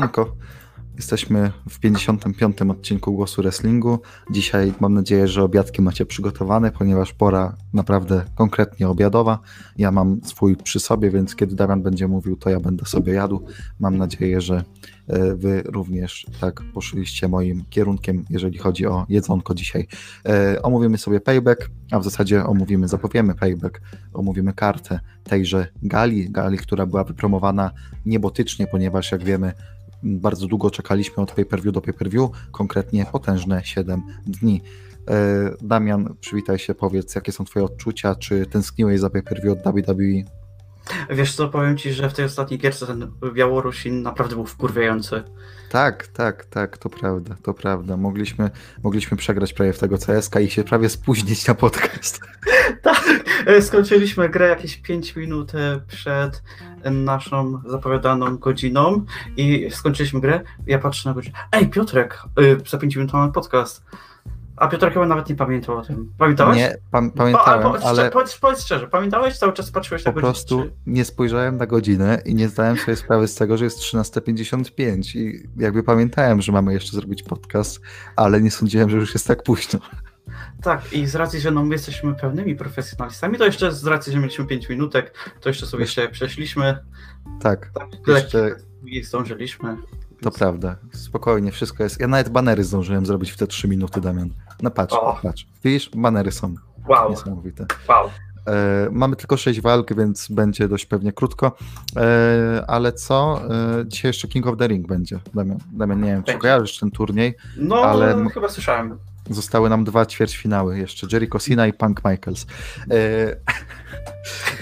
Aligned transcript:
Manko. 0.00 0.36
Jesteśmy 0.96 1.52
w 1.70 1.78
55. 1.78 2.62
odcinku 2.62 3.12
Głosu 3.12 3.42
Wrestlingu. 3.42 3.98
Dzisiaj 4.30 4.72
mam 4.80 4.94
nadzieję, 4.94 5.28
że 5.28 5.42
obiadki 5.42 5.82
macie 5.82 6.06
przygotowane, 6.06 6.72
ponieważ 6.72 7.12
pora 7.12 7.56
naprawdę 7.72 8.24
konkretnie 8.34 8.88
obiadowa. 8.88 9.38
Ja 9.78 9.90
mam 9.90 10.20
swój 10.24 10.56
przy 10.56 10.80
sobie, 10.80 11.10
więc 11.10 11.36
kiedy 11.36 11.54
Damian 11.54 11.82
będzie 11.82 12.08
mówił, 12.08 12.36
to 12.36 12.50
ja 12.50 12.60
będę 12.60 12.84
sobie 12.84 13.12
jadł. 13.12 13.46
Mam 13.78 13.96
nadzieję, 13.98 14.40
że 14.40 14.64
e, 15.08 15.34
wy 15.34 15.62
również 15.66 16.26
tak 16.40 16.62
poszliście 16.74 17.28
moim 17.28 17.64
kierunkiem, 17.70 18.24
jeżeli 18.30 18.58
chodzi 18.58 18.86
o 18.86 19.06
jedzonko 19.08 19.54
dzisiaj. 19.54 19.86
E, 20.28 20.62
omówimy 20.62 20.98
sobie 20.98 21.20
payback, 21.20 21.70
a 21.90 21.98
w 21.98 22.04
zasadzie 22.04 22.44
omówimy, 22.44 22.88
zapowiemy 22.88 23.34
payback, 23.34 23.80
omówimy 24.12 24.52
kartę 24.52 25.00
tejże 25.24 25.66
gali, 25.82 26.30
gali, 26.30 26.58
która 26.58 26.86
była 26.86 27.04
wypromowana 27.04 27.70
niebotycznie, 28.06 28.66
ponieważ 28.66 29.12
jak 29.12 29.24
wiemy, 29.24 29.52
bardzo 30.02 30.46
długo 30.46 30.70
czekaliśmy 30.70 31.22
od 31.22 31.32
pay-per-view 31.32 31.74
do 31.74 31.80
pay-per-view, 31.80 32.30
konkretnie 32.52 33.06
potężne 33.12 33.60
7 33.64 34.02
dni. 34.26 34.62
E, 35.08 35.50
Damian, 35.62 36.14
przywitaj 36.20 36.58
się, 36.58 36.74
powiedz, 36.74 37.14
jakie 37.14 37.32
są 37.32 37.44
twoje 37.44 37.64
odczucia, 37.64 38.14
czy 38.14 38.46
tęskniłeś 38.46 39.00
za 39.00 39.10
pay-per-view 39.10 39.52
od 39.52 39.74
WWE? 39.74 40.39
Wiesz 41.10 41.34
co, 41.34 41.48
powiem 41.48 41.76
ci, 41.76 41.92
że 41.92 42.10
w 42.10 42.14
tej 42.14 42.24
ostatniej 42.24 42.60
gierce 42.60 42.86
ten 42.86 43.12
Białorusin 43.32 44.02
naprawdę 44.02 44.34
był 44.34 44.46
wkurwiający. 44.46 45.22
Tak, 45.70 46.06
tak, 46.06 46.44
tak, 46.44 46.78
to 46.78 46.88
prawda, 46.88 47.36
to 47.42 47.54
prawda. 47.54 47.96
Mogliśmy, 47.96 48.50
mogliśmy 48.82 49.16
przegrać 49.16 49.52
prawie 49.52 49.72
w 49.72 49.78
tego 49.78 49.98
CSK 49.98 50.40
i 50.40 50.50
się 50.50 50.64
prawie 50.64 50.88
spóźnić 50.88 51.46
na 51.46 51.54
podcast. 51.54 52.20
tak, 52.82 53.04
e, 53.46 53.62
skończyliśmy 53.62 54.28
grę 54.28 54.48
jakieś 54.48 54.76
5 54.76 55.16
minut 55.16 55.54
e, 55.54 55.80
przed 55.88 56.42
naszą 56.84 57.62
zapowiadaną 57.66 58.36
godziną 58.36 59.04
i 59.36 59.68
skończyliśmy 59.70 60.20
grę. 60.20 60.40
Ja 60.66 60.78
patrzę 60.78 61.08
na 61.08 61.14
godzinę. 61.14 61.38
Ej, 61.52 61.68
Piotrek, 61.68 62.22
e, 62.38 62.68
za 62.70 62.78
5 62.78 62.96
minut 62.96 63.12
mamy 63.12 63.32
podcast. 63.32 63.84
A 64.60 64.68
Piotr 64.68 64.92
chyba 64.92 65.06
nawet 65.06 65.28
nie 65.28 65.34
pamiętał 65.34 65.76
o 65.78 65.82
tym. 65.82 66.12
Pamiętałeś? 66.18 66.56
Nie, 66.56 66.76
pa 66.90 67.02
pamiętałem, 67.16 67.62
po, 67.62 67.86
ale... 67.86 68.10
Powiedz, 68.10 68.38
powiedz, 68.38 68.64
szczerze, 68.64 68.88
pamiętałeś? 68.88 69.38
Cały 69.38 69.52
czas 69.52 69.70
patrzyłeś 69.70 70.04
na 70.04 70.12
godzinę? 70.12 70.28
Po 70.28 70.32
prostu 70.32 70.62
czy... 70.62 70.72
nie 70.86 71.04
spojrzałem 71.04 71.56
na 71.56 71.66
godzinę 71.66 72.22
i 72.24 72.34
nie 72.34 72.48
zdałem 72.48 72.76
sobie 72.76 72.96
sprawy 72.96 73.28
z 73.28 73.34
tego, 73.34 73.56
że 73.56 73.64
jest 73.64 73.78
13.55 73.78 75.18
i 75.18 75.48
jakby 75.56 75.82
pamiętałem, 75.82 76.42
że 76.42 76.52
mamy 76.52 76.72
jeszcze 76.72 76.96
zrobić 76.96 77.22
podcast, 77.22 77.80
ale 78.16 78.40
nie 78.40 78.50
sądziłem, 78.50 78.90
że 78.90 78.96
już 78.96 79.14
jest 79.14 79.28
tak 79.28 79.42
późno. 79.42 79.80
Tak, 80.62 80.92
i 80.92 81.06
z 81.06 81.14
racji, 81.14 81.40
że 81.40 81.50
no 81.50 81.64
my 81.64 81.74
jesteśmy 81.74 82.14
pełnymi 82.14 82.56
profesjonalistami, 82.56 83.38
to 83.38 83.44
jeszcze 83.44 83.72
z 83.72 83.86
racji, 83.86 84.12
że 84.12 84.18
mieliśmy 84.18 84.46
5 84.46 84.68
minutek, 84.68 85.14
to 85.40 85.48
jeszcze 85.48 85.66
sobie 85.66 85.82
jeszcze 85.82 86.08
przeszliśmy. 86.08 86.78
Tak, 87.40 87.70
tak 87.74 87.88
jeszcze... 88.06 88.56
i 88.84 89.02
zdążyliśmy. 89.02 89.76
To 90.22 90.30
prawda, 90.30 90.76
spokojnie, 90.92 91.52
wszystko 91.52 91.82
jest. 91.82 92.00
Ja 92.00 92.08
nawet 92.08 92.28
banery 92.28 92.64
zdążyłem 92.64 93.06
zrobić 93.06 93.30
w 93.30 93.36
te 93.36 93.46
3 93.46 93.68
minuty, 93.68 94.00
Damian. 94.00 94.30
No 94.62 94.70
patrz, 94.70 94.94
o. 94.94 95.18
patrz. 95.22 95.46
Widzisz, 95.64 95.90
banery 95.94 96.32
są. 96.32 96.54
Wow. 96.88 97.10
Niesamowite. 97.10 97.66
Wow. 97.88 98.10
E, 98.46 98.88
mamy 98.90 99.16
tylko 99.16 99.36
6 99.36 99.60
walk, 99.60 99.94
więc 99.94 100.28
będzie 100.28 100.68
dość 100.68 100.86
pewnie 100.86 101.12
krótko. 101.12 101.56
E, 101.96 102.64
ale 102.66 102.92
co? 102.92 103.40
E, 103.80 103.86
dzisiaj 103.86 104.08
jeszcze 104.08 104.28
King 104.28 104.46
of 104.46 104.58
the 104.58 104.66
Ring 104.66 104.86
będzie. 104.86 105.20
Damian, 105.34 105.58
Damian 105.72 106.00
nie 106.00 106.12
wiem, 106.12 106.22
czy 106.22 106.38
kojarzysz 106.38 106.78
ten 106.78 106.90
turniej. 106.90 107.34
No, 107.56 107.76
ale 107.76 108.28
chyba 108.34 108.48
słyszałem. 108.48 108.98
Zostały 109.30 109.70
nam 109.70 109.84
dwa 109.84 110.06
ćwierćfinały 110.06 110.78
jeszcze, 110.78 111.06
Jericho 111.12 111.38
Cena 111.38 111.66
i 111.66 111.72
Punk 111.72 112.00
Michaels. 112.04 112.46
E, 112.90 113.36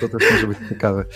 to 0.00 0.08
też 0.08 0.30
może 0.32 0.46
być 0.46 0.58
ciekawe. 0.68 1.00
E, 1.00 1.06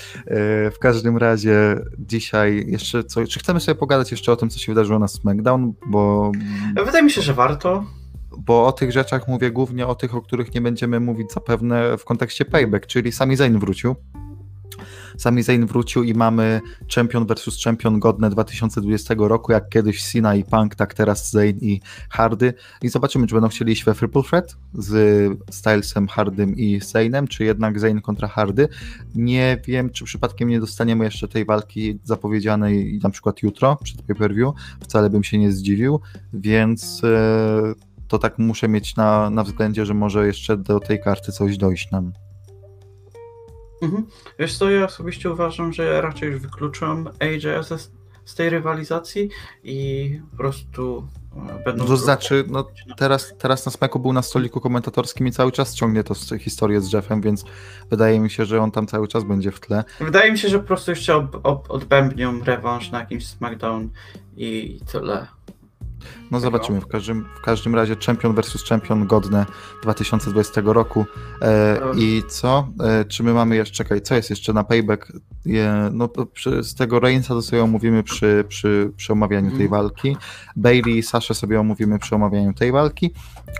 w 0.70 0.78
każdym 0.80 1.16
razie 1.16 1.78
dzisiaj 1.98 2.64
jeszcze 2.68 3.04
co, 3.04 3.26
czy 3.26 3.40
chcemy 3.40 3.60
sobie 3.60 3.74
pogadać 3.74 4.10
jeszcze 4.10 4.32
o 4.32 4.36
tym, 4.36 4.50
co 4.50 4.58
się 4.58 4.72
wydarzyło 4.72 4.98
na 4.98 5.08
SmackDown, 5.08 5.72
bo... 5.86 6.32
Wydaje 6.84 7.04
mi 7.04 7.10
się, 7.10 7.22
że 7.22 7.34
warto. 7.34 7.84
Bo 8.38 8.66
o 8.66 8.72
tych 8.72 8.92
rzeczach 8.92 9.28
mówię 9.28 9.50
głównie 9.50 9.86
o 9.86 9.94
tych, 9.94 10.14
o 10.14 10.22
których 10.22 10.54
nie 10.54 10.60
będziemy 10.60 11.00
mówić 11.00 11.32
zapewne 11.32 11.98
w 11.98 12.04
kontekście 12.04 12.44
payback, 12.44 12.86
czyli 12.86 13.12
Sami 13.12 13.36
Zayn 13.36 13.58
wrócił. 13.58 13.96
Sami 15.18 15.42
Zayn 15.42 15.66
wrócił 15.66 16.02
i 16.02 16.14
mamy 16.14 16.60
champion 16.94 17.26
versus 17.26 17.64
champion 17.64 18.00
godne 18.00 18.30
2020 18.30 19.14
roku, 19.18 19.52
jak 19.52 19.68
kiedyś 19.68 20.04
Cena 20.12 20.34
i 20.34 20.44
Punk, 20.44 20.74
tak 20.74 20.94
teraz 20.94 21.30
Zayn 21.30 21.58
i 21.60 21.80
Hardy. 22.10 22.54
I 22.82 22.88
zobaczymy, 22.88 23.26
czy 23.26 23.34
będą 23.34 23.48
chcieli 23.48 23.72
iść 23.72 23.84
we 23.84 23.94
triple 23.94 24.22
threat 24.22 24.56
z 24.74 24.92
Stylesem, 25.50 26.08
Hardym 26.08 26.56
i 26.56 26.80
Zaynem, 26.80 27.28
czy 27.28 27.44
jednak 27.44 27.80
Zayn 27.80 28.00
kontra 28.00 28.28
Hardy. 28.28 28.68
Nie 29.14 29.58
wiem, 29.66 29.90
czy 29.90 30.04
przypadkiem 30.04 30.48
nie 30.48 30.60
dostaniemy 30.60 31.04
jeszcze 31.04 31.28
tej 31.28 31.44
walki 31.44 31.98
zapowiedzianej 32.04 33.00
na 33.02 33.10
przykład 33.10 33.42
jutro, 33.42 33.78
przed 33.84 34.02
pay-per-view. 34.02 34.54
Wcale 34.80 35.10
bym 35.10 35.24
się 35.24 35.38
nie 35.38 35.52
zdziwił, 35.52 36.00
więc... 36.32 37.04
E, 37.04 37.92
to 38.12 38.18
tak 38.18 38.38
muszę 38.38 38.68
mieć 38.68 38.96
na, 38.96 39.30
na 39.30 39.44
względzie, 39.44 39.86
że 39.86 39.94
może 39.94 40.26
jeszcze 40.26 40.56
do 40.56 40.80
tej 40.80 41.00
karty 41.02 41.32
coś 41.32 41.56
dojść 41.56 41.90
nam. 41.90 42.12
Mhm. 43.82 44.06
Wiesz 44.38 44.58
co, 44.58 44.70
ja 44.70 44.84
osobiście 44.84 45.30
uważam, 45.30 45.72
że 45.72 46.00
raczej 46.00 46.30
już 46.30 46.40
wykluczam 46.40 47.08
AJ 47.20 47.40
z, 47.40 47.90
z 48.24 48.34
tej 48.34 48.50
rywalizacji 48.50 49.28
i 49.64 50.20
po 50.30 50.36
prostu 50.36 51.08
e, 51.50 51.64
będą... 51.64 51.84
To 51.84 51.96
znaczy, 51.96 52.44
no, 52.48 52.68
teraz, 52.96 53.34
teraz 53.38 53.66
na 53.66 53.72
Smeku 53.72 53.98
był 53.98 54.12
na 54.12 54.22
stoliku 54.22 54.60
komentatorskim 54.60 55.26
i 55.26 55.32
cały 55.32 55.52
czas 55.52 55.74
ciągnie 55.74 56.04
to 56.04 56.14
historię 56.38 56.80
z 56.80 56.92
Jeffem, 56.92 57.20
więc 57.20 57.44
wydaje 57.90 58.20
mi 58.20 58.30
się, 58.30 58.44
że 58.44 58.60
on 58.60 58.70
tam 58.70 58.86
cały 58.86 59.08
czas 59.08 59.24
będzie 59.24 59.52
w 59.52 59.60
tle. 59.60 59.84
Wydaje 60.00 60.32
mi 60.32 60.38
się, 60.38 60.48
że 60.48 60.58
po 60.58 60.66
prostu 60.66 60.90
jeszcze 60.90 61.16
ob, 61.16 61.40
ob, 61.42 61.70
odbębnią 61.70 62.44
rewanż 62.44 62.90
na 62.90 63.00
jakimś 63.00 63.26
SmackDown 63.26 63.90
i 64.36 64.80
tyle. 64.92 65.26
No 66.30 66.40
zobaczymy. 66.40 66.80
W 66.80 66.86
każdym, 66.86 67.24
w 67.38 67.40
każdym 67.40 67.74
razie 67.74 67.96
Champion 68.06 68.34
versus 68.34 68.64
Champion 68.64 69.06
godne 69.06 69.46
2020 69.82 70.60
roku. 70.64 71.04
E, 71.42 71.78
I 71.96 72.22
co? 72.28 72.68
E, 72.80 73.04
czy 73.04 73.22
my 73.22 73.34
mamy 73.34 73.56
jeszcze, 73.56 73.74
czekaj, 73.74 74.02
co 74.02 74.14
jest 74.14 74.30
jeszcze 74.30 74.52
na 74.52 74.64
payback? 74.64 75.12
Je, 75.44 75.90
no 75.92 76.08
przy, 76.08 76.64
z 76.64 76.74
tego 76.74 77.00
Reinsa 77.00 77.34
to 77.34 77.42
sobie 77.42 77.64
omówimy 77.64 78.02
przy, 78.02 78.44
przy, 78.48 78.92
przy 78.96 79.12
omawianiu 79.12 79.50
tej 79.50 79.66
mhm. 79.66 79.70
walki. 79.70 80.16
Bailey 80.56 80.98
i 80.98 81.02
Saszę 81.02 81.34
sobie 81.34 81.60
omówimy 81.60 81.98
przy 81.98 82.14
omawianiu 82.14 82.52
tej 82.52 82.72
walki. 82.72 83.14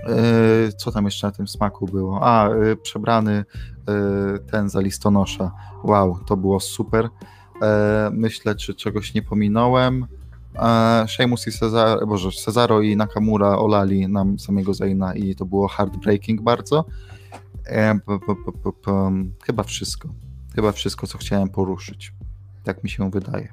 E, 0.09 0.73
co 0.73 0.93
tam 0.93 1.05
jeszcze 1.05 1.27
na 1.27 1.33
tym 1.33 1.49
smaku 1.49 1.87
było? 1.87 2.19
A, 2.23 2.49
e, 2.49 2.77
przebrany 2.77 3.45
e, 3.89 4.39
ten 4.39 4.69
za 4.69 4.81
listonosza. 4.81 5.53
Wow, 5.85 6.19
to 6.27 6.37
było 6.37 6.61
super. 6.61 7.09
E, 7.63 8.11
myślę, 8.13 8.55
czy 8.55 8.75
czegoś 8.75 9.15
nie 9.15 9.23
pominąłem. 9.23 10.07
Sheamus 11.09 11.47
i 11.47 11.53
Cezar, 11.53 12.07
Boże, 12.07 12.31
Cezaro 12.31 12.81
i 12.81 12.97
Nakamura 12.97 13.59
olali 13.59 14.09
nam 14.09 14.39
samego 14.39 14.75
Zayna 14.75 15.15
i 15.15 15.35
to 15.35 15.45
było 15.45 15.69
heartbreaking 15.69 16.43
bardzo. 16.43 16.85
Chyba 19.47 19.63
wszystko. 19.63 20.09
Chyba 20.55 20.73
wszystko, 20.73 21.07
co 21.07 21.19
chciałem 21.19 21.49
poruszyć. 21.49 22.13
Tak 22.65 22.85
mi 22.85 22.91
się 22.91 23.11
wydaje. 23.11 23.53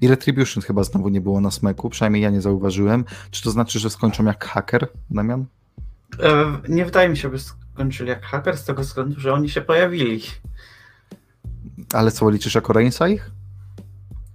I 0.00 0.08
Retribution 0.08 0.62
chyba 0.62 0.84
znowu 0.84 1.08
nie 1.08 1.20
było 1.20 1.40
na 1.40 1.50
smeku, 1.50 1.90
przynajmniej 1.90 2.22
ja 2.22 2.30
nie 2.30 2.40
zauważyłem. 2.40 3.04
Czy 3.30 3.42
to 3.42 3.50
znaczy, 3.50 3.78
że 3.78 3.90
skończą 3.90 4.24
jak 4.24 4.44
haker, 4.44 4.88
Damian? 5.10 5.46
E, 6.20 6.58
nie 6.68 6.84
wydaje 6.84 7.08
mi 7.08 7.16
się, 7.16 7.28
by 7.28 7.38
skończyli 7.38 8.08
jak 8.08 8.24
haker, 8.24 8.56
z 8.56 8.64
tego 8.64 8.82
względu, 8.82 9.20
że 9.20 9.32
oni 9.32 9.48
się 9.48 9.60
pojawili. 9.60 10.22
Ale 11.92 12.10
co, 12.10 12.30
liczysz 12.30 12.54
jako 12.54 12.72
Reinsa 12.72 13.08
ich? 13.08 13.30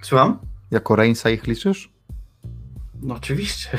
Słucham? 0.02 0.40
Jako 0.72 0.96
Reinsa 0.96 1.30
ich 1.30 1.48
liczysz? 1.48 1.97
No 3.02 3.16
oczywiście. 3.16 3.78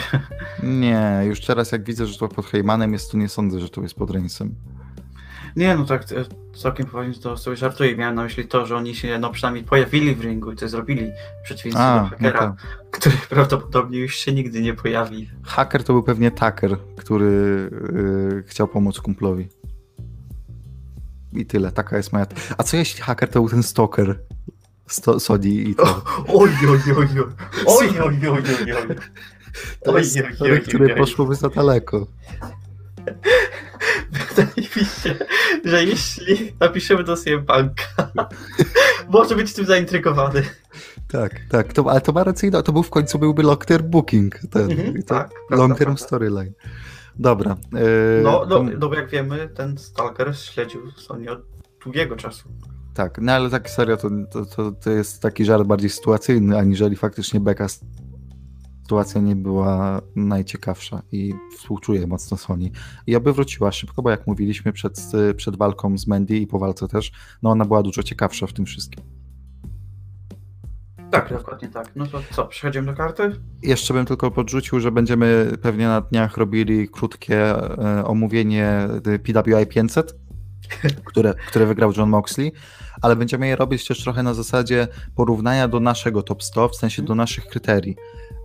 Nie, 0.62 1.22
już 1.24 1.40
teraz 1.40 1.72
jak 1.72 1.84
widzę, 1.84 2.06
że 2.06 2.18
to 2.18 2.28
pod 2.28 2.46
Heymanem 2.46 2.92
jest, 2.92 3.10
to 3.10 3.16
nie 3.16 3.28
sądzę, 3.28 3.60
że 3.60 3.68
to 3.68 3.82
jest 3.82 3.94
pod 3.94 4.10
Reinsem. 4.10 4.54
Nie, 5.56 5.76
no 5.76 5.84
tak, 5.84 6.02
e, 6.02 6.24
całkiem 6.56 6.86
poważnie 6.86 7.14
to 7.14 7.36
sobie 7.36 7.56
żartuję. 7.56 7.96
Miałem 7.96 8.14
na 8.14 8.22
myśli 8.22 8.48
to, 8.48 8.66
że 8.66 8.76
oni 8.76 8.94
się 8.94 9.18
no 9.18 9.30
przynajmniej 9.30 9.64
pojawili 9.64 10.14
w 10.14 10.20
ringu 10.20 10.52
i 10.52 10.56
to 10.56 10.68
zrobili 10.68 11.10
w 11.40 11.44
przeciwieństwie 11.44 11.84
do 11.84 12.04
hakera, 12.04 12.40
no 12.46 12.56
tak. 12.56 12.90
który 12.90 13.16
prawdopodobnie 13.30 13.98
już 13.98 14.16
się 14.16 14.32
nigdy 14.32 14.62
nie 14.62 14.74
pojawi. 14.74 15.30
Haker 15.42 15.84
to 15.84 15.92
był 15.92 16.02
pewnie 16.02 16.30
Tucker, 16.30 16.76
który 16.96 17.70
yy, 18.34 18.44
chciał 18.46 18.68
pomóc 18.68 19.00
kumplowi. 19.00 19.48
I 21.32 21.46
tyle, 21.46 21.72
taka 21.72 21.96
jest 21.96 22.12
moja... 22.12 22.26
A 22.58 22.62
co 22.62 22.76
jeśli 22.76 23.02
haker 23.02 23.28
to 23.28 23.40
był 23.40 23.48
ten 23.48 23.62
stalker? 23.62 24.18
Sto, 24.88 25.20
Sony 25.20 25.48
i 25.48 25.74
to. 25.74 26.02
Oj, 26.28 26.50
oj, 26.70 26.80
oj, 26.86 26.94
oj. 26.98 27.08
Oj, 27.66 27.88
oj, 28.00 28.18
oj, 28.28 28.30
oj, 28.30 28.72
oj. 28.72 28.96
To 29.84 29.98
jest 29.98 30.18
oj, 30.40 30.52
oj, 30.52 30.60
które 30.60 30.96
poszłoby 30.96 31.34
za 31.34 31.48
daleko. 31.48 32.06
Wydaje 34.12 34.68
mi 34.76 34.84
się, 34.84 35.14
że 35.64 35.84
jeśli 35.84 36.52
napiszemy 36.60 37.04
do 37.04 37.16
sobie 37.16 37.38
banka, 37.38 38.10
może 39.08 39.36
być 39.36 39.52
tym 39.52 39.66
zaintrygowany. 39.66 40.42
Tak, 41.08 41.40
tak, 41.50 41.72
to, 41.72 41.90
ale 41.90 42.00
to 42.00 42.12
ma 42.12 42.24
rację, 42.24 42.50
to 42.50 42.72
był 42.72 42.82
w 42.82 42.90
końcu 42.90 43.18
byłby 43.18 43.42
long-term 43.42 43.82
booking, 43.90 44.38
ten, 44.50 44.68
mm-hmm, 44.68 45.02
tak, 45.02 45.30
long-term 45.50 45.96
storyline. 45.96 46.52
Dobra. 47.18 47.56
Yy, 47.72 48.20
no, 48.22 48.46
no, 48.48 48.64
no, 48.78 48.94
jak 48.94 49.10
wiemy, 49.10 49.48
ten 49.48 49.78
Stalker 49.78 50.36
śledził 50.36 50.90
Sony 50.90 51.30
od 51.30 51.40
długiego 51.84 52.16
czasu. 52.16 52.48
Tak. 52.98 53.18
No 53.22 53.32
ale 53.32 53.50
tak 53.50 53.70
serio, 53.70 53.96
to, 53.96 54.10
to, 54.30 54.46
to, 54.46 54.72
to 54.72 54.90
jest 54.90 55.22
taki 55.22 55.44
żart 55.44 55.66
bardziej 55.66 55.90
sytuacyjny, 55.90 56.58
aniżeli 56.58 56.96
faktycznie 56.96 57.40
beka 57.40 57.66
sytuacja 58.82 59.20
nie 59.20 59.36
była 59.36 60.02
najciekawsza 60.16 61.02
i 61.12 61.34
współczuję 61.56 62.06
mocno 62.06 62.36
Sony. 62.36 62.70
I 63.06 63.16
oby 63.16 63.32
wróciła 63.32 63.72
szybko, 63.72 64.02
bo 64.02 64.10
jak 64.10 64.26
mówiliśmy 64.26 64.72
przed, 64.72 65.00
przed 65.36 65.56
walką 65.56 65.98
z 65.98 66.06
Mandy 66.06 66.36
i 66.36 66.46
po 66.46 66.58
walce 66.58 66.88
też, 66.88 67.12
no 67.42 67.50
ona 67.50 67.64
była 67.64 67.82
dużo 67.82 68.02
ciekawsza 68.02 68.46
w 68.46 68.52
tym 68.52 68.66
wszystkim. 68.66 69.04
Tak, 71.10 71.30
dokładnie 71.30 71.68
tak. 71.68 71.90
No 71.96 72.06
to 72.06 72.20
co, 72.32 72.46
przechodzimy 72.46 72.86
do 72.86 72.94
karty? 72.94 73.32
Jeszcze 73.62 73.94
bym 73.94 74.06
tylko 74.06 74.30
podrzucił, 74.30 74.80
że 74.80 74.92
będziemy 74.92 75.52
pewnie 75.62 75.86
na 75.86 76.00
dniach 76.00 76.36
robili 76.36 76.88
krótkie 76.88 77.38
e, 77.38 78.04
omówienie 78.04 78.88
PWI 79.22 79.66
500, 79.68 80.27
które, 81.04 81.34
które 81.48 81.66
wygrał 81.66 81.92
John 81.96 82.10
Moxley, 82.10 82.52
ale 83.02 83.16
będziemy 83.16 83.46
je 83.46 83.56
robić 83.56 83.86
też 83.86 84.02
trochę 84.02 84.22
na 84.22 84.34
zasadzie 84.34 84.88
porównania 85.14 85.68
do 85.68 85.80
naszego 85.80 86.22
top 86.22 86.42
100, 86.42 86.68
w 86.68 86.76
sensie 86.76 87.02
do 87.02 87.14
naszych 87.14 87.46
kryterii. 87.46 87.96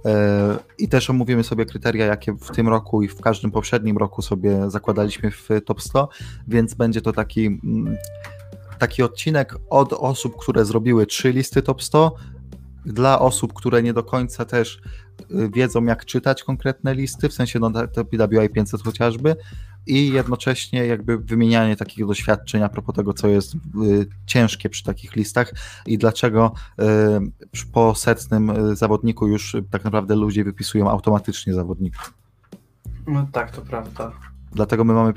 E, 0.05 0.57
I 0.77 0.89
też 0.89 1.09
omówimy 1.09 1.43
sobie 1.43 1.65
kryteria, 1.65 2.05
jakie 2.05 2.33
w 2.33 2.51
tym 2.51 2.67
roku 2.67 3.03
i 3.03 3.07
w 3.07 3.21
każdym 3.21 3.51
poprzednim 3.51 3.97
roku 3.97 4.21
sobie 4.21 4.69
zakładaliśmy 4.69 5.31
w 5.31 5.49
top 5.65 5.81
100, 5.81 6.09
więc 6.47 6.73
będzie 6.73 7.01
to 7.01 7.11
taki, 7.13 7.45
mm, 7.45 7.97
taki 8.79 9.03
odcinek 9.03 9.55
od 9.69 9.93
osób, 9.93 10.37
które 10.37 10.65
zrobiły 10.65 11.05
trzy 11.05 11.31
listy 11.31 11.61
top 11.61 11.83
100, 11.83 12.15
dla 12.85 13.19
osób, 13.19 13.53
które 13.53 13.83
nie 13.83 13.93
do 13.93 14.03
końca 14.03 14.45
też 14.45 14.81
y, 15.21 15.49
wiedzą, 15.49 15.85
jak 15.85 16.05
czytać 16.05 16.43
konkretne 16.43 16.95
listy, 16.95 17.29
w 17.29 17.33
sensie 17.33 17.59
no, 17.59 17.71
PWI 18.11 18.49
500 18.53 18.81
chociażby, 18.81 19.35
i 19.87 20.13
jednocześnie 20.13 20.85
jakby 20.85 21.17
wymienianie 21.17 21.75
takich 21.75 22.07
doświadczeń 22.07 22.63
a 22.63 22.69
propos 22.69 22.95
tego, 22.95 23.13
co 23.13 23.27
jest 23.27 23.55
y, 23.55 23.57
ciężkie 24.25 24.69
przy 24.69 24.83
takich 24.83 25.15
listach 25.15 25.53
i 25.85 25.97
dlaczego 25.97 26.53
y, 27.55 27.65
po 27.73 27.95
setnym 27.95 28.49
y, 28.49 28.75
zawodniku 28.75 29.27
już 29.27 29.55
tak 29.71 29.83
naprawdę 29.83 30.15
ludzie 30.15 30.43
wypisują 30.43 30.89
automatycznie 30.89 31.53
zawodników. 31.53 32.13
No 33.07 33.27
tak, 33.31 33.51
to 33.51 33.61
prawda. 33.61 34.11
Dlatego 34.51 34.83
my 34.83 34.93
mamy 34.93 35.13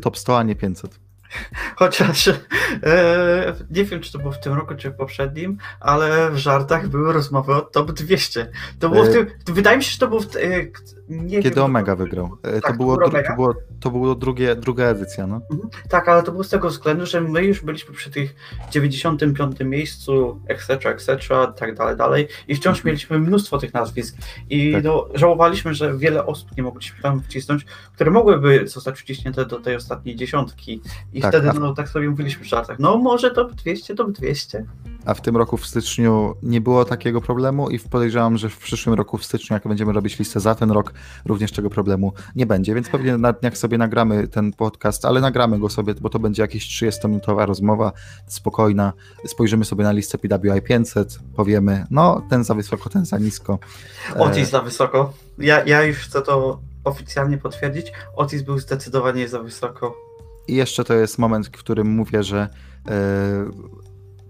top 0.00 0.18
100, 0.18 0.38
a 0.38 0.42
nie 0.42 0.56
500. 0.56 1.00
Chociaż 1.76 2.28
e, 2.28 3.54
nie 3.70 3.84
wiem, 3.84 4.00
czy 4.00 4.12
to 4.12 4.18
było 4.18 4.32
w 4.32 4.40
tym 4.40 4.52
roku, 4.52 4.74
czy 4.74 4.90
w 4.90 4.94
poprzednim, 4.94 5.58
ale 5.80 6.30
w 6.30 6.36
żartach 6.36 6.88
były 6.88 7.12
rozmowy 7.12 7.54
o 7.54 7.60
top 7.60 7.92
200. 7.92 8.50
To 8.78 8.88
było 8.88 9.04
w 9.04 9.12
tym, 9.12 9.26
wydaje 9.46 9.76
mi 9.76 9.84
się, 9.84 9.90
że 9.90 9.98
to 9.98 10.08
było 10.08 10.20
w, 10.20 10.36
e, 10.36 10.66
nie 11.08 11.42
Kiedy 11.42 11.56
wiem, 11.56 11.64
Omega 11.64 11.96
wygrał. 11.96 12.36
E, 12.42 12.60
tak, 12.60 12.72
to, 12.72 12.78
było, 12.78 12.96
to, 12.96 13.10
to, 13.10 13.34
było, 13.34 13.54
to 13.80 13.90
było 13.90 14.14
drugie, 14.14 14.56
druga 14.56 14.84
edycja, 14.84 15.26
no. 15.26 15.40
Mhm. 15.50 15.70
Tak, 15.88 16.08
ale 16.08 16.22
to 16.22 16.32
było 16.32 16.44
z 16.44 16.48
tego 16.48 16.68
względu, 16.68 17.06
że 17.06 17.20
my 17.20 17.44
już 17.44 17.64
byliśmy 17.64 17.94
przy 17.94 18.10
tych 18.10 18.34
95 18.70 19.56
miejscu, 19.60 20.40
etc., 20.46 20.90
etc., 20.90 21.18
tak 21.56 21.74
dalej, 21.74 21.96
dalej 21.96 22.28
i 22.48 22.54
wciąż 22.54 22.76
mhm. 22.76 22.86
mieliśmy 22.86 23.18
mnóstwo 23.18 23.58
tych 23.58 23.74
nazwisk 23.74 24.16
i 24.50 24.72
tak. 24.72 24.84
no, 24.84 25.08
żałowaliśmy, 25.14 25.74
że 25.74 25.98
wiele 25.98 26.26
osób 26.26 26.56
nie 26.56 26.62
mogliśmy 26.62 27.02
tam 27.02 27.22
wcisnąć, 27.22 27.66
które 27.94 28.10
mogłyby 28.10 28.68
zostać 28.68 29.00
wciśnięte 29.00 29.46
do 29.46 29.60
tej 29.60 29.76
ostatniej 29.76 30.16
dziesiątki 30.16 30.80
i 31.12 31.20
tak, 31.20 31.30
wtedy, 31.30 31.60
no, 31.60 31.74
tak 31.74 31.88
sobie 31.88 32.10
mówiliśmy 32.10 32.44
w 32.44 32.48
żartach, 32.48 32.78
no 32.78 32.98
może 32.98 33.30
top 33.30 33.52
200, 33.52 33.94
top 33.94 34.10
200 34.10 34.64
a 35.06 35.14
w 35.14 35.20
tym 35.20 35.36
roku 35.36 35.56
w 35.56 35.66
styczniu 35.66 36.34
nie 36.42 36.60
było 36.60 36.84
takiego 36.84 37.20
problemu 37.20 37.70
i 37.70 37.78
podejrzewam, 37.78 38.38
że 38.38 38.48
w 38.48 38.58
przyszłym 38.58 38.94
roku 38.94 39.18
w 39.18 39.24
styczniu, 39.24 39.54
jak 39.54 39.68
będziemy 39.68 39.92
robić 39.92 40.18
listę 40.18 40.40
za 40.40 40.54
ten 40.54 40.70
rok, 40.70 40.92
również 41.24 41.52
tego 41.52 41.70
problemu 41.70 42.12
nie 42.36 42.46
będzie, 42.46 42.74
więc 42.74 42.88
pewnie 42.88 43.18
na 43.18 43.32
dniach 43.32 43.58
sobie 43.58 43.78
nagramy 43.78 44.28
ten 44.28 44.52
podcast, 44.52 45.04
ale 45.04 45.20
nagramy 45.20 45.58
go 45.58 45.68
sobie, 45.68 45.94
bo 46.00 46.08
to 46.08 46.18
będzie 46.18 46.42
jakieś 46.42 46.82
30-minutowa 46.82 47.46
rozmowa, 47.46 47.92
spokojna, 48.26 48.92
spojrzymy 49.26 49.64
sobie 49.64 49.84
na 49.84 49.92
listę 49.92 50.18
PWI 50.18 50.62
500, 50.62 51.18
powiemy, 51.36 51.86
no 51.90 52.22
ten 52.30 52.44
za 52.44 52.54
wysoko, 52.54 52.90
ten 52.90 53.04
za 53.04 53.18
nisko. 53.18 53.58
Otis 54.18 54.50
za 54.50 54.60
wysoko. 54.60 55.12
Ja, 55.38 55.64
ja 55.64 55.82
już 55.82 55.98
chcę 55.98 56.22
to 56.22 56.60
oficjalnie 56.84 57.38
potwierdzić. 57.38 57.92
Otis 58.16 58.42
był 58.42 58.58
zdecydowanie 58.58 59.28
za 59.28 59.42
wysoko. 59.42 59.96
I 60.48 60.54
jeszcze 60.54 60.84
to 60.84 60.94
jest 60.94 61.18
moment, 61.18 61.46
w 61.46 61.50
którym 61.50 61.86
mówię, 61.86 62.22
że 62.22 62.48
yy, 62.86 62.92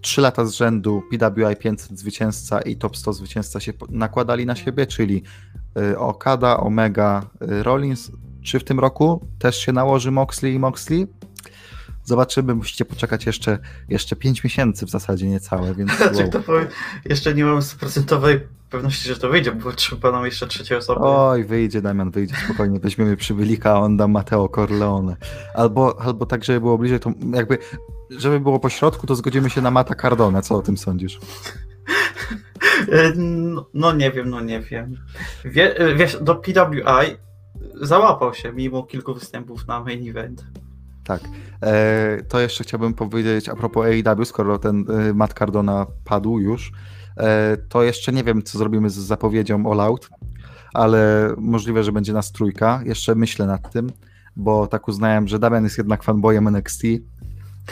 trzy 0.06 0.20
lata 0.20 0.44
z 0.44 0.52
rzędu 0.52 1.02
PWI 1.10 1.56
500 1.58 1.98
zwycięzca 1.98 2.60
i 2.60 2.76
top 2.76 2.96
100 2.96 3.12
zwycięzca 3.12 3.60
się 3.60 3.72
nakładali 3.88 4.46
na 4.46 4.56
siebie, 4.56 4.86
czyli 4.86 5.22
y, 5.78 5.98
Okada, 5.98 6.56
Omega, 6.56 7.22
y, 7.42 7.62
Rollins. 7.62 8.10
Czy 8.42 8.58
w 8.58 8.64
tym 8.64 8.80
roku 8.80 9.26
też 9.38 9.58
się 9.58 9.72
nałoży 9.72 10.10
Moxley 10.10 10.54
i 10.54 10.58
Moxley? 10.58 11.06
Zobaczymy, 12.04 12.54
musicie 12.54 12.84
poczekać 12.84 13.26
jeszcze, 13.26 13.58
jeszcze 13.88 14.16
5 14.16 14.44
miesięcy 14.44 14.86
w 14.86 14.90
zasadzie 14.90 15.28
niecałe, 15.28 15.74
więc 15.74 15.90
wow. 16.14 16.30
to 16.30 16.40
powiem, 16.40 16.66
jeszcze 17.04 17.34
nie 17.34 17.44
mam 17.44 17.62
stuprocentowej 17.62 18.40
pewności, 18.70 19.08
że 19.08 19.16
to 19.16 19.28
wyjdzie, 19.28 19.52
bo 19.52 19.72
trzeba 19.72 20.12
nam 20.12 20.24
jeszcze 20.24 20.46
trzeciej 20.46 20.78
osoby. 20.78 21.00
Oj, 21.02 21.44
wyjdzie 21.44 21.82
Damian, 21.82 22.10
wyjdzie 22.10 22.34
spokojnie, 22.44 22.80
weźmiemy 22.80 23.16
przybylika, 23.16 23.70
a 23.72 23.78
on 23.78 23.96
da 23.96 24.08
Mateo 24.08 24.48
Corleone. 24.48 25.16
Albo, 25.54 26.00
albo 26.00 26.26
tak, 26.26 26.44
żeby 26.44 26.60
było 26.60 26.78
bliżej, 26.78 27.00
to 27.00 27.12
jakby 27.34 27.58
żeby 28.10 28.40
było 28.40 28.60
po 28.60 28.68
środku, 28.68 29.06
to 29.06 29.14
zgodzimy 29.14 29.50
się 29.50 29.60
na 29.60 29.70
Mata 29.70 29.94
Cardone. 29.94 30.42
Co 30.42 30.56
o 30.56 30.62
tym 30.62 30.76
sądzisz? 30.76 31.18
No, 33.16 33.66
no, 33.74 33.92
nie 33.92 34.10
wiem, 34.10 34.30
no 34.30 34.40
nie 34.40 34.60
wiem. 34.60 34.96
Wie, 35.44 35.74
wiesz, 35.96 36.18
do 36.22 36.34
PWI 36.34 37.16
załapał 37.74 38.34
się 38.34 38.52
mimo 38.52 38.82
kilku 38.82 39.14
występów 39.14 39.66
na 39.66 39.80
main 39.80 40.10
event. 40.10 40.44
Tak. 41.04 41.20
E, 41.62 42.22
to 42.28 42.40
jeszcze 42.40 42.64
chciałbym 42.64 42.94
powiedzieć 42.94 43.48
a 43.48 43.56
propos 43.56 43.86
AEW, 43.86 44.24
skoro 44.24 44.58
ten 44.58 44.84
e, 44.90 45.14
Matt 45.14 45.34
Cardona 45.34 45.86
padł 46.04 46.38
już, 46.38 46.72
e, 47.16 47.56
to 47.56 47.82
jeszcze 47.82 48.12
nie 48.12 48.24
wiem, 48.24 48.42
co 48.42 48.58
zrobimy 48.58 48.90
z 48.90 48.94
zapowiedzią 48.94 49.72
All 49.72 49.80
Out, 49.80 50.08
ale 50.74 51.30
możliwe, 51.38 51.84
że 51.84 51.92
będzie 51.92 52.12
nas 52.12 52.32
trójka. 52.32 52.80
Jeszcze 52.84 53.14
myślę 53.14 53.46
nad 53.46 53.72
tym, 53.72 53.92
bo 54.36 54.66
tak 54.66 54.88
uznałem, 54.88 55.28
że 55.28 55.38
Damian 55.38 55.64
jest 55.64 55.78
jednak 55.78 56.02
fanboyem 56.02 56.48
NXT, 56.48 56.82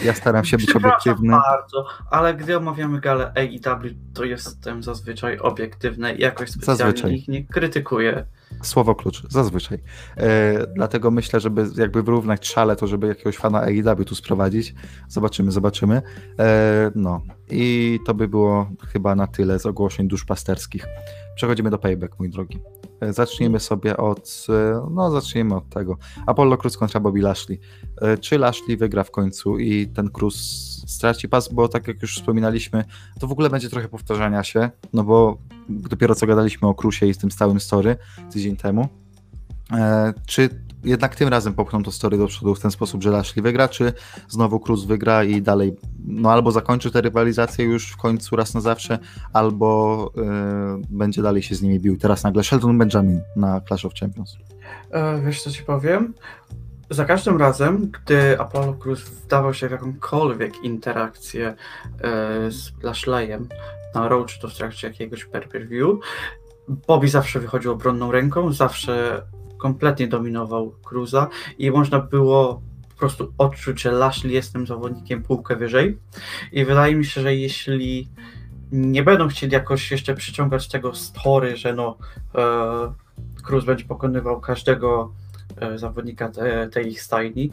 ja 0.05 0.15
staram 0.15 0.45
się 0.45 0.57
być 0.57 0.77
obiektywny. 0.77 1.31
bardzo, 1.31 1.87
ale 2.11 2.35
gdy 2.35 2.57
omawiamy 2.57 3.01
galę 3.01 3.33
AEW, 3.37 3.95
to 4.15 4.25
jestem 4.25 4.83
zazwyczaj 4.83 5.39
obiektywny 5.39 6.15
i 6.15 6.21
jakoś 6.21 6.51
specjalnie 6.51 6.79
zazwyczaj. 6.79 7.15
ich 7.15 7.29
nie 7.29 7.47
krytykuję. 7.47 8.27
Słowo 8.63 8.95
klucz, 8.95 9.23
zazwyczaj. 9.29 9.79
E, 10.17 10.67
dlatego 10.67 11.11
myślę, 11.11 11.41
żeby 11.41 11.67
jakby 11.77 12.03
wyrównać 12.03 12.49
szale, 12.49 12.77
to 12.77 12.87
żeby 12.87 13.07
jakiegoś 13.07 13.37
fana 13.37 13.61
AEW 13.61 14.05
tu 14.07 14.15
sprowadzić. 14.15 14.75
Zobaczymy, 15.09 15.53
zobaczymy. 15.53 16.03
E, 16.39 16.91
no 16.95 17.23
i 17.51 17.99
to 18.07 18.15
by 18.15 18.29
było 18.29 18.71
chyba 18.93 19.15
na 19.15 19.27
tyle 19.27 19.59
z 19.59 19.67
ogłoszeń 19.67 20.09
duszpasterskich. 20.09 20.87
Przechodzimy 21.35 21.71
do 21.71 21.79
payback, 21.79 22.19
mój 22.19 22.31
drogi. 22.31 22.59
E, 23.00 23.12
zacznijmy 23.12 23.61
sobie 23.61 23.97
od, 23.97 24.47
e, 24.49 24.87
no 24.91 25.11
zacznijmy 25.11 25.57
od 25.57 25.69
tego. 25.69 25.97
Apollo 26.26 26.57
Cruz 26.57 26.76
kontra 26.76 27.00
Bobby 27.00 27.21
Lashley. 27.21 27.61
E, 28.00 28.19
czy 28.19 28.38
Lashley 28.38 28.76
wygra 28.76 29.05
w 29.05 29.11
końcu 29.11 29.59
i 29.59 29.87
ten 29.87 30.11
Cruz 30.11 30.37
straci 30.87 31.29
pas, 31.29 31.49
bo 31.49 31.69
tak 31.69 31.88
jak 31.88 32.03
już 32.03 32.17
wspominaliśmy, 32.17 32.85
to 33.21 33.26
w 33.26 33.33
ogóle 33.33 33.50
będzie 33.50 33.71
trochę 33.71 33.88
powtarzania 33.88 34.45
się, 34.45 34.71
no 34.93 35.05
bo 35.05 35.38
dopiero 35.69 36.14
co 36.14 36.26
gadaliśmy 36.26 36.69
o 36.69 36.75
Cruzie 36.75 37.09
i 37.09 37.14
z 37.14 37.19
tym 37.19 37.31
stałym 37.31 37.61
story 37.61 37.97
tydzień 38.33 38.57
temu. 38.57 38.88
Czy 40.26 40.49
jednak 40.85 41.17
tym 41.17 41.29
razem 41.29 41.55
popchną 41.55 41.83
to 41.83 41.93
story 41.93 42.19
do 42.19 42.26
przodu 42.26 42.55
w 42.55 42.61
ten 42.61 42.71
sposób, 42.71 43.03
że 43.03 43.11
Lashley 43.11 43.43
wygra, 43.43 43.69
czy 43.69 43.93
znowu 44.29 44.61
Cruz 44.61 44.85
wygra 44.85 45.25
i 45.25 45.43
dalej, 45.43 45.76
no 46.07 46.33
albo 46.33 46.53
zakończy 46.53 46.91
tę 46.91 47.00
rywalizację 47.00 47.64
już 47.64 47.91
w 47.91 47.97
końcu 47.97 48.37
raz 48.37 48.55
na 48.55 48.61
zawsze, 48.61 48.99
albo 49.33 50.12
yy, 50.17 50.23
będzie 50.91 51.23
dalej 51.23 51.43
się 51.43 51.55
z 51.55 51.62
nimi 51.62 51.81
bił. 51.81 51.99
Teraz 51.99 52.25
nagle 52.25 52.45
Sheldon 52.45 52.79
Benjamin 52.79 53.21
na 53.37 53.61
Clash 53.61 53.85
of 53.85 53.95
Champions. 53.95 54.37
E, 54.91 55.21
wiesz 55.21 55.43
co 55.43 55.50
ci 55.50 55.62
powiem? 55.62 56.14
Za 56.91 57.05
każdym 57.05 57.37
razem, 57.37 57.91
gdy 57.91 58.41
Apollo 58.41 58.75
Cruz 58.75 59.00
wdawał 59.00 59.55
się 59.55 59.69
w 59.69 59.71
jakąkolwiek 59.71 60.64
interakcję 60.64 61.47
e, 61.49 61.55
z 62.50 62.73
Lashleyem 62.83 63.49
na 63.95 64.09
Road, 64.09 64.26
czy 64.26 64.41
to 64.41 64.49
w 64.49 64.55
trakcie 64.55 64.88
jakiegoś 64.88 65.25
per-per-view, 65.25 65.99
Bobby 66.69 67.09
zawsze 67.09 67.41
wychodził 67.41 67.73
obronną 67.73 68.12
ręką, 68.12 68.53
zawsze 68.53 69.23
kompletnie 69.64 70.09
dominował 70.09 70.75
Cruza 70.83 71.28
i 71.59 71.71
można 71.71 71.99
było 71.99 72.62
po 72.88 72.99
prostu 72.99 73.33
odczuć, 73.38 73.83
że 73.83 73.92
Lashley 73.92 74.33
jest 74.33 74.52
tym 74.52 74.66
zawodnikiem 74.66 75.23
półkę 75.23 75.56
wyżej. 75.56 75.99
I 76.52 76.64
wydaje 76.64 76.94
mi 76.94 77.04
się, 77.04 77.21
że 77.21 77.35
jeśli 77.35 78.09
nie 78.73 79.02
będą 79.02 79.28
chcieli 79.28 79.52
jakoś 79.52 79.90
jeszcze 79.90 80.14
przyciągać 80.14 80.68
tego 80.68 80.94
story, 80.94 81.56
że 81.56 81.73
no 81.73 81.97
e, 82.35 82.92
Cruz 83.42 83.64
będzie 83.64 83.85
pokonywał 83.85 84.40
każdego 84.40 85.12
e, 85.56 85.78
zawodnika 85.78 86.28
te, 86.28 86.68
tej 86.68 86.88
ich 86.88 87.02
stajni, 87.02 87.50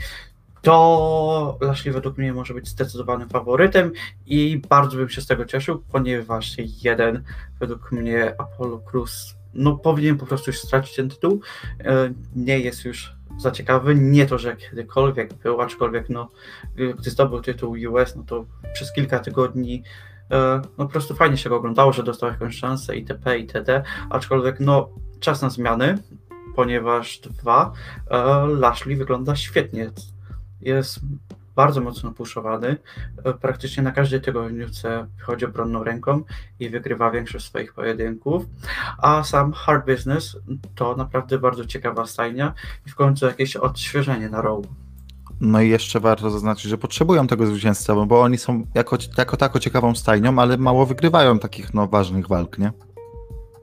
to 0.61 1.57
Lashley 1.61 1.93
według 1.93 2.17
mnie 2.17 2.33
może 2.33 2.53
być 2.53 2.67
zdecydowanym 2.67 3.29
faworytem 3.29 3.91
i 4.25 4.61
bardzo 4.69 4.97
bym 4.97 5.09
się 5.09 5.21
z 5.21 5.27
tego 5.27 5.45
cieszył, 5.45 5.83
ponieważ 5.91 6.55
jeden 6.83 7.23
według 7.59 7.91
mnie 7.91 8.35
Apollo 8.37 8.79
Cruz 8.79 9.40
no 9.53 9.77
powinien 9.77 10.17
po 10.17 10.25
prostu 10.25 10.51
stracić 10.53 10.95
ten 10.95 11.09
tytuł. 11.09 11.41
E, 11.79 12.13
Nie 12.35 12.59
jest 12.59 12.85
już 12.85 13.15
za 13.37 13.51
ciekawy. 13.51 13.95
Nie 13.95 14.25
to, 14.25 14.37
że 14.37 14.55
kiedykolwiek 14.55 15.33
był, 15.33 15.61
aczkolwiek 15.61 16.09
no, 16.09 16.29
gdy 16.75 17.09
zdobył 17.09 17.41
tytuł 17.41 17.75
US, 17.89 18.15
no 18.15 18.23
to 18.23 18.45
przez 18.73 18.93
kilka 18.93 19.19
tygodni 19.19 19.83
e, 20.31 20.61
no 20.77 20.85
po 20.85 20.91
prostu 20.91 21.15
fajnie 21.15 21.37
się 21.37 21.49
go 21.49 21.55
oglądało, 21.55 21.93
że 21.93 22.03
dostał 22.03 22.29
jakąś 22.29 22.57
szansę 22.57 22.95
itp. 22.95 23.39
itd. 23.39 23.83
Aczkolwiek 24.09 24.59
no 24.59 24.89
czas 25.19 25.41
na 25.41 25.49
zmiany, 25.49 25.97
ponieważ 26.55 27.19
dwa, 27.19 27.71
e, 28.11 28.47
Lashley 28.47 28.95
wygląda 28.95 29.35
świetnie. 29.35 29.91
Jest 30.61 30.99
bardzo 31.55 31.81
mocno 31.81 32.11
puszowany. 32.11 32.77
E, 33.23 33.33
Praktycznie 33.33 33.83
na 33.83 33.91
każdej 33.91 34.21
tygodniówce 34.21 35.07
chodzi 35.21 35.45
obronną 35.45 35.83
ręką 35.83 36.23
i 36.59 36.69
wygrywa 36.69 37.11
większość 37.11 37.45
swoich 37.45 37.73
pojedynków. 37.73 38.45
A 38.97 39.23
sam 39.23 39.53
Hard 39.53 39.85
Business 39.85 40.37
to 40.75 40.95
naprawdę 40.95 41.39
bardzo 41.39 41.65
ciekawa 41.65 42.05
stajnia 42.05 42.53
i 42.87 42.89
w 42.89 42.95
końcu 42.95 43.25
jakieś 43.25 43.55
odświeżenie 43.55 44.29
na 44.29 44.41
row. 44.41 44.65
No 45.41 45.61
i 45.61 45.69
jeszcze 45.69 45.99
warto 45.99 46.29
zaznaczyć, 46.29 46.65
że 46.65 46.77
potrzebują 46.77 47.27
tego 47.27 47.45
zwycięzcę, 47.45 48.05
bo 48.07 48.21
oni 48.21 48.37
są 48.37 48.65
jako, 48.75 48.97
jako 49.17 49.37
tako 49.37 49.59
ciekawą 49.59 49.95
stajnią, 49.95 50.39
ale 50.39 50.57
mało 50.57 50.85
wygrywają 50.85 51.39
takich 51.39 51.73
no, 51.73 51.87
ważnych 51.87 52.27
walk, 52.27 52.57
nie? 52.57 52.71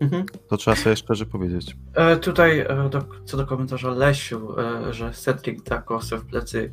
Mhm. 0.00 0.26
To 0.49 0.57
trzeba 0.57 0.76
sobie 0.76 0.97
szczerze 0.97 1.26
powiedzieć. 1.26 1.76
E, 1.95 2.16
tutaj 2.16 2.61
e, 2.61 2.88
do, 2.90 3.04
co 3.25 3.37
do 3.37 3.47
komentarza 3.47 3.90
Lesiu, 3.90 4.61
e, 4.61 4.92
że 4.95 5.12
Cedric 5.12 5.62
da 5.62 5.83
kosę 5.83 6.18
w 6.18 6.26
plecy 6.26 6.73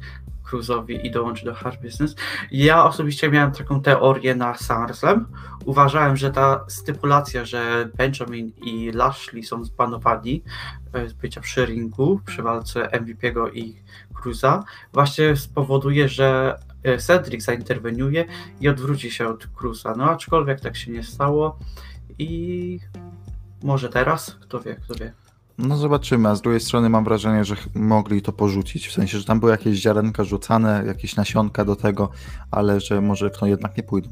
Cruzowi 0.56 1.08
i 1.08 1.12
dołączy 1.12 1.46
do 1.46 1.54
Hard 1.54 1.82
Business. 1.82 2.16
Ja 2.52 2.86
osobiście 2.86 3.30
miałem 3.30 3.52
taką 3.52 3.82
teorię 3.82 4.36
na 4.36 4.58
SummerSlam. 4.58 5.26
Uważałem, 5.66 6.18
że 6.18 6.32
ta 6.32 6.66
stypulacja, 6.68 7.46
że 7.46 7.90
Benjamin 7.98 8.52
i 8.66 8.92
Lashley 8.92 9.44
są 9.44 9.64
zbanowani 9.64 10.44
e, 10.94 11.10
z 11.10 11.14
bycia 11.14 11.42
przy 11.42 11.66
ringu, 11.66 12.20
przy 12.26 12.44
walce 12.44 12.88
MVP'ego 12.88 13.54
i 13.54 13.84
Cruza, 14.14 14.64
właśnie 14.94 15.36
spowoduje, 15.36 16.10
że 16.10 16.60
e, 16.84 16.98
Cedric 16.98 17.44
zainterweniuje 17.44 18.26
i 18.62 18.70
odwróci 18.70 19.12
się 19.12 19.28
od 19.28 19.48
Cruza. 19.48 19.94
No 19.98 20.12
aczkolwiek 20.12 20.60
tak 20.60 20.78
się 20.78 20.92
nie 20.92 21.04
stało 21.04 21.60
i 22.20 22.80
może 23.64 23.90
teraz, 23.90 24.38
kto 24.42 24.60
wie, 24.60 24.76
kto 24.76 24.96
wie. 24.96 25.25
No 25.58 25.78
zobaczymy, 25.78 26.30
a 26.30 26.36
z 26.36 26.42
drugiej 26.42 26.60
strony 26.62 26.90
mam 26.90 27.04
wrażenie, 27.04 27.46
że 27.46 27.56
mogli 27.76 28.22
to 28.22 28.32
porzucić, 28.34 28.88
w 28.88 28.94
sensie, 28.94 29.18
że 29.20 29.26
tam 29.26 29.40
były 29.40 29.52
jakieś 29.52 29.78
ziarenka 29.80 30.24
rzucane, 30.24 30.84
jakieś 30.88 31.16
nasionka 31.16 31.66
do 31.66 31.76
tego, 31.76 32.10
ale 32.52 32.80
że 32.80 33.02
może 33.02 33.30
w 33.30 33.38
to 33.38 33.46
jednak 33.46 33.78
nie 33.78 33.84
pójdą. 33.84 34.10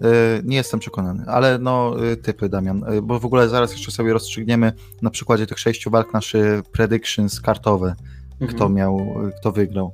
Yy, 0.00 0.08
nie 0.44 0.56
jestem 0.56 0.80
przekonany, 0.80 1.24
ale 1.26 1.58
no 1.58 1.94
yy, 1.98 2.16
typy 2.16 2.48
Damian, 2.48 2.84
yy, 2.92 3.02
bo 3.02 3.20
w 3.20 3.24
ogóle 3.24 3.48
zaraz 3.48 3.72
jeszcze 3.72 3.90
sobie 3.90 4.12
rozstrzygniemy 4.12 4.72
na 5.02 5.10
przykładzie 5.10 5.46
tych 5.46 5.58
sześciu 5.58 5.90
walk 5.90 6.12
nasze 6.12 6.62
predictions 6.72 7.40
kartowe, 7.40 7.94
Mhm. 8.40 8.56
kto 8.56 8.68
miał, 8.68 9.14
kto 9.40 9.52
wygrał. 9.52 9.92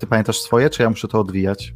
Ty 0.00 0.06
pamiętasz 0.06 0.38
swoje, 0.40 0.70
czy 0.70 0.82
ja 0.82 0.90
muszę 0.90 1.08
to 1.08 1.20
odwijać? 1.20 1.74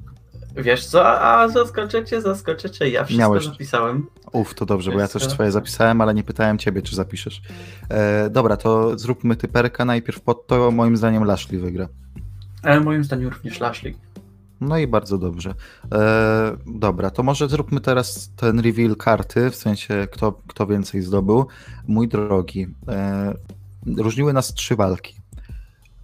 Wiesz 0.56 0.86
co, 0.86 1.20
a, 1.20 1.48
zaskoczycie, 1.48 2.20
zaskoczycie, 2.20 2.88
ja 2.88 3.04
wszystko 3.04 3.20
Miałeś. 3.20 3.44
zapisałem. 3.44 4.06
Uf, 4.32 4.54
to 4.54 4.66
dobrze, 4.66 4.92
bo 4.92 5.00
ja 5.00 5.08
też 5.08 5.28
swoje 5.28 5.50
zapisałem, 5.52 6.00
ale 6.00 6.14
nie 6.14 6.24
pytałem 6.24 6.58
ciebie, 6.58 6.82
czy 6.82 6.96
zapiszesz. 6.96 7.42
E, 7.88 8.30
dobra, 8.30 8.56
to 8.56 8.98
zróbmy 8.98 9.36
typerka 9.36 9.84
najpierw 9.84 10.20
pod 10.20 10.46
to, 10.46 10.70
moim 10.70 10.96
zdaniem 10.96 11.24
Lashley 11.24 11.58
wygra. 11.58 11.88
Ale 12.62 12.80
moim 12.80 13.04
zdaniem 13.04 13.28
również 13.28 13.60
Lashley. 13.60 13.94
No 14.60 14.78
i 14.78 14.86
bardzo 14.86 15.18
dobrze. 15.18 15.54
E, 15.94 16.56
dobra, 16.66 17.10
to 17.10 17.22
może 17.22 17.48
zróbmy 17.48 17.80
teraz 17.80 18.30
ten 18.36 18.60
reveal 18.60 18.96
karty, 18.96 19.50
w 19.50 19.56
sensie 19.56 20.08
kto, 20.12 20.32
kto 20.32 20.66
więcej 20.66 21.02
zdobył. 21.02 21.46
Mój 21.88 22.08
drogi, 22.08 22.66
e, 22.88 23.34
różniły 23.96 24.32
nas 24.32 24.54
trzy 24.54 24.76
walki. 24.76 25.16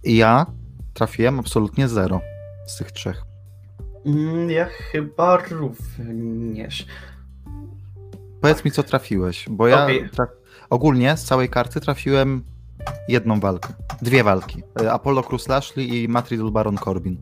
Ja 0.03 0.45
trafiłem 0.93 1.39
absolutnie 1.39 1.87
zero 1.87 2.21
z 2.67 2.77
tych 2.77 2.91
trzech. 2.91 3.26
Mm, 4.05 4.49
Ja 4.49 4.65
chyba 4.65 5.37
również. 5.51 6.85
Powiedz 8.41 8.65
mi, 8.65 8.71
co 8.71 8.83
trafiłeś, 8.83 9.45
bo 9.49 9.67
ja 9.67 9.87
traf... 10.11 10.29
ogólnie 10.69 11.17
z 11.17 11.23
całej 11.23 11.49
karty 11.49 11.79
trafiłem 11.81 12.43
jedną 13.07 13.39
walkę. 13.39 13.73
Dwie 14.01 14.23
walki. 14.23 14.63
E, 14.81 14.91
Apollo 14.93 15.23
Cruz 15.23 15.47
Lashley 15.47 16.03
i 16.03 16.07
Matt 16.07 16.29
Riddle 16.31 16.51
Baron 16.51 16.77
Corbin. 16.77 17.17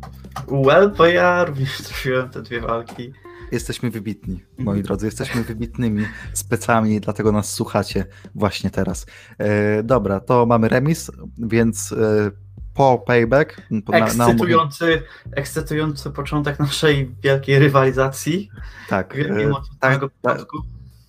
Well, 0.47 0.91
bo 0.97 1.05
ja 1.05 1.45
również 1.45 1.77
trafiłem 1.87 2.29
te 2.29 2.41
dwie 2.41 2.61
walki. 2.61 3.13
Jesteśmy 3.51 3.89
wybitni, 3.91 4.43
moi 4.57 4.67
Mhm. 4.67 4.81
drodzy. 4.83 5.05
Jesteśmy 5.05 5.43
wybitnymi 5.43 6.05
specami, 6.33 6.99
dlatego 6.99 7.31
nas 7.31 7.53
słuchacie 7.53 8.05
właśnie 8.35 8.69
teraz. 8.69 9.05
E, 9.37 9.83
dobra, 9.83 10.19
to 10.19 10.45
mamy 10.45 10.69
remis, 10.69 11.11
więc 11.37 11.91
e, 11.91 12.31
po 12.75 13.03
payback. 13.07 13.61
Po, 13.85 13.91
na, 13.91 13.99
na 13.99 14.05
Ekscytujący, 14.05 15.01
ekscytujący 15.31 16.11
początek 16.11 16.59
naszej 16.59 17.15
wielkiej 17.23 17.59
rywalizacji. 17.59 18.49
tak, 18.89 19.17
Mimo 19.37 19.57
e, 19.57 19.61
tak, 19.79 19.99
początku. 20.21 20.57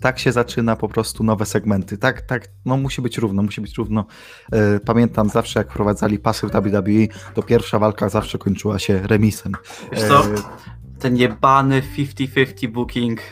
tak 0.00 0.18
się 0.18 0.32
zaczyna 0.32 0.76
po 0.76 0.88
prostu 0.88 1.24
nowe 1.24 1.46
segmenty. 1.46 1.98
Tak, 1.98 2.20
tak, 2.22 2.48
no 2.64 2.76
musi 2.76 3.02
być 3.02 3.18
równo, 3.18 3.42
musi 3.42 3.60
być 3.60 3.74
równo. 3.78 4.06
E, 4.52 4.80
pamiętam 4.80 5.28
zawsze, 5.28 5.60
jak 5.60 5.70
wprowadzali 5.70 6.18
pasy 6.18 6.46
w 6.46 6.50
WWE, 6.50 7.06
to 7.34 7.42
pierwsza 7.42 7.78
walka 7.78 8.08
zawsze 8.08 8.38
kończyła 8.38 8.78
się 8.78 9.06
remisem. 9.06 9.52
Wiesz 9.92 10.02
co? 10.02 10.22
Ten 10.98 11.16
jebany 11.16 11.82
50-50 11.82 12.68
booking. 12.68 13.20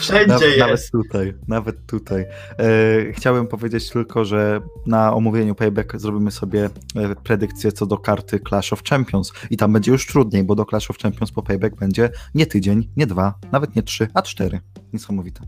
Wszędzie 0.00 0.26
Nawet, 0.26 0.48
jest. 0.48 0.58
nawet 0.58 0.90
tutaj, 0.90 1.34
nawet 1.48 1.86
tutaj. 1.86 2.24
E, 2.58 3.12
chciałem 3.12 3.46
powiedzieć 3.46 3.90
tylko, 3.90 4.24
że 4.24 4.60
na 4.86 5.14
omówieniu 5.14 5.54
Payback 5.54 5.96
zrobimy 5.96 6.30
sobie 6.30 6.70
e, 6.96 7.14
predykcję 7.14 7.72
co 7.72 7.86
do 7.86 7.98
karty 7.98 8.40
Clash 8.48 8.72
of 8.72 8.82
Champions 8.82 9.32
i 9.50 9.56
tam 9.56 9.72
będzie 9.72 9.92
już 9.92 10.06
trudniej, 10.06 10.44
bo 10.44 10.54
do 10.54 10.64
Clash 10.64 10.90
of 10.90 10.98
Champions 10.98 11.32
po 11.32 11.42
Payback 11.42 11.76
będzie 11.76 12.10
nie 12.34 12.46
tydzień, 12.46 12.88
nie 12.96 13.06
dwa, 13.06 13.34
nawet 13.52 13.76
nie 13.76 13.82
trzy, 13.82 14.08
a 14.14 14.22
cztery. 14.22 14.60
Niesamowite. 14.92 15.40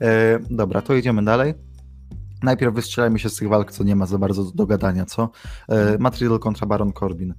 E, 0.00 0.38
dobra, 0.50 0.82
to 0.82 0.94
idziemy 0.94 1.24
dalej. 1.24 1.54
Najpierw 2.42 2.74
wystrzelajmy 2.74 3.18
się 3.18 3.28
z 3.28 3.36
tych 3.36 3.48
walk, 3.48 3.72
co 3.72 3.84
nie 3.84 3.96
ma 3.96 4.06
za 4.06 4.18
bardzo 4.18 4.44
do 4.44 4.66
gadania, 4.66 5.04
co? 5.04 5.30
E, 5.68 5.98
Matt 5.98 6.18
Riddle 6.18 6.38
kontra 6.38 6.66
Baron 6.66 6.92
Corbin. 6.92 7.34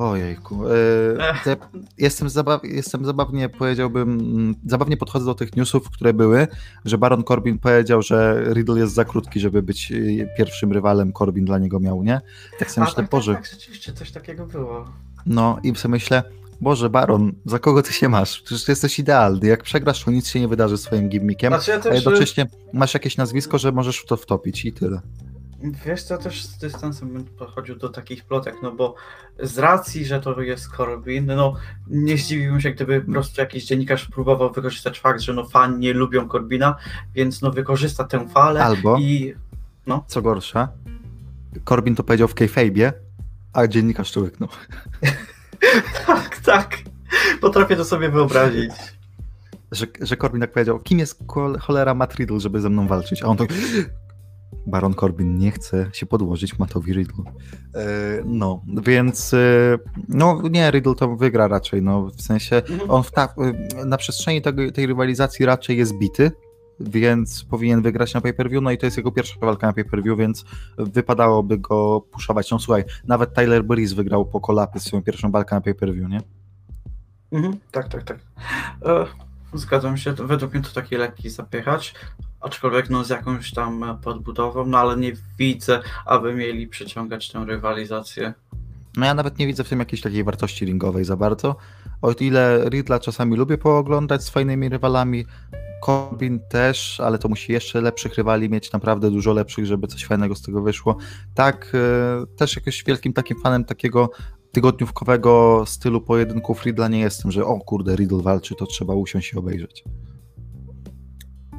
Ojejku. 0.00 0.68
E, 0.68 1.40
ja 1.46 1.56
jestem, 1.98 2.28
zabaw, 2.28 2.60
jestem 2.64 3.04
zabawnie, 3.04 3.48
powiedziałbym, 3.48 4.54
zabawnie 4.66 4.96
podchodzę 4.96 5.24
do 5.24 5.34
tych 5.34 5.56
newsów, 5.56 5.90
które 5.90 6.14
były, 6.14 6.46
że 6.84 6.98
Baron 6.98 7.24
Corbin 7.24 7.58
powiedział, 7.58 8.02
że 8.02 8.44
Riddle 8.54 8.78
jest 8.78 8.94
za 8.94 9.04
krótki, 9.04 9.40
żeby 9.40 9.62
być 9.62 9.92
y, 9.92 10.28
pierwszym 10.38 10.72
rywalem 10.72 11.12
Corbin 11.12 11.44
dla 11.44 11.58
niego 11.58 11.80
miał, 11.80 12.02
nie? 12.02 12.20
Tak 12.58 12.70
sobie 12.70 12.82
A, 12.82 12.88
myślę, 12.88 13.02
tak, 13.02 13.10
Boże, 13.10 13.34
tak, 13.34 13.42
tak, 13.42 13.52
rzeczywiście 13.52 13.92
coś 13.92 14.10
takiego 14.10 14.46
było. 14.46 14.84
no 15.26 15.58
i 15.62 15.76
sobie 15.76 15.92
myślę, 15.92 16.22
Boże, 16.60 16.90
Baron, 16.90 17.32
za 17.44 17.58
kogo 17.58 17.82
ty 17.82 17.92
się 17.92 18.08
masz? 18.08 18.40
Przecież 18.40 18.64
ty 18.64 18.72
jesteś 18.72 18.98
idealny. 18.98 19.48
Jak 19.48 19.62
przegrasz, 19.62 20.04
to 20.04 20.10
nic 20.10 20.28
się 20.28 20.40
nie 20.40 20.48
wydarzy 20.48 20.78
swoim 20.78 21.08
gimmickiem, 21.08 21.52
Znaczy 21.52 21.70
ja 21.70 21.76
a 21.76 21.80
też, 21.80 21.94
jednocześnie 21.94 22.46
masz 22.72 22.94
jakieś 22.94 23.16
nazwisko, 23.16 23.58
że 23.58 23.72
możesz 23.72 23.98
w 23.98 24.06
to 24.06 24.16
wtopić 24.16 24.64
i 24.64 24.72
tyle. 24.72 25.00
Wiesz 25.86 26.02
co, 26.02 26.18
też 26.18 26.44
z 26.44 26.58
dystansem 26.58 27.12
bym 27.12 27.24
podchodził 27.24 27.76
do 27.76 27.88
takich 27.88 28.24
plotek, 28.24 28.54
no 28.62 28.72
bo 28.72 28.94
z 29.42 29.58
racji, 29.58 30.04
że 30.04 30.20
to 30.20 30.40
jest 30.40 30.68
Corbin, 30.68 31.26
no 31.26 31.54
nie 31.86 32.18
zdziwiłbym 32.18 32.60
się, 32.60 32.70
gdyby 32.70 33.00
po 33.00 33.12
prostu 33.12 33.40
jakiś 33.40 33.64
dziennikarz 33.64 34.06
próbował 34.06 34.52
wykorzystać 34.52 35.00
fakt, 35.00 35.20
że 35.20 35.32
no 35.32 35.44
fani 35.44 35.78
nie 35.78 35.92
lubią 35.92 36.28
Corbina, 36.28 36.76
więc 37.14 37.42
no 37.42 37.50
wykorzysta 37.50 38.04
tę 38.04 38.28
falę 38.28 38.64
Albo, 38.64 38.98
i 38.98 39.34
co 40.06 40.22
gorsza, 40.22 40.68
Corbin 41.64 41.94
to 41.94 42.02
powiedział 42.02 42.28
w 42.28 42.34
kayfabe'ie, 42.34 42.92
a 43.52 43.66
dziennikarz 43.66 44.12
to 44.12 44.20
łyknął. 44.20 44.48
tak, 46.06 46.38
tak, 46.38 46.78
potrafię 47.40 47.76
to 47.76 47.84
sobie 47.84 48.10
wyobrazić. 48.10 48.72
że, 49.72 49.86
że 50.00 50.16
Corbin 50.16 50.40
tak 50.40 50.52
powiedział, 50.52 50.78
kim 50.78 50.98
jest 50.98 51.24
cholera 51.60 51.94
Matt 51.94 52.14
Riddle, 52.14 52.40
żeby 52.40 52.60
ze 52.60 52.70
mną 52.70 52.86
walczyć? 52.86 53.22
A 53.22 53.26
on 53.26 53.36
tak, 53.36 53.48
Baron 54.66 54.94
Corbin 54.94 55.38
nie 55.38 55.50
chce 55.50 55.90
się 55.92 56.06
podłożyć 56.06 56.58
Mattowi 56.58 56.92
Riddle. 56.92 57.24
E, 57.74 57.82
no, 58.24 58.62
więc 58.86 59.34
e, 59.34 59.78
no 60.08 60.42
nie, 60.50 60.70
Riddle 60.70 60.94
to 60.94 61.16
wygra 61.16 61.48
raczej, 61.48 61.82
no 61.82 62.06
w 62.06 62.22
sensie 62.22 62.56
Mhm. 62.56 62.90
on 62.90 63.02
w 63.02 63.10
ta, 63.10 63.34
e, 63.78 63.84
na 63.84 63.96
przestrzeni 63.96 64.42
tego, 64.42 64.72
tej 64.72 64.86
rywalizacji 64.86 65.46
raczej 65.46 65.78
jest 65.78 65.98
bity, 65.98 66.30
więc 66.80 67.44
powinien 67.44 67.82
wygrać 67.82 68.14
na 68.14 68.20
pay-per-view, 68.20 68.62
no 68.62 68.70
i 68.70 68.78
to 68.78 68.86
jest 68.86 68.96
jego 68.96 69.12
pierwsza 69.12 69.40
walka 69.40 69.66
na 69.66 69.72
pay-per-view, 69.72 70.18
więc 70.18 70.44
wypadałoby 70.78 71.58
go 71.58 72.00
puszować. 72.00 72.50
No 72.50 72.58
słuchaj, 72.58 72.84
nawet 73.04 73.34
Tyler 73.34 73.64
Breeze 73.64 73.94
wygrał 73.94 74.26
po 74.26 74.40
kolapie 74.40 74.80
swoją 74.80 75.02
pierwszą 75.02 75.30
walkę 75.30 75.54
na 75.54 75.60
pay-per-view, 75.60 76.08
nie? 76.08 76.20
Mhm, 77.32 77.56
tak, 77.70 77.88
tak, 77.88 78.02
tak. 78.02 78.18
E, 78.84 79.06
zgadzam 79.54 79.96
się, 79.96 80.12
według 80.12 80.54
mnie 80.54 80.62
to 80.62 80.74
taki 80.74 80.96
lekki 80.96 81.30
zapychacz, 81.30 81.94
aczkolwiek 82.40 82.90
no 82.90 83.04
z 83.04 83.08
jakąś 83.08 83.52
tam 83.52 83.98
podbudową, 84.02 84.66
no 84.66 84.78
ale 84.78 84.96
nie 84.96 85.12
widzę, 85.38 85.80
aby 86.06 86.34
mieli 86.34 86.68
przyciągać 86.68 87.30
tę 87.30 87.44
rywalizację. 87.44 88.34
No 88.96 89.06
ja 89.06 89.14
nawet 89.14 89.38
nie 89.38 89.46
widzę 89.46 89.64
w 89.64 89.68
tym 89.68 89.78
jakiejś 89.78 90.00
takiej 90.00 90.24
wartości 90.24 90.64
ringowej 90.64 91.04
za 91.04 91.16
bardzo. 91.16 91.56
O 92.02 92.12
ile 92.12 92.64
Riddla 92.68 93.00
czasami 93.00 93.36
lubię 93.36 93.58
pooglądać 93.58 94.24
z 94.24 94.30
fajnymi 94.30 94.68
rywalami, 94.68 95.24
Corbin 95.80 96.40
też, 96.48 97.00
ale 97.00 97.18
to 97.18 97.28
musi 97.28 97.52
jeszcze 97.52 97.80
lepszych 97.80 98.14
rywali 98.14 98.50
mieć, 98.50 98.72
naprawdę 98.72 99.10
dużo 99.10 99.32
lepszych, 99.32 99.66
żeby 99.66 99.86
coś 99.86 100.04
fajnego 100.04 100.34
z 100.34 100.42
tego 100.42 100.62
wyszło. 100.62 100.96
Tak, 101.34 101.72
e, 101.74 102.36
też 102.36 102.56
jakoś 102.56 102.84
wielkim 102.84 103.12
takim 103.12 103.40
fanem 103.40 103.64
takiego 103.64 104.10
tygodniówkowego 104.52 105.62
stylu 105.66 106.00
pojedynków 106.00 106.64
Riddla 106.64 106.88
nie 106.88 107.00
jestem, 107.00 107.30
że 107.30 107.44
o 107.44 107.58
kurde, 107.58 107.96
Riddle 107.96 108.22
walczy, 108.22 108.54
to 108.54 108.66
trzeba 108.66 108.94
usiąść 108.94 109.32
i 109.32 109.36
obejrzeć. 109.36 109.84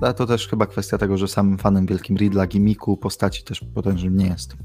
Ale 0.02 0.14
to 0.14 0.26
też 0.26 0.48
chyba 0.48 0.66
kwestia 0.66 0.98
tego, 0.98 1.18
że 1.18 1.28
samym 1.28 1.58
fanem 1.58 1.86
wielkim 1.86 2.18
Riddla, 2.18 2.48
gimiku, 2.48 2.98
postaci 2.98 3.44
też 3.44 3.62
potężnym 3.74 4.18
nie 4.18 4.28
jestem. 4.28 4.58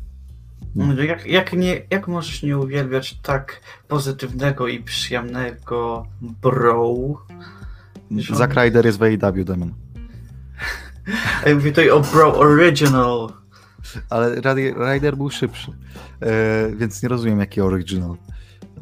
No, 0.74 1.02
jak, 1.02 1.26
jak, 1.26 1.52
nie, 1.52 1.82
jak 1.90 2.08
możesz 2.08 2.42
nie 2.42 2.58
uwielbiać 2.58 3.18
tak 3.22 3.60
pozytywnego 3.88 4.68
i 4.68 4.82
przyjemnego 4.82 6.06
bro? 6.42 6.94
Zack 8.32 8.54
Ryder 8.54 8.86
jest 8.86 8.98
w 8.98 9.02
AEW, 9.02 9.44
Demon. 9.44 9.74
Ja 11.46 11.54
mówię 11.54 11.70
tutaj 11.70 11.90
o 11.90 12.00
bro 12.00 12.38
original. 12.38 13.32
Ale 14.10 14.40
Ryder 14.76 15.16
był 15.16 15.30
szybszy, 15.30 15.72
e, 16.20 16.70
więc 16.76 17.02
nie 17.02 17.08
rozumiem 17.08 17.40
jaki 17.40 17.60
original. 17.60 18.16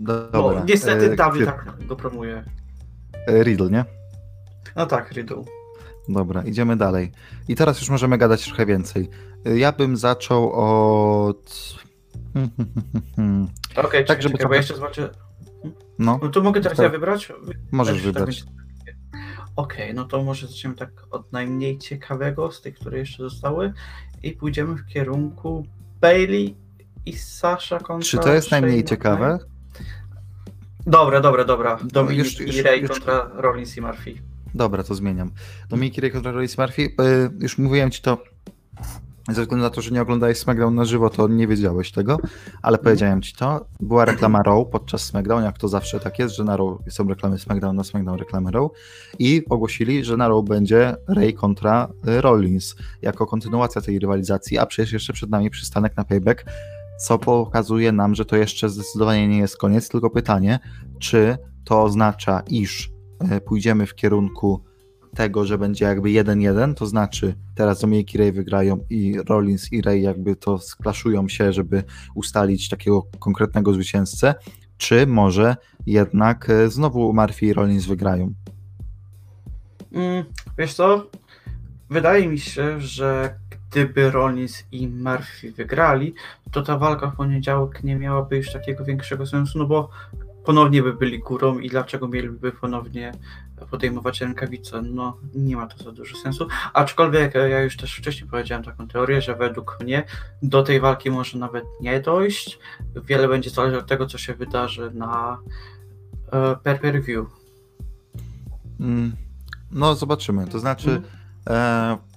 Dobra. 0.01 0.61
No, 0.61 0.65
niestety 0.69 1.13
e, 1.13 1.17
Dawid 1.17 1.47
tak 1.47 1.87
go 1.87 1.97
promuje. 1.97 2.45
e, 3.27 3.43
Riddle, 3.43 3.71
nie? 3.71 3.85
No 4.77 4.87
tak, 4.87 5.13
Riddle. 5.13 5.45
Dobra, 6.09 6.43
idziemy 6.43 6.77
dalej. 6.77 7.13
I 7.49 7.55
teraz 7.55 7.81
już 7.81 7.91
możemy 7.91 8.19
gadać 8.19 8.45
trochę 8.45 8.67
więcej. 8.67 9.09
E, 9.47 9.59
Ja 9.59 9.73
bym 9.73 9.97
zaczął 9.97 10.53
od... 10.53 11.75
Okej, 13.77 14.05
Tak, 14.05 14.07
tak, 14.07 14.23
żeby 14.23 14.23
żeby 14.23 14.39
trochę- 14.39 14.49
bo 14.49 14.55
jeszcze 14.55 14.75
zobaczę. 14.75 15.11
No, 15.99 16.21
No 16.23 16.29
to 16.29 16.41
mogę 16.43 16.61
teraz 16.61 16.77
Tak. 16.77 16.85
ja 16.85 16.91
wybrać? 16.91 17.33
możesz 17.73 17.95
Tak, 17.97 18.05
tak 18.05 18.15
wybrać. 18.15 18.43
będzie- 18.45 18.65
Okej, 19.57 19.95
no 19.95 20.05
to 20.05 20.23
może 20.23 20.47
zaczniemy 20.47 20.77
tak 20.77 20.91
od 21.11 21.33
najmniej 21.33 21.79
ciekawego 21.79 22.53
z 22.53 22.61
tych, 22.63 22.75
które 22.75 22.99
jeszcze 22.99 23.23
zostały 23.23 23.73
i 24.23 24.33
pójdziemy 24.33 24.75
w 24.77 24.87
kierunku 24.87 25.67
Bailey 26.01 26.57
i 27.07 27.13
Sasha 27.13 27.79
kontra 27.79 28.11
Czy 28.11 28.19
to 28.19 28.35
jest 28.35 28.51
najmniej 28.51 28.73
Shayna 28.73 28.89
ciekawe? 28.89 29.39
Dobra, 30.87 31.21
dobra, 31.21 31.45
dobra. 31.45 31.79
Dominik 31.85 32.25
już- 32.25 32.41
już- 32.41 32.57
i 32.57 32.63
Ray 32.63 32.81
już- 32.81 32.91
kontra 32.91 33.31
Rollins 33.35 33.77
i 33.77 33.81
Murphy. 33.81 34.15
Dobra, 34.55 34.83
to 34.83 34.95
zmieniam. 34.95 35.31
Dominik 35.69 35.99
Ray 35.99 36.11
kontra 36.11 36.33
Rollins 36.33 36.59
Murphy. 36.59 36.83
E, 36.83 37.31
Już 37.41 37.59
mówiłem 37.59 37.91
ci 37.91 38.03
to 38.03 38.19
ze 39.29 39.43
względu 39.43 39.65
na 39.65 39.71
to, 39.71 39.83
że 39.83 39.91
nie 39.91 40.03
oglądałeś 40.03 40.39
SmackDown 40.39 40.75
na 40.75 40.85
żywo, 40.85 41.11
to 41.11 41.29
nie 41.29 41.47
wiedziałeś 41.47 41.93
tego, 41.93 42.19
ale 42.63 42.79
powiedziałem 42.79 43.23
ci 43.23 43.35
to. 43.35 43.67
Była 43.81 44.05
reklama 44.05 44.43
Raw 44.43 44.69
podczas 44.73 45.03
SmackDown, 45.03 45.45
jak 45.45 45.59
to 45.59 45.69
zawsze 45.69 46.01
tak 46.01 46.19
jest, 46.19 46.37
że 46.37 46.45
na 46.45 46.57
Raw 46.57 46.69
są 46.89 47.09
reklamy 47.09 47.39
SmackDown, 47.39 47.77
na 47.77 47.85
SmackDown 47.85 48.19
reklamy 48.19 48.51
Raw 48.51 48.71
i 49.19 49.43
ogłosili, 49.51 50.05
że 50.05 50.17
na 50.17 50.29
Raw 50.29 50.45
będzie 50.45 50.97
Ray 51.09 51.35
kontra 51.35 51.89
e, 52.07 52.21
Rollins 52.21 52.77
jako 53.03 53.27
kontynuacja 53.27 53.81
tej 53.81 53.99
rywalizacji, 53.99 54.59
a 54.59 54.67
przecież 54.67 54.93
jeszcze 54.93 55.13
przed 55.13 55.31
nami 55.31 55.51
przystanek 55.51 55.97
na 55.97 56.05
Payback, 56.05 56.45
co 57.01 57.19
pokazuje 57.19 57.93
nam, 57.93 58.15
że 58.15 58.25
to 58.25 58.37
jeszcze 58.37 58.69
zdecydowanie 58.69 59.29
nie 59.29 59.39
jest 59.39 59.57
koniec, 59.57 59.89
tylko 59.89 60.11
pytanie, 60.11 60.59
czy 60.99 61.37
to 61.65 61.83
oznacza, 61.83 62.43
iż 62.51 62.94
pójdziemy 63.45 63.87
w 63.87 63.95
kierunku 63.95 64.61
tego, 65.15 65.47
że 65.47 65.59
będzie 65.59 65.85
jakby 65.85 66.09
1-1, 66.09 66.75
to 66.75 66.87
znaczy 66.87 67.35
teraz 67.55 67.81
Dominik 67.81 68.15
i 68.15 68.19
Ray 68.19 68.33
wygrają 68.33 68.85
i 68.91 69.17
Rollins 69.29 69.73
i 69.73 69.83
Ray 69.83 70.03
jakby 70.03 70.37
to 70.37 70.59
sklaszują 70.59 71.29
się, 71.29 71.53
żeby 71.53 71.85
ustalić 72.15 72.69
takiego 72.69 73.07
konkretnego 73.19 73.73
zwycięzcę, 73.73 74.35
czy 74.77 75.07
może 75.07 75.57
jednak 75.87 76.51
e, 76.51 76.71
znowu 76.71 77.13
Murphy 77.13 77.47
i 77.47 77.53
Rollins 77.53 77.87
wygrają. 77.87 78.35
Mm, 79.93 80.25
wiesz 80.59 80.75
co? 80.75 81.07
Wydaje 81.91 82.29
mi 82.29 82.39
się, 82.39 82.81
że 82.81 83.35
gdyby 83.71 84.11
Rollins 84.11 84.65
i 84.73 84.89
Murphy 84.89 85.53
wygrali, 85.53 86.15
to 86.51 86.63
ta 86.63 86.79
walka 86.79 87.11
w 87.11 87.17
poniedziałek 87.17 87.85
nie 87.85 87.97
miałaby 87.97 88.37
już 88.37 88.53
takiego 88.53 88.85
większego 88.85 89.27
sensu, 89.27 89.59
no 89.59 89.67
bo 89.67 89.91
ponownie 90.45 90.83
by 90.83 90.93
byli 90.93 91.19
górą 91.19 91.59
i 91.59 91.69
dlaczego 91.69 92.09
mieliby 92.09 92.53
ponownie 92.53 93.13
podejmować 93.71 94.21
rękawice? 94.21 94.83
No, 94.83 95.17
nie 95.35 95.57
ma 95.57 95.67
to 95.67 95.85
za 95.85 95.93
dużo 95.93 96.17
sensu. 96.17 96.47
Aczkolwiek 96.73 97.37
e, 97.37 97.49
ja 97.49 97.63
już 97.63 97.77
też 97.77 97.95
wcześniej 97.97 98.31
powiedziałem 98.31 98.65
taką 98.65 98.89
teorię, 98.89 99.23
że 99.23 99.35
według 99.35 99.79
mnie 99.81 100.05
do 100.43 100.63
tej 100.63 100.81
walki 100.81 101.11
może 101.11 101.39
nawet 101.39 101.65
nie 101.81 102.01
dojść. 102.01 102.59
Wiele 103.05 103.29
będzie 103.29 103.51
zależeć 103.51 103.79
od 103.81 103.87
tego, 103.89 104.07
co 104.07 104.19
się 104.19 104.35
wydarzy 104.35 104.91
na 104.95 105.39
e, 106.33 106.57
per 106.63 106.81
per 106.81 107.03
view. 107.03 107.27
Mm, 108.81 109.13
No, 109.71 109.95
zobaczymy. 109.95 110.47
To 110.47 110.59
znaczy, 110.59 110.91
Mm. 110.91 111.03
e, 111.49 112.14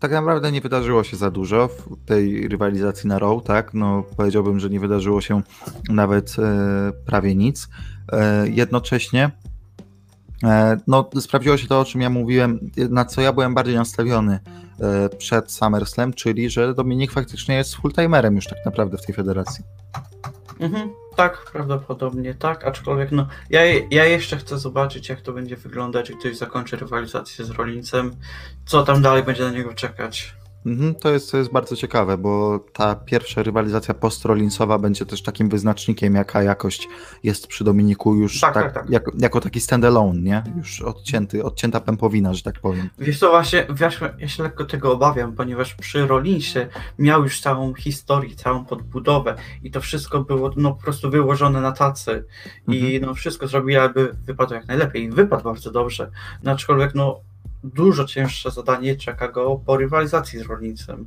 tak 0.00 0.12
naprawdę 0.12 0.52
nie 0.52 0.60
wydarzyło 0.60 1.04
się 1.04 1.16
za 1.16 1.30
dużo 1.30 1.68
w 1.68 2.04
tej 2.06 2.48
rywalizacji 2.48 3.08
na 3.08 3.18
Raw, 3.18 3.42
tak? 3.44 3.74
No, 3.74 4.04
powiedziałbym, 4.16 4.60
że 4.60 4.70
nie 4.70 4.80
wydarzyło 4.80 5.20
się 5.20 5.42
nawet 5.88 6.36
e, 6.38 6.92
prawie 7.06 7.34
nic. 7.34 7.68
E, 8.12 8.48
jednocześnie, 8.48 9.30
e, 10.44 10.76
no, 10.86 11.10
sprawdziło 11.20 11.56
się 11.56 11.68
to, 11.68 11.80
o 11.80 11.84
czym 11.84 12.00
ja 12.00 12.10
mówiłem, 12.10 12.70
na 12.90 13.04
co 13.04 13.20
ja 13.20 13.32
byłem 13.32 13.54
bardziej 13.54 13.74
nastawiony 13.74 14.40
e, 14.80 15.08
przed 15.08 15.52
SummerSlam, 15.52 16.12
czyli 16.12 16.50
że 16.50 16.74
Dominik 16.74 17.12
faktycznie 17.12 17.54
jest 17.54 17.74
fulltimerem 17.74 18.36
już 18.36 18.46
tak 18.46 18.58
naprawdę 18.64 18.98
w 18.98 19.06
tej 19.06 19.14
federacji. 19.14 19.64
Mhm, 20.60 20.90
tak, 21.16 21.50
prawdopodobnie 21.52 22.34
tak, 22.34 22.64
aczkolwiek 22.64 23.12
no, 23.12 23.28
ja, 23.50 23.60
ja 23.90 24.04
jeszcze 24.04 24.36
chcę 24.36 24.58
zobaczyć, 24.58 25.08
jak 25.08 25.20
to 25.20 25.32
będzie 25.32 25.56
wyglądać, 25.56 26.10
gdy 26.10 26.18
ktoś 26.18 26.36
zakończy 26.36 26.76
rywalizację 26.76 27.44
z 27.44 27.50
Rollinsem, 27.50 28.16
co 28.66 28.82
tam 28.82 29.02
dalej 29.02 29.22
będzie 29.22 29.42
na 29.42 29.50
niego 29.50 29.74
czekać. 29.74 30.34
Mhm, 30.66 30.94
to, 30.94 31.10
jest, 31.10 31.30
to 31.30 31.38
jest 31.38 31.52
bardzo 31.52 31.76
ciekawe, 31.76 32.18
bo 32.18 32.58
ta 32.72 32.94
pierwsza 32.94 33.42
rywalizacja 33.42 33.94
post-Rollinsowa 33.94 34.78
będzie 34.78 35.06
też 35.06 35.22
takim 35.22 35.48
wyznacznikiem, 35.48 36.14
jaka 36.14 36.42
jakość 36.42 36.88
jest 37.22 37.46
przy 37.46 37.64
Dominiku 37.64 38.14
już 38.14 38.40
Tak, 38.40 38.54
tak, 38.54 38.64
tak, 38.64 38.74
tak. 38.74 38.90
Jako, 38.90 39.12
jako 39.18 39.40
taki 39.40 39.60
standalone, 39.60 40.20
nie? 40.20 40.42
Już 40.56 40.82
odcięty, 40.82 41.44
odcięta 41.44 41.80
pępowina, 41.80 42.34
że 42.34 42.42
tak 42.42 42.60
powiem. 42.60 42.90
Wiesz 42.98 43.18
co, 43.18 43.30
właśnie, 43.30 43.66
wiesz, 43.70 44.00
ja 44.18 44.28
się 44.28 44.42
lekko 44.42 44.64
tego 44.64 44.92
obawiam, 44.92 45.32
ponieważ 45.32 45.74
przy 45.74 46.06
Rollinsie 46.06 46.66
miał 46.98 47.22
już 47.22 47.40
całą 47.40 47.74
historię, 47.74 48.36
całą 48.36 48.64
podbudowę 48.64 49.34
i 49.62 49.70
to 49.70 49.80
wszystko 49.80 50.20
było 50.20 50.50
no, 50.56 50.74
po 50.74 50.82
prostu 50.82 51.10
wyłożone 51.10 51.60
na 51.60 51.72
tacy 51.72 52.24
i 52.68 53.00
no, 53.02 53.14
wszystko 53.14 53.46
zrobił, 53.46 53.80
aby 53.80 54.16
wypadł 54.24 54.54
jak 54.54 54.68
najlepiej 54.68 55.02
i 55.02 55.10
wypadł 55.10 55.44
bardzo 55.44 55.70
dobrze, 55.70 56.10
no, 56.42 56.52
aczkolwiek 56.52 56.94
no, 56.94 57.20
dużo 57.74 58.04
cięższe 58.04 58.50
zadanie 58.50 58.96
czeka 58.96 59.28
go 59.28 59.60
po 59.66 59.76
rywalizacji 59.76 60.38
z 60.38 60.42
Rollinsem. 60.42 61.06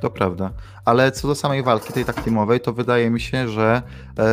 To 0.00 0.10
prawda. 0.10 0.52
Ale 0.84 1.12
co 1.12 1.28
do 1.28 1.34
samej 1.34 1.62
walki, 1.62 1.92
tej 1.92 2.04
tak 2.04 2.22
teamowej, 2.22 2.60
to 2.60 2.72
wydaje 2.72 3.10
mi 3.10 3.20
się, 3.20 3.48
że 3.48 3.82
e, 4.18 4.24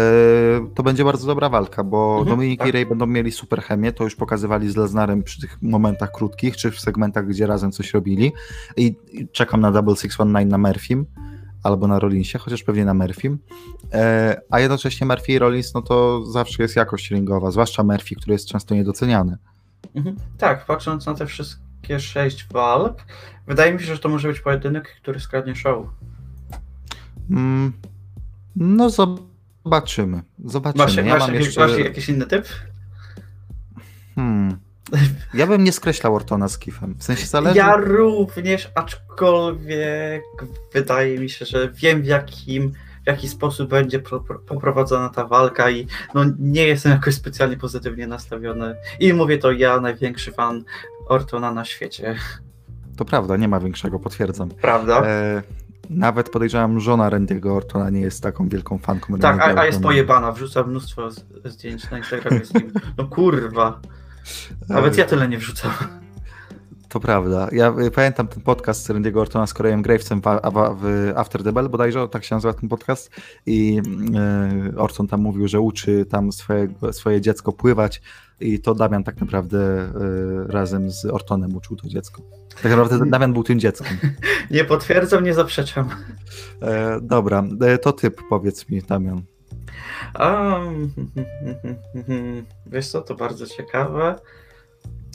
to 0.76 0.84
będzie 0.84 1.04
bardzo 1.04 1.28
dobra 1.28 1.50
walka, 1.50 1.84
bo 1.84 2.18
Mhm, 2.20 2.38
Dominik 2.38 2.62
i 2.62 2.64
tak. 2.64 2.74
Ray 2.74 2.86
będą 2.86 3.06
mieli 3.06 3.32
super 3.32 3.62
chemię, 3.62 3.92
to 3.92 4.04
już 4.04 4.16
pokazywali 4.16 4.72
z 4.72 4.76
Lesnarem 4.76 5.24
przy 5.24 5.42
tych 5.42 5.62
momentach 5.62 6.12
krótkich, 6.12 6.58
czy 6.58 6.72
w 6.72 6.80
segmentach, 6.80 7.28
gdzie 7.28 7.48
razem 7.48 7.72
coś 7.72 7.94
robili. 7.94 8.32
I, 8.78 8.96
i 9.12 9.28
czekam 9.28 9.62
na 9.62 9.72
Double 9.72 9.96
Six 9.96 10.20
One 10.20 10.40
Nine 10.40 10.52
na 10.52 10.58
Murphym, 10.58 11.06
albo 11.64 11.88
na 11.88 12.00
Rollinsie, 12.00 12.40
chociaż 12.40 12.64
pewnie 12.64 12.86
na 12.86 12.94
Murphym. 12.94 13.40
E, 13.94 14.42
a 14.50 14.60
jednocześnie 14.60 15.08
Murphy 15.08 15.32
i 15.32 15.40
Rollins, 15.40 15.74
no 15.74 15.82
to 15.82 16.26
zawsze 16.26 16.64
jest 16.64 16.76
jakość 16.76 17.12
ringowa, 17.12 17.52
zwłaszcza 17.52 17.84
Murphy, 17.84 18.16
który 18.16 18.34
jest 18.34 18.48
często 18.48 18.76
niedoceniany. 18.76 19.38
Mhm. 19.96 20.16
Tak, 20.38 20.66
patrząc 20.66 21.06
na 21.06 21.14
te 21.14 21.26
wszystkie 21.26 22.00
sześć 22.00 22.48
walk, 22.54 22.98
wydaje 23.48 23.74
mi 23.74 23.80
się, 23.80 23.86
że 23.86 24.00
to 24.00 24.10
może 24.10 24.28
być 24.28 24.40
pojedynek, 24.40 24.96
który 25.02 25.20
skradnie 25.20 25.56
show. 25.56 25.86
Mm, 27.30 27.74
no 28.56 28.90
zobaczymy. 28.90 30.22
Zobaczymy. 30.46 30.84
Masz, 30.86 30.96
ja 30.96 31.04
masz, 31.04 31.20
mam 31.20 31.34
jakiś, 31.34 31.46
jeszcze... 31.46 31.62
masz 31.62 31.78
jakiś 31.78 32.10
inny 32.10 32.26
typ? 32.26 32.48
Hmm. 34.16 34.58
Ja 35.34 35.48
bym 35.48 35.64
nie 35.64 35.72
skreślał 35.72 36.16
Ortona 36.16 36.48
z 36.48 36.60
Kifem. 36.60 36.96
W 36.98 37.04
sensie 37.04 37.26
zależy. 37.26 37.58
Ja 37.58 37.76
również, 37.76 38.72
aczkolwiek 38.76 40.24
wydaje 40.74 41.20
mi 41.20 41.30
się, 41.30 41.46
że 41.46 41.72
wiem 41.72 42.02
w 42.02 42.06
jakim 42.06 42.72
w 43.04 43.08
jaki 43.08 43.28
sposób 43.28 43.70
będzie 43.70 44.00
pro, 44.00 44.20
pro, 44.20 44.40
poprowadzona 44.40 45.10
ta 45.10 45.28
walka 45.28 45.70
i 45.70 45.88
no, 46.14 46.22
nie 46.40 46.68
jestem 46.68 46.92
jakoś 46.92 47.16
specjalnie 47.16 47.58
pozytywnie 47.58 48.08
nastawiony. 48.08 48.76
I 49.00 49.14
mówię 49.14 49.38
to 49.38 49.52
ja, 49.52 49.80
największy 49.80 50.32
fan 50.32 50.64
Ortona 51.08 51.52
na 51.52 51.66
świecie. 51.66 52.16
To 52.98 53.06
prawda, 53.06 53.38
nie 53.38 53.48
ma 53.48 53.60
większego, 53.60 54.00
potwierdzam. 54.00 54.50
Prawda? 54.50 55.04
E, 55.06 55.44
nawet 55.90 56.30
podejrzewam, 56.30 56.80
żona 56.80 57.10
Randy'ego 57.10 57.56
Ortona 57.56 57.90
nie 57.90 58.02
jest 58.02 58.24
taką 58.24 58.50
wielką 58.50 58.78
fanką 58.78 59.18
tak, 59.18 59.38
Randy'ego 59.38 59.58
a, 59.58 59.62
a 59.62 59.66
jest 59.66 59.82
pojebana, 59.82 60.32
wrzuca 60.32 60.64
mnóstwo 60.64 61.10
zdjęć 61.46 61.92
na 61.92 61.98
Instagramie 61.98 62.46
z 62.46 62.54
nim. 62.54 62.74
No 62.98 63.06
kurwa. 63.08 63.80
Nawet 64.70 64.98
ja 64.98 65.06
tyle 65.06 65.28
nie 65.28 65.38
wrzucam. 65.38 65.72
To 66.92 67.00
prawda. 67.00 67.48
Ja 67.52 67.74
y, 67.80 67.92
pamiętam 67.92 68.28
ten 68.28 68.44
podcast 68.44 68.90
Randy'ego 68.90 69.20
Ortona 69.20 69.48
z 69.48 69.54
Koreem 69.54 69.82
Gravesem 69.82 70.22
w, 70.22 70.26
w, 70.82 71.14
After 71.16 71.44
the 71.44 71.52
Bell 71.52 71.70
bodajże, 71.70 72.08
tak 72.08 72.24
się 72.24 72.36
nazywa 72.36 72.54
ten 72.54 72.70
podcast 72.70 73.12
i 73.46 73.82
y, 74.74 74.78
Orton 74.78 75.08
tam 75.08 75.22
mówił, 75.22 75.48
że 75.48 75.60
uczy 75.60 76.06
tam 76.06 76.32
swojego, 76.32 76.94
swoje 76.94 77.22
dziecko 77.22 77.52
pływać 77.52 78.02
i 78.40 78.60
to 78.60 78.76
Damian 78.76 79.04
tak 79.04 79.22
naprawdę 79.22 79.58
y, 80.48 80.52
razem 80.52 80.92
z 80.92 81.06
Ortonem 81.06 81.56
uczył 81.56 81.76
to 81.76 81.88
dziecko. 81.88 82.22
Tak 82.62 82.72
naprawdę 82.72 83.06
Damian 83.06 83.34
był 83.34 83.44
tym 83.44 83.60
dzieckiem. 83.60 83.98
Nie 84.52 84.66
potwierdzam, 84.66 85.24
nie 85.24 85.34
zaprzeczam. 85.34 85.90
E, 86.62 87.00
dobra, 87.02 87.44
e, 87.62 87.78
to 87.78 87.94
typ 87.94 88.22
powiedz 88.30 88.70
mi, 88.70 88.82
Damian. 88.82 89.22
Um, 90.20 90.94
wiesz 92.72 92.88
co, 92.88 93.02
to 93.02 93.16
bardzo 93.16 93.48
ciekawe. 93.48 94.16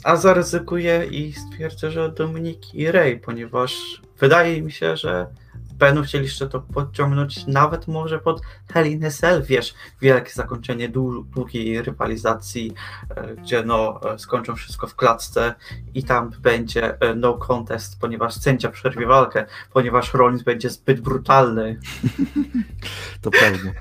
A 0.07 0.15
zaryzykuję 0.15 1.05
i 1.11 1.33
stwierdzę, 1.33 1.91
że 1.91 2.11
Dominik 2.11 2.75
i 2.75 2.91
Ray, 2.91 3.19
ponieważ 3.19 4.01
wydaje 4.19 4.61
mi 4.61 4.71
się, 4.71 4.97
że 4.97 5.27
będą 5.73 6.03
chcieli 6.03 6.25
jeszcze 6.25 6.49
to 6.49 6.61
podciągnąć 6.61 7.47
nawet 7.47 7.87
może 7.87 8.19
pod 8.19 8.41
Hell 8.73 9.11
Cell, 9.11 9.43
wiesz, 9.43 9.73
wielkie 10.01 10.31
zakończenie 10.31 10.89
długiej 11.33 11.81
rywalizacji, 11.81 12.73
e, 13.09 13.35
gdzie 13.35 13.63
no 13.63 13.99
e, 14.13 14.19
skończą 14.19 14.55
wszystko 14.55 14.87
w 14.87 14.95
klatce 14.95 15.55
i 15.93 16.03
tam 16.03 16.31
będzie 16.39 17.01
e, 17.01 17.15
no 17.15 17.33
contest, 17.33 17.99
ponieważ 18.01 18.33
sędzia 18.33 18.69
przerwie 18.69 19.07
walkę, 19.07 19.45
ponieważ 19.73 20.13
Rollins 20.13 20.43
będzie 20.43 20.69
zbyt 20.69 21.01
brutalny. 21.01 21.79
To 23.21 23.31
prawda. 23.31 23.71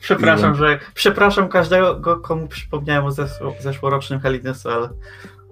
Przepraszam, 0.00 0.54
że 0.54 0.78
przepraszam 0.94 1.48
każdego, 1.48 2.16
komu 2.16 2.48
przypomniałem 2.48 3.04
o 3.04 3.10
zeszłorocznym 3.60 4.20
Hell 4.20 4.40
in 4.40 4.48
a 4.48 4.54
Cell. 4.54 4.88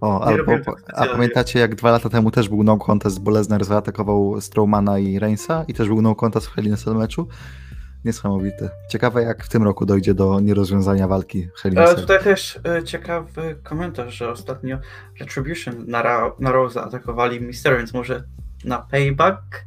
O, 0.01 0.25
albo, 0.25 0.53
a 0.95 1.07
pamiętacie 1.07 1.59
jak 1.59 1.75
dwa 1.75 1.91
lata 1.91 2.09
temu 2.09 2.31
też 2.31 2.49
był 2.49 2.63
no 2.63 2.77
contest, 2.77 3.21
bo 3.21 3.31
Lesnar 3.31 3.65
zaatakował 3.65 4.41
Strowmana 4.41 4.99
i 4.99 5.19
Reignsa 5.19 5.65
i 5.69 5.75
też 5.75 5.89
był 5.89 6.03
no 6.03 6.15
contest 6.15 6.47
w 6.47 6.55
Hell 6.55 6.65
in 6.65 6.75
a 6.75 6.77
Cell 6.77 6.95
meczu? 6.95 7.29
Niesamowite. 8.05 8.71
Ciekawe 8.89 9.23
jak 9.23 9.45
w 9.45 9.49
tym 9.49 9.63
roku 9.63 9.87
dojdzie 9.87 10.15
do 10.15 10.41
nierozwiązania 10.41 11.09
walki 11.09 11.49
Hell 11.63 11.73
in 11.73 11.79
a 11.79 11.87
Cell. 11.87 11.97
Tutaj 11.97 12.25
też 12.25 12.61
e, 12.79 12.85
ciekawy 12.85 13.57
komentarz, 13.63 14.15
że 14.15 14.31
ostatnio 14.31 14.79
Retribution 15.21 15.75
na, 15.87 16.03
Ra 16.03 16.33
na 16.39 16.53
Raw 16.53 16.73
zaatakowali 16.73 17.41
Mysterio, 17.41 17.79
więc 17.79 17.95
może 17.95 18.23
na 18.65 18.79
Payback 18.79 19.65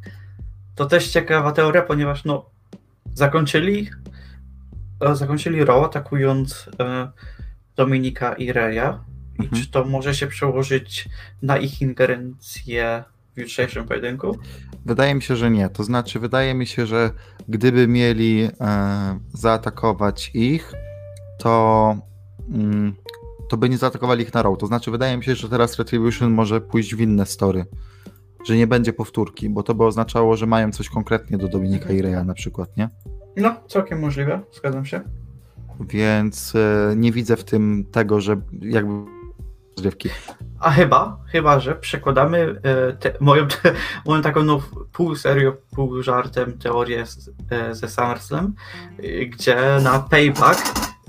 to 0.74 0.86
też 0.86 1.08
ciekawa 1.08 1.52
teoria, 1.52 1.82
ponieważ 1.82 2.24
no 2.24 2.50
zakończyli 3.14 3.90
zakończyli 5.12 5.64
Raw 5.64 5.84
atakując 5.84 6.70
e, 6.80 7.10
Dominika 7.76 8.34
i 8.34 8.52
Reya 8.52 8.98
i 9.38 9.42
mhm. 9.42 9.62
czy 9.62 9.70
to 9.70 9.84
może 9.84 10.14
się 10.14 10.26
przełożyć 10.26 11.08
na 11.42 11.58
ich 11.58 11.82
ingerencję 11.82 13.04
w 13.36 13.40
jutrzejszym 13.40 13.86
pojedynku? 13.86 14.38
Wydaje 14.86 15.14
mi 15.14 15.22
się, 15.22 15.36
że 15.36 15.50
nie. 15.50 15.68
To 15.68 15.84
znaczy, 15.84 16.20
wydaje 16.20 16.54
mi 16.54 16.66
się, 16.66 16.86
że 16.86 17.10
gdyby 17.48 17.88
mieli 17.88 18.48
e, 18.60 19.18
zaatakować 19.32 20.30
ich, 20.34 20.72
to, 21.38 21.96
mm, 22.48 22.94
to 23.48 23.56
by 23.56 23.68
nie 23.68 23.78
zaatakowali 23.78 24.22
ich 24.22 24.34
na 24.34 24.42
row. 24.42 24.58
To 24.58 24.66
znaczy, 24.66 24.90
wydaje 24.90 25.16
mi 25.16 25.24
się, 25.24 25.34
że 25.34 25.48
teraz 25.48 25.78
Retribution 25.78 26.30
może 26.32 26.60
pójść 26.60 26.94
w 26.94 27.00
inne 27.00 27.26
story. 27.26 27.64
Że 28.46 28.56
nie 28.56 28.66
będzie 28.66 28.92
powtórki, 28.92 29.50
bo 29.50 29.62
to 29.62 29.74
by 29.74 29.84
oznaczało, 29.84 30.36
że 30.36 30.46
mają 30.46 30.72
coś 30.72 30.88
konkretnie 30.88 31.38
do 31.38 31.48
Dominika 31.48 31.92
i 31.92 32.02
Reya 32.02 32.24
na 32.24 32.34
przykład, 32.34 32.76
nie? 32.76 32.88
No, 33.40 33.54
całkiem 33.68 34.00
możliwe, 34.00 34.40
zgadzam 34.52 34.86
się. 34.86 35.00
Więc 35.80 36.54
e, 36.54 36.94
nie 36.96 37.12
widzę 37.12 37.36
w 37.36 37.44
tym 37.44 37.84
tego, 37.92 38.20
że 38.20 38.40
jakby 38.60 38.92
rozrywki. 39.76 40.08
A 40.60 40.70
chyba, 40.70 41.18
chyba, 41.26 41.60
że 41.60 41.74
przekładamy 41.74 42.60
e, 42.62 42.92
te, 42.92 43.12
moją, 43.20 43.48
te, 43.48 43.72
moją 44.06 44.22
taką 44.22 44.42
no, 44.42 44.62
pół 44.92 45.16
serio, 45.16 45.56
pół 45.70 46.02
żartem 46.02 46.58
teorię 46.58 47.06
z, 47.06 47.30
e, 47.50 47.74
ze 47.74 47.88
SummerSlam, 47.88 48.54
e, 48.98 49.26
gdzie 49.26 49.56
na 49.82 49.98
payback 49.98 50.60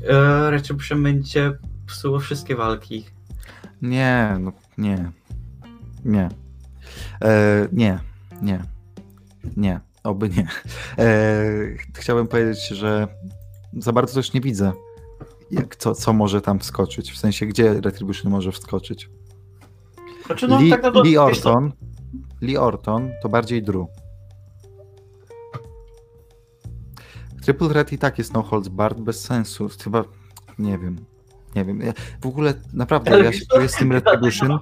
e, 0.10 0.52
Retribution 0.52 1.04
będzie 1.04 1.54
psuło 1.88 2.20
wszystkie 2.20 2.56
walki. 2.56 3.06
Nie, 3.82 4.38
no 4.40 4.52
nie. 4.78 5.12
Nie. 6.06 6.30
E, 7.22 7.68
nie, 7.72 8.00
nie. 8.42 8.60
Nie, 9.58 9.80
oby 10.04 10.30
nie. 10.30 10.48
E, 10.98 11.28
chciałbym 11.96 12.28
powiedzieć, 12.28 12.68
że 12.68 13.08
za 13.74 13.92
bardzo 13.92 14.14
też 14.14 14.34
nie 14.34 14.42
widzę 14.42 14.72
jak, 15.52 15.76
co, 15.76 15.96
co 15.96 16.14
może 16.14 16.42
tam 16.42 16.60
wskoczyć? 16.60 17.12
W 17.12 17.18
sensie, 17.18 17.46
gdzie 17.46 17.82
Retribution 17.82 18.32
może 18.32 18.52
wskoczyć? 18.52 19.10
Znaczy, 20.26 20.48
no, 20.48 20.62
Lee, 20.62 20.70
tak 20.70 20.84
na 20.84 21.02
Lee 21.02 21.18
Orton, 21.18 21.72
Lee 22.42 22.58
Orton 22.58 23.12
to 23.24 23.30
bardziej 23.30 23.64
Drew. 23.64 23.88
Triple 27.44 27.70
Threat 27.70 27.94
i 27.94 27.98
tak 27.98 28.18
jest 28.18 28.34
no 28.34 28.42
holds 28.42 28.68
barred 28.68 29.02
bez 29.02 29.22
sensu. 29.22 29.70
Chyba, 29.84 30.04
nie 30.60 30.78
wiem, 30.78 31.06
nie 31.56 31.66
wiem. 31.66 31.82
W 32.22 32.26
ogóle 32.26 32.54
naprawdę, 32.74 33.24
ja 33.24 33.32
się 33.32 33.46
czuję 33.54 33.70
z 33.70 33.76
tym 33.76 33.92
Retribution 34.02 34.60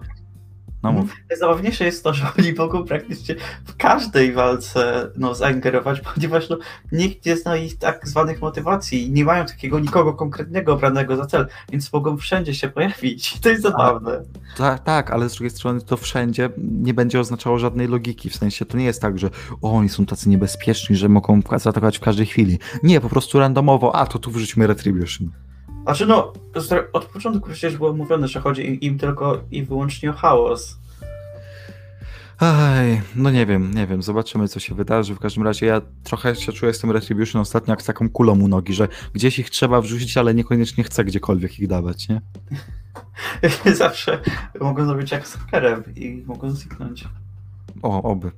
no 0.83 0.91
mów. 0.91 1.15
Jest 1.79 2.03
to, 2.03 2.13
że 2.13 2.25
oni 2.39 2.53
mogą 2.53 2.83
praktycznie 2.83 3.35
w 3.65 3.75
każdej 3.77 4.33
walce 4.33 5.11
no, 5.15 5.35
zaingerować, 5.35 6.01
ponieważ 6.13 6.49
no, 6.49 6.57
nikt 6.91 7.25
nie 7.25 7.37
zna 7.37 7.57
ich 7.57 7.77
tak 7.77 8.07
zwanych 8.07 8.41
motywacji 8.41 9.07
i 9.07 9.11
nie 9.11 9.25
mają 9.25 9.45
takiego 9.45 9.79
nikogo 9.79 10.13
konkretnego 10.13 10.73
obranego 10.73 11.15
za 11.15 11.25
cel, 11.25 11.47
więc 11.71 11.93
mogą 11.93 12.17
wszędzie 12.17 12.53
się 12.53 12.69
pojawić. 12.69 13.29
To 13.41 13.49
jest 13.49 13.61
zabawne. 13.61 14.23
Tak, 14.57 14.83
tak, 14.83 15.11
ale 15.11 15.29
z 15.29 15.33
drugiej 15.33 15.49
strony 15.49 15.81
to 15.81 15.97
wszędzie 15.97 16.49
nie 16.57 16.93
będzie 16.93 17.19
oznaczało 17.19 17.59
żadnej 17.59 17.87
logiki, 17.87 18.29
w 18.29 18.35
sensie 18.35 18.65
to 18.65 18.77
nie 18.77 18.85
jest 18.85 19.01
tak, 19.01 19.19
że 19.19 19.29
o, 19.61 19.71
oni 19.71 19.89
są 19.89 20.05
tacy 20.05 20.29
niebezpieczni, 20.29 20.95
że 20.95 21.09
mogą 21.09 21.41
zaatakować 21.57 21.97
w 21.97 22.01
każdej 22.01 22.25
chwili. 22.25 22.59
Nie, 22.83 23.01
po 23.01 23.09
prostu 23.09 23.39
randomowo, 23.39 23.95
a 23.95 24.05
to 24.05 24.19
tu 24.19 24.31
wrzućmy 24.31 24.67
Retribution. 24.67 25.31
Znaczy 25.89 26.05
no, 26.05 26.33
od 26.93 27.05
początku 27.05 27.49
przecież 27.49 27.77
było 27.77 27.93
mówione, 27.93 28.27
że 28.27 28.39
chodzi 28.39 28.85
im 28.85 28.97
tylko 28.97 29.41
i 29.51 29.63
wyłącznie 29.63 30.09
o 30.09 30.13
chaos. 30.13 30.77
Aj, 32.39 33.01
no 33.15 33.31
nie 33.31 33.45
wiem, 33.45 33.73
nie 33.73 33.87
wiem, 33.87 34.01
zobaczymy 34.01 34.47
co 34.47 34.59
się 34.59 34.75
wydarzy. 34.75 35.15
W 35.15 35.19
każdym 35.19 35.43
razie 35.43 35.65
ja 35.65 35.81
trochę 36.03 36.35
się 36.35 36.51
czuję 36.51 36.73
z 36.73 36.79
tym 36.79 36.91
Retribution 36.91 37.41
ostatnio 37.41 37.71
jak 37.71 37.81
z 37.81 37.85
taką 37.85 38.09
kulą 38.09 38.39
u 38.39 38.47
nogi, 38.47 38.73
że 38.73 38.87
gdzieś 39.13 39.39
ich 39.39 39.49
trzeba 39.49 39.81
wrzucić, 39.81 40.17
ale 40.17 40.33
niekoniecznie 40.33 40.83
chcę 40.83 41.05
gdziekolwiek 41.05 41.59
ich 41.59 41.67
dawać, 41.67 42.07
nie? 42.09 42.21
Zawsze 43.73 44.19
mogą 44.59 44.85
zrobić 44.85 45.11
jak 45.11 45.27
z 45.27 45.37
i 45.95 46.23
mogą 46.25 46.51
zniknąć. 46.51 47.07
O, 47.81 48.03
oby. 48.03 48.31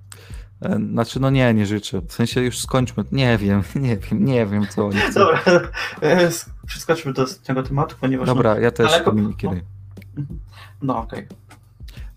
E, 0.61 0.79
znaczy, 0.91 1.19
no 1.19 1.29
nie, 1.29 1.53
nie 1.53 1.65
życzę. 1.65 2.01
W 2.01 2.13
sensie 2.13 2.41
już 2.41 2.59
skończmy. 2.59 3.03
Nie 3.11 3.37
wiem, 3.37 3.63
nie 3.75 3.97
wiem, 3.97 4.25
nie 4.25 4.45
wiem, 4.45 4.67
co 4.67 4.85
oni 4.85 4.97
chcą. 4.97 5.19
Dobra, 5.19 5.41
e, 6.01 6.29
przeskoczmy 6.65 7.13
do 7.13 7.25
tego 7.43 7.63
tematu, 7.63 7.95
ponieważ... 8.01 8.27
Dobra, 8.27 8.55
no, 8.55 8.59
ja 8.59 8.71
też 8.71 8.91
daleko... 8.91 9.13
No, 9.13 9.51
no 10.81 10.97
okej. 10.97 11.25
Okay. 11.25 11.37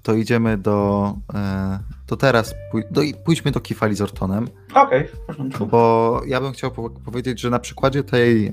To 0.02 0.14
idziemy 0.14 0.58
do... 0.58 1.14
E, 1.34 1.78
to 2.06 2.16
teraz 2.16 2.54
pój 2.70 2.84
do, 2.90 3.02
pójdźmy 3.24 3.50
do 3.50 3.60
Kifali 3.60 3.96
z 3.96 4.00
Ortonem. 4.00 4.48
Okej, 4.74 5.08
okay. 5.28 5.66
Bo 5.66 6.20
ja 6.26 6.40
bym 6.40 6.52
chciał 6.52 6.70
po 6.70 6.90
powiedzieć, 6.90 7.40
że 7.40 7.50
na 7.50 7.58
przykładzie 7.58 8.04
tej, 8.04 8.52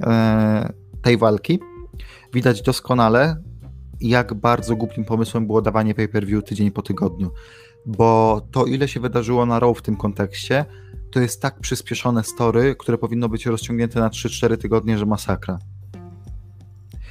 tej 1.01 1.17
walki 1.17 1.59
widać 2.33 2.61
doskonale, 2.61 3.35
jak 4.01 4.33
bardzo 4.33 4.75
głupim 4.75 5.05
pomysłem 5.05 5.47
było 5.47 5.61
dawanie 5.61 5.95
pay-per-view 5.95 6.43
tydzień 6.43 6.71
po 6.71 6.81
tygodniu 6.81 7.31
bo 7.85 8.41
to, 8.51 8.65
ile 8.65 8.87
się 8.87 8.99
wydarzyło 8.99 9.45
na 9.45 9.59
Raw 9.59 9.77
w 9.77 9.81
tym 9.81 9.97
kontekście, 9.97 10.65
to 11.11 11.19
jest 11.19 11.41
tak 11.41 11.59
przyspieszone 11.59 12.23
story, 12.23 12.75
które 12.79 12.97
powinno 12.97 13.29
być 13.29 13.45
rozciągnięte 13.45 13.99
na 13.99 14.09
3-4 14.09 14.57
tygodnie, 14.57 14.97
że 14.97 15.05
masakra. 15.05 15.59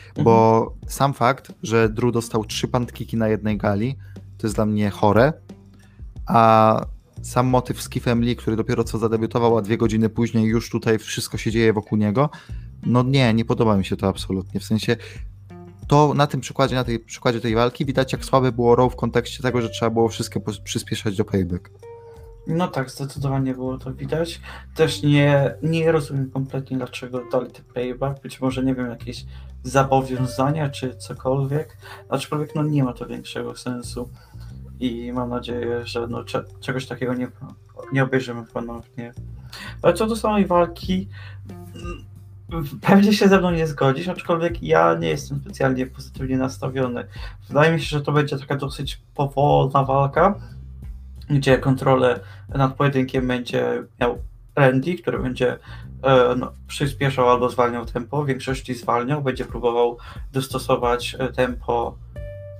Mhm. 0.08 0.24
Bo 0.24 0.74
sam 0.86 1.14
fakt, 1.14 1.52
że 1.62 1.88
Drew 1.88 2.12
dostał 2.12 2.44
trzy 2.44 2.68
pantkiki 2.68 3.16
na 3.16 3.28
jednej 3.28 3.56
gali, 3.56 3.96
to 4.38 4.46
jest 4.46 4.56
dla 4.56 4.66
mnie 4.66 4.90
chore, 4.90 5.32
a 6.26 6.80
sam 7.22 7.46
motyw 7.46 7.82
z 7.82 7.88
Kifem 7.88 8.22
Lee, 8.22 8.36
który 8.36 8.56
dopiero 8.56 8.84
co 8.84 8.98
zadebiutował, 8.98 9.58
a 9.58 9.62
dwie 9.62 9.78
godziny 9.78 10.08
później 10.08 10.44
już 10.44 10.70
tutaj 10.70 10.98
wszystko 10.98 11.38
się 11.38 11.50
dzieje 11.50 11.72
wokół 11.72 11.98
niego, 11.98 12.30
no 12.86 13.02
nie, 13.02 13.34
nie 13.34 13.44
podoba 13.44 13.76
mi 13.76 13.84
się 13.84 13.96
to 13.96 14.08
absolutnie. 14.08 14.60
W 14.60 14.64
sensie 14.64 14.96
to 15.90 16.14
na 16.14 16.26
tym 16.26 16.40
przykładzie, 16.40 16.74
na 16.74 16.84
tej 16.84 16.98
przykładzie 16.98 17.40
tej 17.40 17.54
walki 17.54 17.84
widać, 17.84 18.12
jak 18.12 18.24
słabe 18.24 18.52
było 18.52 18.76
Raw 18.76 18.92
w 18.92 18.96
kontekście 18.96 19.42
tego, 19.42 19.62
że 19.62 19.68
trzeba 19.68 19.90
było 19.90 20.08
wszystko 20.08 20.40
przyspieszać 20.64 21.16
do 21.16 21.24
payback. 21.24 21.70
No 22.46 22.68
tak, 22.68 22.90
zdecydowanie 22.90 23.54
było 23.54 23.78
to 23.78 23.94
widać. 23.94 24.40
Też 24.74 25.02
nie, 25.02 25.54
nie 25.62 25.92
rozumiem 25.92 26.30
kompletnie, 26.30 26.76
dlaczego 26.76 27.22
dali 27.32 27.50
ten 27.50 27.64
payback. 27.74 28.22
Być 28.22 28.40
może, 28.40 28.64
nie 28.64 28.74
wiem, 28.74 28.90
jakieś 28.90 29.24
zobowiązania 29.62 30.68
czy 30.68 30.96
cokolwiek. 30.96 31.76
Aczkolwiek, 32.08 32.54
no 32.54 32.62
nie 32.62 32.84
ma 32.84 32.92
to 32.92 33.06
większego 33.06 33.56
sensu. 33.56 34.10
I 34.80 35.12
mam 35.12 35.30
nadzieję, 35.30 35.86
że 35.86 36.06
no, 36.06 36.24
czegoś 36.60 36.86
takiego 36.86 37.14
nie, 37.14 37.28
nie 37.92 38.04
obejrzymy 38.04 38.44
ponownie. 38.52 39.12
Ale 39.82 39.94
co 39.94 40.06
do 40.06 40.16
samej 40.16 40.46
walki, 40.46 41.08
Pewnie 42.80 43.12
się 43.12 43.28
ze 43.28 43.38
mną 43.38 43.50
nie 43.50 43.66
zgodzisz, 43.66 44.08
aczkolwiek 44.08 44.62
ja 44.62 44.94
nie 44.94 45.08
jestem 45.08 45.40
specjalnie 45.40 45.86
pozytywnie 45.86 46.36
nastawiony. 46.36 47.06
Wydaje 47.48 47.72
mi 47.72 47.80
się, 47.80 47.86
że 47.86 48.00
to 48.00 48.12
będzie 48.12 48.38
taka 48.38 48.56
dosyć 48.56 49.00
powolna 49.14 49.84
walka, 49.84 50.34
gdzie 51.30 51.58
kontrolę 51.58 52.20
nad 52.48 52.74
pojedynkiem 52.74 53.26
będzie 53.28 53.82
miał 54.00 54.18
Randy, 54.56 54.94
który 54.94 55.18
będzie 55.18 55.58
e, 56.02 56.34
no, 56.36 56.52
przyspieszał 56.66 57.30
albo 57.30 57.50
zwalniał 57.50 57.86
tempo, 57.86 58.22
w 58.22 58.26
większości 58.26 58.74
zwalniał, 58.74 59.22
będzie 59.22 59.44
próbował 59.44 59.98
dostosować 60.32 61.16
e, 61.18 61.28
tempo 61.28 61.96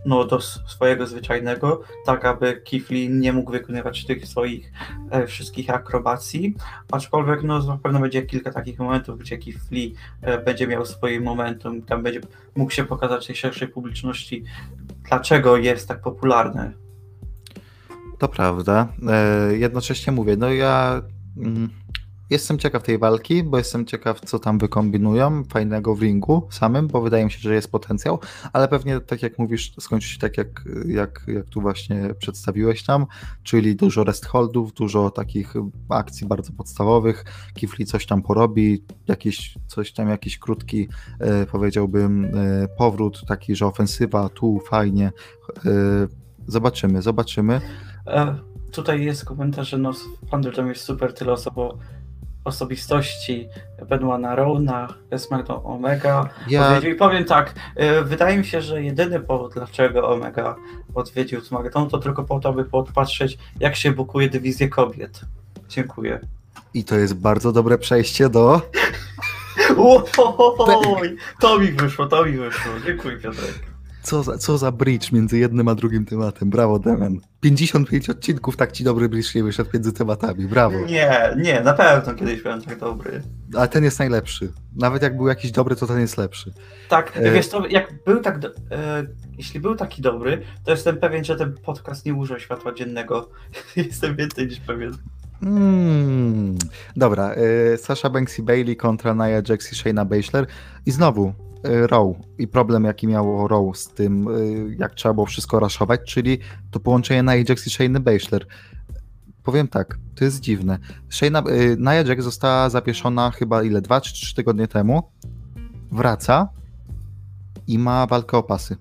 no, 0.07 0.25
do 0.25 0.41
swojego 0.41 1.07
zwyczajnego, 1.07 1.83
tak 2.07 2.25
aby 2.25 2.61
Kifli 2.65 3.11
nie 3.11 3.33
mógł 3.33 3.53
wykonywać 3.53 4.07
tych 4.07 4.27
swoich 4.27 4.73
e, 5.11 5.27
wszystkich 5.27 5.71
akrobacji, 5.71 6.55
aczkolwiek 6.93 7.43
no, 7.43 7.63
zapewne 7.63 8.01
będzie 8.01 8.23
kilka 8.23 8.53
takich 8.53 8.79
momentów, 8.79 9.19
gdzie 9.19 9.39
Kifli 9.39 9.95
e, 10.23 10.39
będzie 10.39 10.67
miał 10.67 10.87
swoje 10.87 11.21
momentum, 11.21 11.83
tam 11.83 12.03
będzie 12.03 12.21
mógł 12.57 12.71
się 12.71 12.85
pokazać 12.85 13.27
tej 13.27 13.37
szerszej 13.37 13.69
publiczności, 13.69 14.45
dlaczego 15.09 15.57
jest 15.57 15.89
tak 15.89 16.01
popularny. 16.01 16.73
To 18.19 18.29
prawda. 18.29 18.89
E, 19.09 19.57
jednocześnie 19.57 20.13
mówię, 20.13 20.37
no 20.37 20.51
ja 20.51 21.03
mm, 21.37 21.71
Jestem 22.31 22.59
ciekaw 22.59 22.83
tej 22.83 22.99
walki, 22.99 23.43
bo 23.43 23.59
jestem 23.59 23.87
ciekaw, 23.87 24.21
co 24.21 24.39
tam 24.39 24.59
wykombinują 24.59 25.45
fajnego 25.45 25.95
w 25.95 26.03
ringu 26.03 26.49
samym, 26.51 26.89
bo 26.89 27.01
wydaje 27.01 27.25
mi 27.25 27.31
się, 27.31 27.39
że 27.39 27.55
jest 27.55 27.73
potencjał, 27.73 28.19
ale 28.53 28.69
pewnie 28.69 29.01
tak 29.01 29.23
jak 29.23 29.39
mówisz, 29.39 29.73
skończy 29.81 30.09
się 30.09 30.19
tak, 30.19 30.39
jak, 30.39 30.65
jak, 30.87 31.25
jak 31.27 31.47
tu 31.47 31.61
właśnie 31.61 32.15
przedstawiłeś 32.19 32.85
tam, 32.85 33.07
czyli 33.43 33.77
dużo 33.77 34.05
rest 34.05 34.27
holdów, 34.27 34.73
dużo 34.73 35.11
takich 35.11 35.55
akcji 35.89 36.27
bardzo 36.27 36.53
podstawowych, 36.53 37.25
Kifli 37.55 37.87
coś 37.87 38.07
tam 38.07 38.23
porobi, 38.23 38.85
jakiś, 39.09 39.59
coś 39.67 39.93
tam, 39.93 40.09
jakiś 40.09 40.39
krótki, 40.39 40.89
e, 41.19 41.47
powiedziałbym, 41.47 42.25
e, 42.25 42.69
powrót, 42.79 43.23
taki, 43.29 43.57
że 43.57 43.67
ofensywa, 43.67 44.29
tu 44.29 44.61
fajnie. 44.69 45.13
E, 45.67 45.71
zobaczymy, 46.47 47.03
zobaczymy. 47.03 47.61
E, 48.07 48.39
tutaj 48.73 49.05
jest 49.05 49.25
komentarz, 49.25 49.69
że 49.69 49.79
no, 49.79 49.93
Thunderdome 50.31 50.69
jest 50.69 50.85
super 50.85 51.15
tyle 51.15 51.33
osób, 51.33 51.55
osobistości 52.51 53.49
Benoana 53.89 54.35
Rona, 54.35 54.95
SmackDown 55.17 55.61
Omega 55.65 56.29
ja... 56.49 56.67
odwiedził. 56.67 56.91
I 56.91 56.95
powiem 56.95 57.25
tak, 57.25 57.55
y, 58.01 58.05
wydaje 58.05 58.39
mi 58.39 58.45
się, 58.45 58.61
że 58.61 58.83
jedyny 58.83 59.21
powód, 59.21 59.55
dlaczego 59.55 60.09
Omega 60.09 60.57
odwiedził 60.95 61.41
SmackDown, 61.41 61.89
to 61.89 61.99
tylko 61.99 62.25
po 62.25 62.41
to, 62.41 62.49
aby 62.49 62.65
podpatrzeć, 62.65 63.39
jak 63.61 63.77
się 63.77 63.93
bukuje 63.93 64.29
dywizję 64.29 64.69
kobiet. 64.69 65.21
Dziękuję. 65.69 66.21
I 66.75 66.85
to 66.85 66.97
jest 66.97 67.15
bardzo 67.15 67.53
dobre 67.53 67.79
przejście 67.79 68.29
do... 68.29 68.61
Oj, 70.97 71.17
to 71.41 71.59
mi 71.59 71.73
wyszło, 71.73 72.07
to 72.07 72.25
mi 72.25 72.33
wyszło. 72.33 72.73
Dziękuję, 72.87 73.17
Piotrek. 73.17 73.70
Co 74.11 74.23
za, 74.23 74.39
co 74.39 74.59
za 74.59 74.73
bridge 74.73 75.13
między 75.13 75.39
jednym 75.39 75.69
a 75.69 75.75
drugim 75.75 76.05
tematem. 76.05 76.51
Brawo, 76.51 76.79
Demian. 76.79 77.21
55 77.41 78.11
odcinków, 78.11 78.57
tak 78.57 78.73
ci 78.73 78.85
dobry 78.85 79.09
bridge 79.09 79.35
nie 79.35 79.43
wyszedł 79.43 79.71
między 79.75 79.93
tematami. 79.93 80.47
Brawo. 80.47 80.79
Nie, 80.87 81.35
nie, 81.37 81.61
na 81.61 81.73
pewno 81.73 82.15
kiedyś 82.15 82.43
byłem 82.43 82.63
tak 82.63 82.79
dobry. 82.79 83.23
Ale 83.55 83.69
ten 83.69 83.85
jest 83.85 83.99
najlepszy. 83.99 84.53
Nawet 84.77 85.03
jak 85.03 85.17
był 85.17 85.29
jakiś 85.29 85.53
dobry, 85.53 85.77
to 85.77 85.87
ten 85.87 86.01
jest 86.01 86.19
lepszy. 86.19 86.53
Tak, 86.89 87.13
e... 87.17 87.31
wiesz, 87.31 87.49
to 87.49 87.67
jak 87.67 88.05
był 88.05 88.21
tak, 88.21 88.39
do... 88.39 88.49
e... 88.49 89.07
jeśli 89.39 89.61
był 89.61 89.75
taki 89.75 90.03
dobry, 90.03 90.43
to 90.65 90.71
jestem 90.71 90.97
pewien, 90.97 91.25
że 91.25 91.37
ten 91.37 91.55
podcast 91.65 92.07
nie 92.07 92.15
użył 92.15 92.39
światła 92.39 92.75
dziennego. 92.75 93.29
jestem 93.77 94.17
więcej 94.17 94.47
niż 94.47 94.61
pewien. 94.61 94.93
Mm, 95.43 96.59
dobra, 96.97 97.35
e, 97.35 97.77
Sasha 97.79 98.11
Banksy 98.11 98.43
Bailey 98.43 98.77
kontra 98.77 99.15
Nia 99.15 99.43
Jax 99.49 99.73
i 99.73 99.77
Shayna 99.77 100.05
Baszler 100.05 100.47
i 100.87 100.91
znowu 100.91 101.50
Row 101.63 102.17
i 102.39 102.49
problem, 102.49 102.85
jaki 102.85 103.07
miało 103.07 103.49
Row 103.49 103.79
z 103.79 103.89
tym, 103.89 104.29
y, 104.29 104.77
jak 104.79 104.95
trzeba 104.95 105.15
było 105.15 105.27
wszystko 105.27 105.61
raszować, 105.61 106.01
czyli 106.05 106.39
to 106.71 106.81
połączenie 106.81 107.23
Nia 107.23 107.37
Jax 107.49 107.67
i 107.67 107.71
Shayna 107.71 108.01
Baszler. 108.01 108.47
Powiem 109.43 109.69
tak, 109.69 109.99
to 110.15 110.25
jest 110.25 110.41
dziwne. 110.41 110.79
Shayna, 111.09 111.43
y, 111.51 111.77
Nia 111.79 111.95
Jax 111.95 112.25
została 112.25 112.71
zawieszona 112.71 113.31
chyba 113.31 113.63
ile, 113.63 113.81
dwa 113.81 114.01
czy 114.01 114.13
trzy 114.13 114.35
tygodnie 114.35 114.69
temu. 114.69 115.03
Wraca 115.93 116.49
i 117.67 117.79
ma 117.79 118.07
walkę 118.07 118.37
o 118.37 118.43
pasy. 118.43 118.77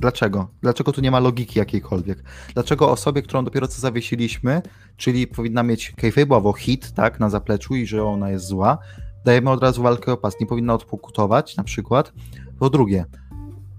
Dlaczego? 0.00 0.48
Dlaczego 0.62 0.92
tu 0.92 1.00
nie 1.00 1.10
ma 1.10 1.20
logiki 1.20 1.58
jakiejkolwiek? 1.58 2.22
Dlaczego 2.54 2.90
osobie, 2.90 3.22
którą 3.22 3.44
dopiero 3.44 3.68
co 3.68 3.80
zawiesiliśmy, 3.80 4.62
czyli 4.96 5.26
powinna 5.26 5.62
mieć 5.62 5.92
kayfabe'owo 5.92 6.56
hit, 6.56 6.92
tak, 6.92 7.20
na 7.20 7.30
zapleczu 7.30 7.76
i 7.76 7.86
że 7.86 8.04
ona 8.04 8.30
jest 8.30 8.46
zła, 8.46 8.78
dajemy 9.24 9.50
od 9.50 9.62
razu 9.62 9.82
walkę 9.82 10.12
o 10.12 10.16
pas, 10.16 10.40
nie 10.40 10.46
powinna 10.46 10.74
odpokutować 10.74 11.56
na 11.56 11.64
przykład. 11.64 12.12
Po 12.58 12.70
drugie, 12.70 13.04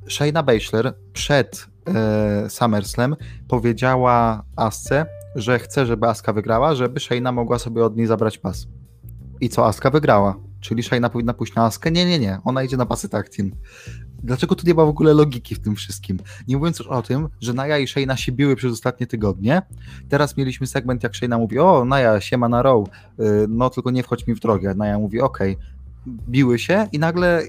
Shayna 0.10 0.44
Baszler 0.44 0.94
przed 1.14 1.68
e, 1.88 2.50
SummerSlam 2.50 3.16
powiedziała 3.48 4.44
Asce, 4.56 5.06
że 5.36 5.60
chce, 5.60 5.86
żeby 5.86 6.08
Aska 6.08 6.34
wygrała, 6.34 6.76
żeby 6.76 7.00
Shayna 7.00 7.32
mogła 7.32 7.60
sobie 7.60 7.86
od 7.86 7.98
niej 7.98 8.08
zabrać 8.08 8.38
pas. 8.38 8.68
I 9.42 9.50
co, 9.50 9.68
Aska 9.68 9.90
wygrała. 9.90 10.36
Czyli 10.63 10.84
Shayna 10.84 11.10
powinna 11.10 11.34
pójść 11.34 11.56
na 11.56 11.65
Askę? 11.65 11.91
Nie, 11.91 12.06
nie, 12.06 12.19
nie. 12.19 12.39
Ona 12.43 12.63
idzie 12.63 12.78
na 12.78 12.86
pasy 12.86 13.10
tag 13.10 13.30
team. 13.30 13.52
Dlaczego 14.23 14.56
tu 14.56 14.67
nie 14.67 14.73
ma 14.73 14.86
w 14.86 14.88
ogóle 14.88 15.13
logiki 15.13 15.56
w 15.56 15.60
tym 15.60 15.76
wszystkim? 15.76 16.19
Nie 16.47 16.58
mówiąc 16.58 16.80
już 16.80 16.88
o 16.88 17.02
tym, 17.02 17.30
że 17.41 17.54
Naja 17.54 17.78
i 17.78 17.88
Shayna 17.88 18.17
się 18.17 18.32
biły 18.32 18.56
przez 18.56 18.73
ostatnie 18.73 19.08
tygodnie. 19.08 19.62
Teraz 20.10 20.38
mieliśmy 20.38 20.67
segment, 20.67 21.04
jak 21.04 21.15
Shayna 21.15 21.38
mówi, 21.38 21.60
o 21.60 21.86
Naja, 21.86 22.21
siema 22.21 22.49
na 22.49 22.62
row, 22.62 22.88
y, 22.88 23.23
no 23.49 23.69
tylko 23.69 23.91
nie 23.91 24.04
wchodź 24.04 24.28
mi 24.28 24.36
w 24.36 24.39
drogę. 24.39 24.76
Naja 24.76 24.99
mówi, 24.99 25.21
okej. 25.21 25.52
Okay. 25.52 25.65
Biły 26.08 26.60
się 26.60 26.88
i 26.91 26.99
nagle 26.99 27.43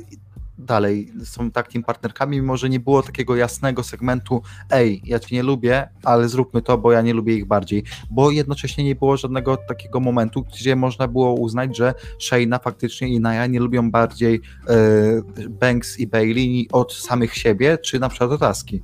dalej 0.59 1.12
są 1.25 1.51
takim 1.51 1.83
partnerkami, 1.83 2.37
mimo 2.37 2.57
że 2.57 2.69
nie 2.69 2.81
było 2.81 3.03
takiego 3.03 3.37
jasnego 3.37 3.83
segmentu, 3.83 4.43
ej, 4.71 5.03
ja 5.05 5.19
cię 5.19 5.37
nie 5.37 5.43
lubię, 5.43 5.88
ale 6.03 6.29
zróbmy 6.29 6.62
to, 6.62 6.79
bo 6.79 6.93
ja 6.93 7.03
nie 7.03 7.14
lubię 7.14 7.35
ich 7.35 7.47
bardziej, 7.47 7.85
bo 8.11 8.31
jednocześnie 8.31 8.85
nie 8.85 8.95
było 8.95 9.17
żadnego 9.17 9.57
takiego 9.57 10.01
momentu, 10.01 10.43
gdzie 10.43 10.77
można 10.77 11.09
było 11.09 11.35
uznać, 11.35 11.77
że 11.77 11.95
Shayna 12.19 12.59
faktycznie 12.59 13.09
i 13.09 13.21
Naya 13.21 13.47
nie 13.51 13.61
lubią 13.61 13.90
bardziej 13.90 14.40
e, 14.69 15.49
Banks 15.49 15.99
i 16.01 16.07
Bailey 16.07 16.69
od 16.73 16.95
samych 16.95 17.35
siebie, 17.37 17.79
czy 17.79 18.01
na 18.01 18.09
przykład 18.09 18.31
od 18.31 18.43
Aski. 18.43 18.83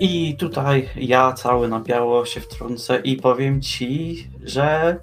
I 0.00 0.36
tutaj 0.36 0.88
ja 0.96 1.32
cały 1.32 1.68
na 1.68 1.80
biało 1.80 2.26
się 2.26 2.40
wtrącę 2.40 3.00
i 3.00 3.16
powiem 3.16 3.62
ci, 3.62 4.26
że 4.42 4.96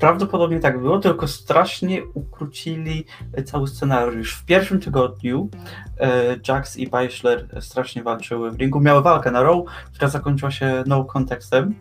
Prawdopodobnie 0.00 0.60
tak 0.60 0.80
było, 0.80 0.98
tylko 0.98 1.28
strasznie 1.28 2.04
ukrócili 2.14 3.04
cały 3.44 3.68
scenariusz. 3.68 4.34
W 4.34 4.44
pierwszym 4.44 4.80
tygodniu 4.80 5.48
e, 6.00 6.36
Jax 6.48 6.76
i 6.76 6.88
Beichler 6.88 7.62
strasznie 7.62 8.02
walczyły 8.02 8.50
w 8.50 8.56
ringu. 8.56 8.80
Miały 8.80 9.02
walkę 9.02 9.30
na 9.30 9.42
row, 9.42 9.66
która 9.94 10.08
zakończyła 10.08 10.50
się 10.50 10.84
no 10.86 11.04
kontekstem. 11.04 11.74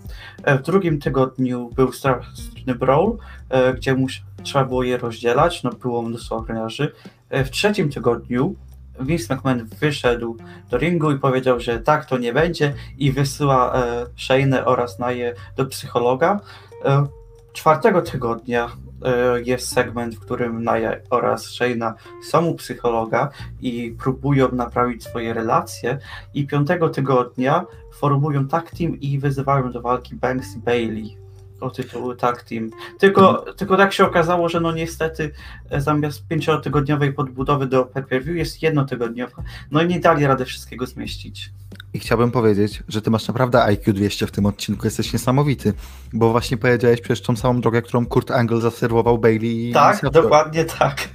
E, 0.44 0.58
w 0.58 0.62
drugim 0.62 1.00
tygodniu 1.00 1.70
był 1.76 1.92
straszny 1.92 2.76
brawl, 2.76 3.12
e, 3.50 3.74
gdzie 3.74 3.98
trzeba 4.44 4.66
było 4.66 4.84
je 4.84 4.98
rozdzielać, 4.98 5.64
no 5.64 5.70
było 5.70 6.02
mnóstwo 6.02 6.36
ochroniarzy. 6.36 6.92
W 7.30 7.50
trzecim 7.50 7.90
tygodniu 7.90 8.56
Vince 9.00 9.36
McMahon 9.36 9.66
wyszedł 9.80 10.38
do 10.70 10.78
ringu 10.78 11.12
i 11.12 11.20
powiedział, 11.20 11.60
że 11.60 11.80
tak 11.80 12.06
to 12.06 12.18
nie 12.18 12.34
będzie 12.34 12.74
i 12.98 13.12
wysyła 13.12 13.76
e, 13.76 14.06
Shane 14.18 14.66
oraz 14.66 15.00
Naje 15.00 15.36
do 15.56 15.66
psychologa. 15.66 16.40
E, 16.86 17.08
czwartego 17.54 18.02
tygodnia 18.02 18.70
e, 19.06 19.42
jest 19.42 19.74
segment, 19.74 20.16
w 20.16 20.20
którym 20.20 20.64
Naya 20.64 20.92
oraz 21.10 21.46
Shayna 21.46 21.94
są 22.24 22.46
u 22.46 22.56
psychologa 22.56 23.30
i 23.62 23.96
próbują 24.00 24.52
naprawić 24.52 25.04
swoje 25.04 25.34
relacje 25.34 25.98
i 26.34 26.48
piątego 26.48 26.90
tygodnia 26.90 27.66
formują 27.94 28.48
tag 28.48 28.72
team 28.72 29.00
i 29.00 29.20
wyzywają 29.20 29.72
do 29.72 29.82
walki 29.82 30.16
Banks 30.16 30.56
i 30.56 30.60
Bailey 30.60 31.18
o 31.62 31.70
tytuł 31.70 32.16
tag 32.16 32.44
team. 32.44 32.70
Tylko, 33.00 33.40
mhm. 33.40 33.58
tylko 33.58 33.78
tak 33.78 33.94
się 33.94 34.06
okazało, 34.06 34.50
że 34.50 34.60
no 34.60 34.72
niestety 34.72 35.32
e, 35.70 35.82
zamiast 35.82 36.28
pięciotygodniowej 36.28 37.14
podbudowy 37.14 37.68
do 37.68 37.86
pay-per-view 37.86 38.38
jest 38.38 38.62
jednotygodniowa. 38.62 39.44
No 39.72 39.82
i 39.82 39.88
nie 39.88 40.00
dali 40.00 40.28
rady 40.28 40.46
wszystkiego 40.46 40.86
zmieścić. 40.86 41.52
I 41.94 42.00
chciałbym 42.00 42.32
powiedzieć, 42.32 42.84
że 42.88 43.02
ty 43.02 43.10
masz 43.10 43.28
naprawdę 43.28 43.64
IQ 43.64 43.94
200 43.94 44.28
w 44.28 44.32
tym 44.32 44.46
odcinku, 44.46 44.88
jesteś 44.88 45.14
niesamowity, 45.14 45.74
bo 46.14 46.32
właśnie 46.32 46.58
powiedziałeś 46.58 47.02
przecież 47.02 47.22
tą 47.22 47.36
samą 47.36 47.62
drogę, 47.62 47.82
którą 47.82 48.06
Kurt 48.06 48.32
Angle 48.32 48.62
zaserwował 48.62 49.18
Bailey. 49.18 49.72
Tak, 49.74 50.02
dokładnie 50.12 50.66
tak. 50.66 51.10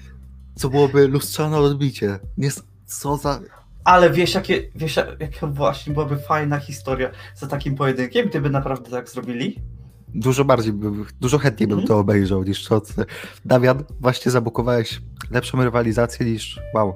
Co 0.54 0.68
byłoby 0.68 1.08
lustrzane 1.08 1.58
odbicie. 1.58 2.18
Nie, 2.38 2.50
co 2.86 3.16
za... 3.16 3.40
Ale 3.84 4.10
wiesz, 4.10 4.34
jakie, 4.34 4.62
wiesz, 4.74 4.96
jaka 5.20 5.46
właśnie 5.46 5.92
byłaby 5.92 6.16
fajna 6.16 6.58
historia 6.58 7.10
za 7.34 7.46
takim 7.46 7.74
pojedynkiem, 7.74 8.28
gdyby 8.28 8.50
naprawdę 8.50 8.90
tak 8.90 9.08
zrobili? 9.08 9.60
Dużo 10.08 10.44
bardziej, 10.44 10.72
dużo 11.20 11.38
chętniej 11.38 11.66
bym 11.66 11.78
mhm. 11.78 11.88
to 11.88 11.98
obejrzał 11.98 12.42
niż 12.42 12.64
to. 12.64 12.82
Damian, 13.44 13.84
właśnie 14.00 14.30
zabukowałeś 14.30 15.02
lepszą 15.30 15.64
rywalizację 15.64 16.26
niż, 16.26 16.60
wow, 16.74 16.94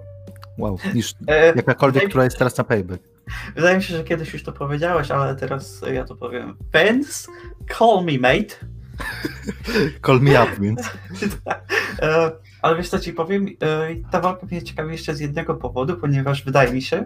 wow, 0.59 0.79
niż 0.95 1.15
e, 1.27 1.47
jakakolwiek, 1.47 2.09
która 2.09 2.25
jest 2.25 2.39
teraz 2.39 2.59
na 2.59 2.65
payback. 2.65 3.18
Wydaje 3.55 3.77
mi 3.77 3.83
się, 3.83 3.97
że 3.97 4.05
kiedyś 4.05 4.33
już 4.33 4.43
to 4.43 4.53
powiedziałeś, 4.53 5.11
ale 5.11 5.37
teraz 5.37 5.83
ja 5.93 6.05
to 6.05 6.17
powiem. 6.17 6.57
Vince, 6.75 7.29
call 7.79 8.05
me 8.05 8.19
mate. 8.19 8.55
call 10.07 10.21
me 10.21 10.43
up, 10.43 10.53
więc. 10.61 10.81
E, 12.03 12.31
Ale 12.63 12.77
wiesz 12.77 12.89
co 12.89 12.99
ci 12.99 13.13
powiem, 13.13 13.47
Yy, 13.47 13.57
ta 14.11 14.21
walka 14.21 14.47
mnie 14.47 14.63
ciekawi 14.63 14.93
jeszcze 14.93 15.15
z 15.15 15.21
jednego 15.21 15.55
powodu, 15.55 15.97
ponieważ 15.97 16.45
wydaje 16.45 16.73
mi 16.73 16.83
się, 16.83 17.05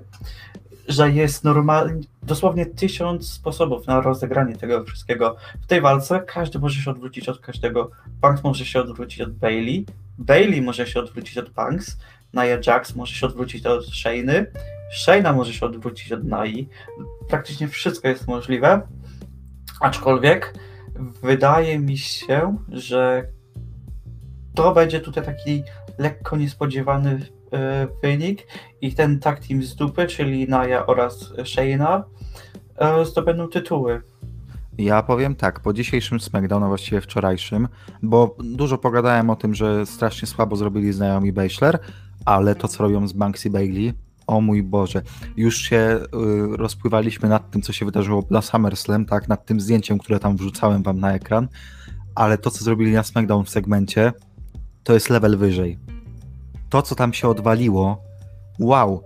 że 0.89 1.11
jest 1.11 1.45
normalnie, 1.45 2.01
dosłownie 2.23 2.67
tysiąc 2.67 3.33
sposobów 3.33 3.87
na 3.87 4.01
rozegranie 4.01 4.57
tego 4.57 4.85
wszystkiego. 4.85 5.37
W 5.63 5.67
tej 5.67 5.81
walce 5.81 6.21
każdy 6.21 6.59
może 6.59 6.81
się 6.81 6.91
odwrócić 6.91 7.29
od 7.29 7.41
każdego. 7.41 7.91
Banks 8.21 8.43
może 8.43 8.65
się 8.65 8.81
odwrócić 8.81 9.21
od 9.21 9.33
Bailey, 9.33 9.87
Bailey 10.19 10.63
może 10.63 10.87
się 10.87 11.01
odwrócić 11.01 11.39
od 11.39 11.51
Banks, 11.51 11.99
Nia 12.35 12.45
Jax 12.67 12.95
może 12.95 13.15
się 13.15 13.27
odwrócić 13.27 13.67
od 13.67 13.87
Shayny, 13.87 14.47
Shayna 14.93 15.33
może 15.33 15.53
się 15.53 15.67
odwrócić 15.67 16.13
od 16.13 16.25
Nai. 16.25 16.69
Praktycznie 17.29 17.69
wszystko 17.69 18.09
jest 18.09 18.29
możliwe, 18.29 18.83
aczkolwiek 19.81 20.55
wydaje 21.23 21.79
mi 21.79 21.99
się, 21.99 22.57
że 22.69 23.27
to 24.55 24.75
będzie 24.75 25.01
tutaj 25.01 25.25
taki 25.25 25.63
lekko 25.99 26.37
niespodziewany 26.37 27.27
e, 27.53 27.89
wynik 28.03 28.47
i 28.81 28.95
ten 28.95 29.21
tag 29.21 29.47
team 29.47 29.63
z 29.63 29.75
dupy, 29.75 30.07
czyli 30.07 30.49
Naya 30.49 30.87
oraz 30.87 31.33
Shayna 31.45 32.05
e, 32.77 33.05
zdobędą 33.05 33.49
tytuły. 33.49 34.03
Ja 34.79 35.03
powiem 35.03 35.35
tak, 35.35 35.61
po 35.61 35.73
dzisiejszym 35.73 36.21
SmackDown, 36.21 36.65
a 36.65 36.69
właściwie 36.69 37.01
wczorajszym, 37.01 37.69
bo 38.03 38.37
dużo 38.45 38.79
pogadałem 38.79 39.31
o 39.31 39.37
tym, 39.37 39.55
że 39.55 39.87
strasznie 39.87 40.29
słabo 40.29 40.57
zrobili 40.57 40.93
znajomi 40.93 41.33
Baszler, 41.33 41.79
ale 42.25 42.55
to, 42.55 42.69
co 42.69 42.83
robią 42.83 43.09
z 43.09 43.13
Banksy 43.13 43.51
Bailey, 43.51 43.95
o 44.27 44.41
mój 44.41 44.63
Boże, 44.63 45.03
już 45.37 45.57
się 45.57 45.77
y, 45.77 46.57
rozpływaliśmy 46.57 47.29
nad 47.29 47.51
tym, 47.51 47.63
co 47.63 47.73
się 47.73 47.87
wydarzyło 47.87 48.25
na 48.31 48.43
SummerSlam, 48.43 49.05
tak, 49.05 49.29
nad 49.29 49.47
tym 49.47 49.61
zdjęciem, 49.61 49.99
które 49.99 50.19
tam 50.19 50.37
wrzucałem 50.37 50.83
wam 50.83 51.01
na 51.01 51.13
ekran, 51.13 51.49
ale 52.15 52.39
to, 52.39 52.51
co 52.51 52.65
zrobili 52.65 52.93
na 52.93 53.03
SmackDown 53.03 53.45
w 53.45 53.51
segmencie, 53.51 54.13
to 54.85 54.95
jest 54.95 55.11
level 55.11 55.39
wyżej. 55.39 55.79
To, 56.69 56.83
co 56.83 56.95
tam 56.95 57.13
się 57.13 57.29
odwaliło, 57.29 58.03
wow. 58.59 59.03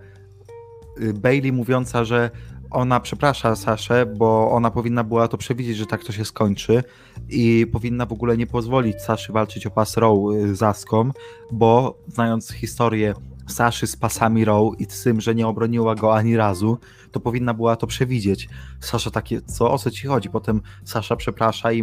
Y, 1.00 1.14
Bailey 1.14 1.52
mówiąca, 1.52 2.05
że 2.05 2.31
ona 2.70 3.00
przeprasza 3.00 3.57
Saszę, 3.57 4.07
bo 4.07 4.50
ona 4.50 4.70
powinna 4.70 5.05
była 5.05 5.29
to 5.29 5.38
przewidzieć, 5.38 5.76
że 5.76 5.87
tak 5.87 6.05
to 6.05 6.12
się 6.12 6.24
skończy 6.24 6.83
i 7.29 7.66
powinna 7.72 8.07
w 8.07 8.12
ogóle 8.12 8.37
nie 8.37 8.46
pozwolić 8.46 9.02
Saszy 9.02 9.33
walczyć 9.33 9.66
o 9.66 9.70
pas 9.70 9.96
Row 9.96 10.35
y, 10.35 10.57
z 10.57 10.62
Aską, 10.62 11.11
bo 11.52 11.98
znając 12.09 12.52
historię 12.52 13.14
Saszy 13.46 13.87
z 13.87 13.96
pasami 13.96 14.44
Row 14.44 14.80
i 14.80 14.87
tym, 14.87 15.20
że 15.20 15.35
nie 15.35 15.46
obroniła 15.46 15.94
go 15.94 16.14
ani 16.16 16.37
razu, 16.37 16.78
to 17.12 17.20
powinna 17.20 17.54
była 17.54 17.76
to 17.76 17.87
przewidzieć. 17.87 18.48
Sasza 18.80 19.11
takie, 19.11 19.42
co, 19.42 19.72
o 19.72 19.78
co 19.78 19.90
ci 19.90 20.06
chodzi? 20.06 20.30
Potem 20.30 20.61
Sasza 20.85 21.16
przeprasza 21.16 21.72
i 21.72 21.82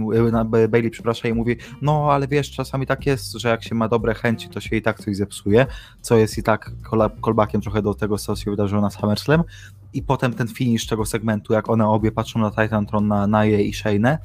Bailey 0.69 0.89
przeprasza 0.89 1.27
i 1.27 1.33
mówi, 1.33 1.55
no 1.81 2.07
ale 2.11 2.27
wiesz, 2.27 2.51
czasami 2.51 2.87
tak 2.87 3.05
jest, 3.05 3.33
że 3.33 3.49
jak 3.49 3.63
się 3.63 3.75
ma 3.75 3.87
dobre 3.87 4.13
chęci, 4.13 4.49
to 4.49 4.59
się 4.59 4.75
i 4.75 4.81
tak 4.81 4.99
coś 4.99 5.15
zepsuje, 5.15 5.65
co 6.01 6.17
jest 6.17 6.37
i 6.37 6.43
tak 6.43 6.71
kolbakiem 7.21 7.61
trochę 7.61 7.81
do 7.81 7.93
tego, 7.93 8.17
co 8.17 8.35
się 8.35 8.51
wydarzyło 8.51 8.81
na 8.81 8.89
SummerSlam. 8.89 9.43
I 9.93 10.03
potem 10.03 10.33
ten 10.33 10.47
finish 10.47 10.87
tego 10.87 11.05
segmentu, 11.05 11.53
jak 11.53 11.69
one 11.69 11.87
obie 11.87 12.11
patrzą 12.11 12.39
na 12.39 12.51
Titan 12.51 12.85
Tron, 12.85 13.07
na 13.07 13.27
Naję 13.27 13.63
i 13.63 13.73
Shane 13.73 14.17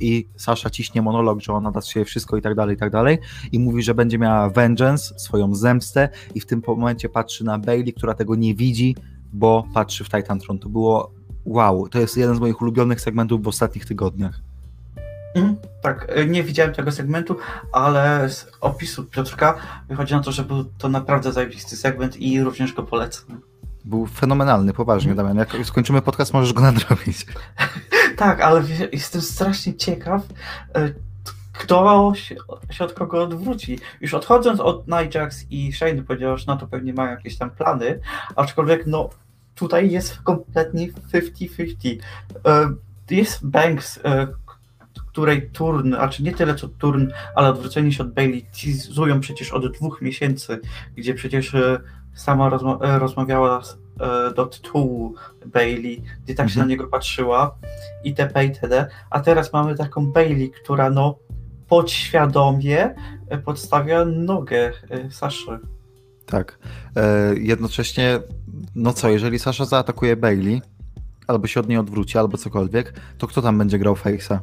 i 0.00 0.28
Sasza 0.36 0.70
ciśnie 0.70 1.02
monolog, 1.02 1.40
że 1.40 1.52
ona 1.52 1.70
da 1.70 1.80
się 1.80 2.04
wszystko 2.04 2.36
i 2.36 2.42
tak 2.42 2.54
dalej, 2.54 2.76
i 2.76 2.78
tak 2.78 2.90
dalej 2.90 3.18
i 3.52 3.58
mówi, 3.58 3.82
że 3.82 3.94
będzie 3.94 4.18
miała 4.18 4.50
vengeance, 4.50 5.18
swoją 5.18 5.54
zemstę 5.54 6.08
i 6.34 6.40
w 6.40 6.46
tym 6.46 6.62
momencie 6.66 7.08
patrzy 7.08 7.44
na 7.44 7.58
Bailey, 7.58 7.92
która 7.92 8.14
tego 8.14 8.34
nie 8.34 8.54
widzi, 8.54 8.96
bo 9.32 9.68
patrzy 9.74 10.04
w 10.04 10.08
Titan 10.08 10.40
Tron. 10.40 10.58
To 10.58 10.68
było 10.68 11.12
wow, 11.44 11.88
to 11.88 11.98
jest 11.98 12.16
jeden 12.16 12.36
z 12.36 12.40
moich 12.40 12.62
ulubionych 12.62 13.00
segmentów 13.00 13.42
w 13.42 13.48
ostatnich 13.48 13.86
tygodniach. 13.86 14.40
Mm, 15.34 15.56
tak, 15.82 16.06
e, 16.08 16.26
nie 16.26 16.42
widziałem 16.42 16.74
tego 16.74 16.92
segmentu, 16.92 17.36
ale 17.72 18.30
z 18.30 18.46
opisu 18.60 19.04
Piotrka 19.04 19.54
wychodzi 19.88 20.14
na 20.14 20.20
to, 20.20 20.32
że 20.32 20.44
był 20.44 20.64
to 20.64 20.88
naprawdę 20.88 21.32
zajebisty 21.32 21.76
segment 21.76 22.16
i 22.16 22.42
również 22.42 22.72
go 22.72 22.82
polecam. 22.82 23.40
Był 23.84 24.06
fenomenalny, 24.06 24.72
poważnie, 24.72 25.12
mm. 25.12 25.16
Damian. 25.26 25.38
Jak 25.38 25.66
skończymy 25.66 26.02
podcast, 26.02 26.32
możesz 26.32 26.52
go 26.52 26.62
nadrobić. 26.72 27.26
tak, 28.16 28.40
ale 28.40 28.62
jestem 28.92 29.22
strasznie 29.22 29.74
ciekaw, 29.74 30.22
e, 30.74 30.92
kto 31.52 32.12
się, 32.14 32.36
się, 32.70 32.84
od 32.84 32.92
kogo 32.92 33.22
odwróci. 33.22 33.78
Już 34.00 34.14
odchodząc 34.14 34.60
od 34.60 34.86
Nijax 34.88 35.46
i 35.50 35.72
Shane, 35.72 36.02
ponieważ 36.02 36.46
na 36.46 36.56
to 36.56 36.66
pewnie 36.66 36.92
mają 36.92 37.10
jakieś 37.10 37.38
tam 37.38 37.50
plany, 37.50 38.00
aczkolwiek 38.36 38.86
no 38.86 39.10
tutaj 39.54 39.90
jest 39.90 40.18
kompletnie 40.22 40.92
50-50. 40.92 41.98
E, 42.46 42.74
jest 43.10 43.46
Banks, 43.46 44.00
e, 44.04 44.26
której 45.14 45.50
turn, 45.50 45.94
a 45.94 46.08
czy 46.08 46.22
nie 46.22 46.32
tyle 46.32 46.54
co 46.54 46.68
turn, 46.68 47.06
ale 47.34 47.48
odwrócenie 47.48 47.92
się 47.92 48.02
od 48.02 48.12
Bailey 48.12 48.46
teasują 48.62 49.20
przecież 49.20 49.52
od 49.52 49.76
dwóch 49.76 50.02
miesięcy, 50.02 50.60
gdzie 50.96 51.14
przecież 51.14 51.56
sama 52.14 52.48
rozma 52.48 52.78
rozmawiała 52.80 53.62
do 54.36 54.46
tytułu 54.46 55.14
Bailey, 55.46 56.02
gdzie 56.24 56.34
tak 56.34 56.48
się 56.48 56.58
na 56.58 56.64
mhm. 56.64 56.68
niego 56.68 56.88
patrzyła 56.88 57.56
itp. 58.04 58.44
itd. 58.44 58.86
A 59.10 59.20
teraz 59.20 59.52
mamy 59.52 59.74
taką 59.74 60.12
Bailey, 60.12 60.50
która 60.50 60.90
no 60.90 61.18
podświadomie 61.68 62.94
e, 63.28 63.38
podstawia 63.38 64.04
nogę 64.04 64.72
e, 64.90 65.10
Saszy. 65.10 65.58
Tak. 66.26 66.58
E, 66.96 67.34
jednocześnie, 67.36 68.20
no 68.74 68.92
co, 68.92 69.08
jeżeli 69.08 69.38
Sasha 69.38 69.64
zaatakuje 69.64 70.16
Bailey, 70.16 70.62
albo 71.26 71.46
się 71.46 71.60
od 71.60 71.68
niej 71.68 71.78
odwróci, 71.78 72.18
albo 72.18 72.38
cokolwiek, 72.38 73.00
to 73.18 73.26
kto 73.26 73.42
tam 73.42 73.58
będzie 73.58 73.78
grał 73.78 73.94
Face'a? 73.94 74.38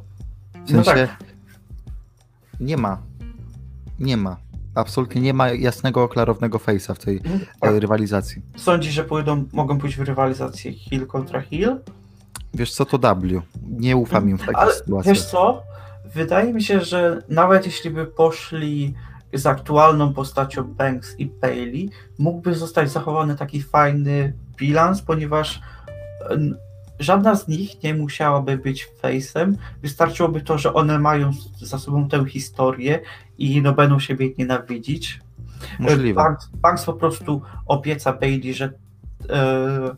W 0.65 0.71
no 0.71 0.83
sensie, 0.83 1.01
no 1.01 1.07
tak. 1.07 1.23
nie 2.59 2.77
ma. 2.77 3.01
Nie 3.99 4.17
ma. 4.17 4.37
Absolutnie 4.75 5.21
nie 5.21 5.33
ma 5.33 5.49
jasnego, 5.49 6.07
klarownego 6.09 6.57
face'a 6.57 6.95
w 6.95 6.99
tej 6.99 7.21
tak. 7.59 7.75
rywalizacji. 7.75 8.41
Sądzisz, 8.55 8.93
że 8.93 9.03
pójdą, 9.03 9.45
mogą 9.53 9.77
pójść 9.77 9.97
w 9.97 10.01
rywalizację 10.01 10.73
Hill 10.73 11.07
kontra 11.07 11.41
Hill? 11.41 11.79
Wiesz 12.53 12.71
co, 12.73 12.85
to 12.85 12.97
W. 12.97 13.41
Nie 13.69 13.97
ufam 13.97 14.29
im 14.29 14.37
w 14.37 14.41
takich 14.41 14.57
Ale 14.57 14.73
sytuacjach. 14.73 15.15
Wiesz 15.15 15.25
co, 15.25 15.63
wydaje 16.13 16.53
mi 16.53 16.63
się, 16.63 16.81
że 16.81 17.21
nawet 17.29 17.65
jeśli 17.65 17.89
by 17.89 18.05
poszli 18.05 18.93
z 19.33 19.45
aktualną 19.45 20.13
postacią 20.13 20.63
Banks 20.63 21.19
i 21.19 21.25
Bailey, 21.25 21.89
mógłby 22.19 22.55
zostać 22.55 22.91
zachowany 22.91 23.35
taki 23.35 23.61
fajny 23.61 24.33
bilans, 24.57 25.01
ponieważ 25.01 25.61
żadna 27.01 27.35
z 27.35 27.47
nich 27.47 27.83
nie 27.83 27.93
musiałaby 27.93 28.57
być 28.57 28.87
face'em. 29.03 29.53
Wystarczyłoby 29.81 30.41
to, 30.41 30.57
że 30.57 30.73
one 30.73 30.99
mają 30.99 31.31
za 31.57 31.79
sobą 31.79 32.09
tę 32.09 32.25
historię 32.25 32.99
i 33.37 33.61
no 33.61 33.73
będą 33.73 33.99
siebie 33.99 34.29
nienawidzić. 34.37 35.19
Możliwe. 35.79 36.23
Banks, 36.23 36.49
Banks 36.53 36.85
po 36.85 36.93
prostu 36.93 37.41
obieca 37.65 38.13
Bailey, 38.13 38.53
że, 38.53 38.73
e, 39.29 39.95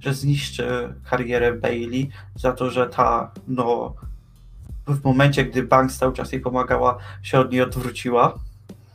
że 0.00 0.14
zniszczy 0.14 0.94
karierę 1.10 1.52
Bailey 1.52 2.10
za 2.34 2.52
to, 2.52 2.70
że 2.70 2.86
ta 2.86 3.30
no 3.48 3.94
w 4.86 5.04
momencie, 5.04 5.44
gdy 5.44 5.62
Banks 5.62 5.98
cały 5.98 6.12
czas 6.12 6.32
jej 6.32 6.40
pomagała, 6.40 6.98
się 7.22 7.40
od 7.40 7.52
niej 7.52 7.62
odwróciła. 7.62 8.38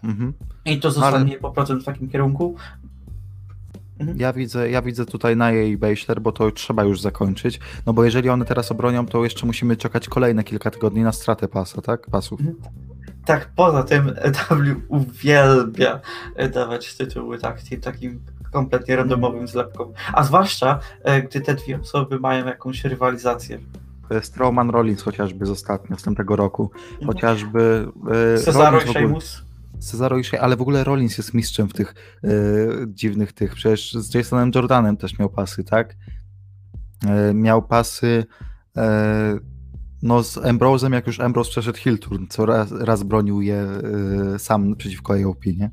Mhm. 0.03 0.33
I 0.65 0.79
to 0.79 0.91
zostanie 0.91 1.31
Ale... 1.31 1.39
po 1.39 1.51
prostu 1.51 1.79
w 1.79 1.83
takim 1.83 2.09
kierunku. 2.09 2.55
Mhm. 3.99 4.17
Ja 4.19 4.33
widzę, 4.33 4.69
ja 4.69 4.81
widzę 4.81 5.05
tutaj 5.05 5.37
na 5.37 5.51
jej 5.51 5.77
Beisler, 5.77 6.21
bo 6.21 6.31
to 6.31 6.51
trzeba 6.51 6.83
już 6.83 7.01
zakończyć. 7.01 7.59
No 7.85 7.93
bo 7.93 8.03
jeżeli 8.03 8.29
one 8.29 8.45
teraz 8.45 8.71
obronią, 8.71 9.05
to 9.05 9.23
jeszcze 9.23 9.45
musimy 9.45 9.77
czekać 9.77 10.09
kolejne 10.09 10.43
kilka 10.43 10.71
tygodni 10.71 11.03
na 11.03 11.11
stratę 11.11 11.47
pasa, 11.47 11.81
tak? 11.81 12.09
Pasów. 12.09 12.39
Mhm. 12.39 12.57
Tak, 13.25 13.49
poza 13.55 13.83
tym 13.83 14.15
W 14.33 14.81
uwielbia 14.87 15.99
dawać 16.53 16.95
tytuły 16.95 17.39
tak, 17.39 17.57
takim 17.81 18.19
kompletnie 18.51 18.95
randomowym 18.95 19.47
zlepkom. 19.47 19.93
A 20.13 20.23
zwłaszcza, 20.23 20.79
e, 21.03 21.21
gdy 21.21 21.41
te 21.41 21.55
dwie 21.55 21.79
osoby 21.81 22.19
mają 22.19 22.45
jakąś 22.45 22.83
rywalizację. 22.83 23.59
Strowman 24.21 24.69
Rollins 24.69 25.01
chociażby 25.01 25.45
z 25.45 25.49
ostatnio, 25.49 25.97
z 25.97 26.03
tamtego 26.03 26.35
roku. 26.35 26.71
Mhm. 26.91 27.07
Chociażby. 27.07 27.87
Cesaro 28.45 28.81
i 28.81 28.87
Sheamus. 28.87 29.44
Cesaro 29.79 30.17
i 30.17 30.23
Shea, 30.23 30.41
ale 30.41 30.55
w 30.55 30.61
ogóle 30.61 30.83
Rollins 30.83 31.17
jest 31.17 31.33
mistrzem 31.33 31.69
w 31.69 31.73
tych 31.73 31.95
e, 32.23 32.29
dziwnych 32.87 33.33
tych. 33.33 33.55
Przecież 33.55 33.93
z 33.93 34.13
Jasonem 34.13 34.51
Jordanem 34.55 34.97
też 34.97 35.19
miał 35.19 35.29
pasy, 35.29 35.63
tak? 35.63 35.95
E, 37.07 37.33
miał 37.33 37.61
pasy 37.61 38.25
e, 38.77 39.39
no 40.05 40.23
z 40.23 40.37
Ambrosem, 40.37 40.93
jak 40.93 41.07
już 41.07 41.19
Ambrose 41.19 41.49
przeszedł 41.49 41.77
Hill 41.77 41.99
Turn, 41.99 42.25
co 42.29 42.45
raz, 42.45 42.71
raz 42.71 43.03
bronił 43.03 43.41
je 43.41 43.67
e, 44.35 44.39
sam 44.39 44.75
przeciwko 44.75 45.15
jej 45.15 45.25
opinie. 45.25 45.71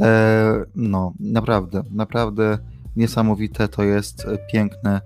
E, 0.00 0.64
no, 0.74 1.12
naprawdę, 1.20 1.82
naprawdę 1.90 2.58
niesamowite 2.96 3.68
to 3.68 3.82
jest, 3.82 4.26
e, 4.26 4.38
piękne. 4.52 5.00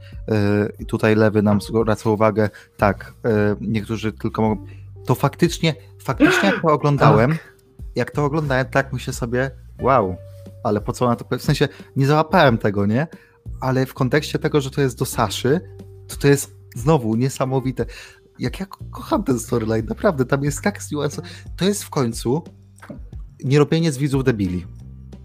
Tutaj 0.87 1.16
lewy 1.16 1.43
nam 1.43 1.61
zwraca 1.61 2.11
uwagę, 2.11 2.51
tak, 2.76 3.14
niektórzy 3.61 4.12
tylko 4.12 4.43
mogą. 4.43 4.66
To 5.07 5.14
faktycznie, 5.14 5.74
faktycznie 6.03 6.49
jak 6.49 6.62
to 6.62 6.68
oglądałem, 6.68 7.31
tak 7.31 7.60
jak 7.97 8.11
to 8.11 8.24
oglądałem, 8.24 8.66
tak 8.66 8.93
myślę 8.93 9.12
sobie, 9.12 9.51
wow, 9.82 10.16
ale 10.64 10.80
po 10.80 10.93
co 10.93 11.09
na 11.09 11.16
to, 11.16 11.38
w 11.38 11.43
sensie 11.43 11.68
nie 11.97 12.07
załapałem 12.07 12.59
tego, 12.59 12.86
nie? 12.86 13.07
Ale 13.61 13.86
w 13.86 13.95
kontekście 13.95 14.38
tego, 14.38 14.61
że 14.61 14.70
to 14.70 14.80
jest 14.80 14.99
do 14.99 15.05
Saszy, 15.05 15.61
to 16.09 16.16
to 16.16 16.28
jest 16.28 16.57
znowu 16.76 17.16
niesamowite. 17.16 17.86
Jak 18.38 18.61
ja 18.61 18.66
kocham 18.66 19.24
ten 19.24 19.38
storyline, 19.38 19.86
naprawdę, 19.86 20.24
tam 20.24 20.45
jest 20.45 20.62
tak 20.62 20.82
zniuansowany. 20.82 21.34
To 21.57 21.64
jest 21.64 21.84
w 21.84 21.91
końcu 21.91 22.43
nie 23.45 23.59
robienie 23.59 23.93
z 23.93 23.99
widzów 23.99 24.24
debili. 24.24 24.66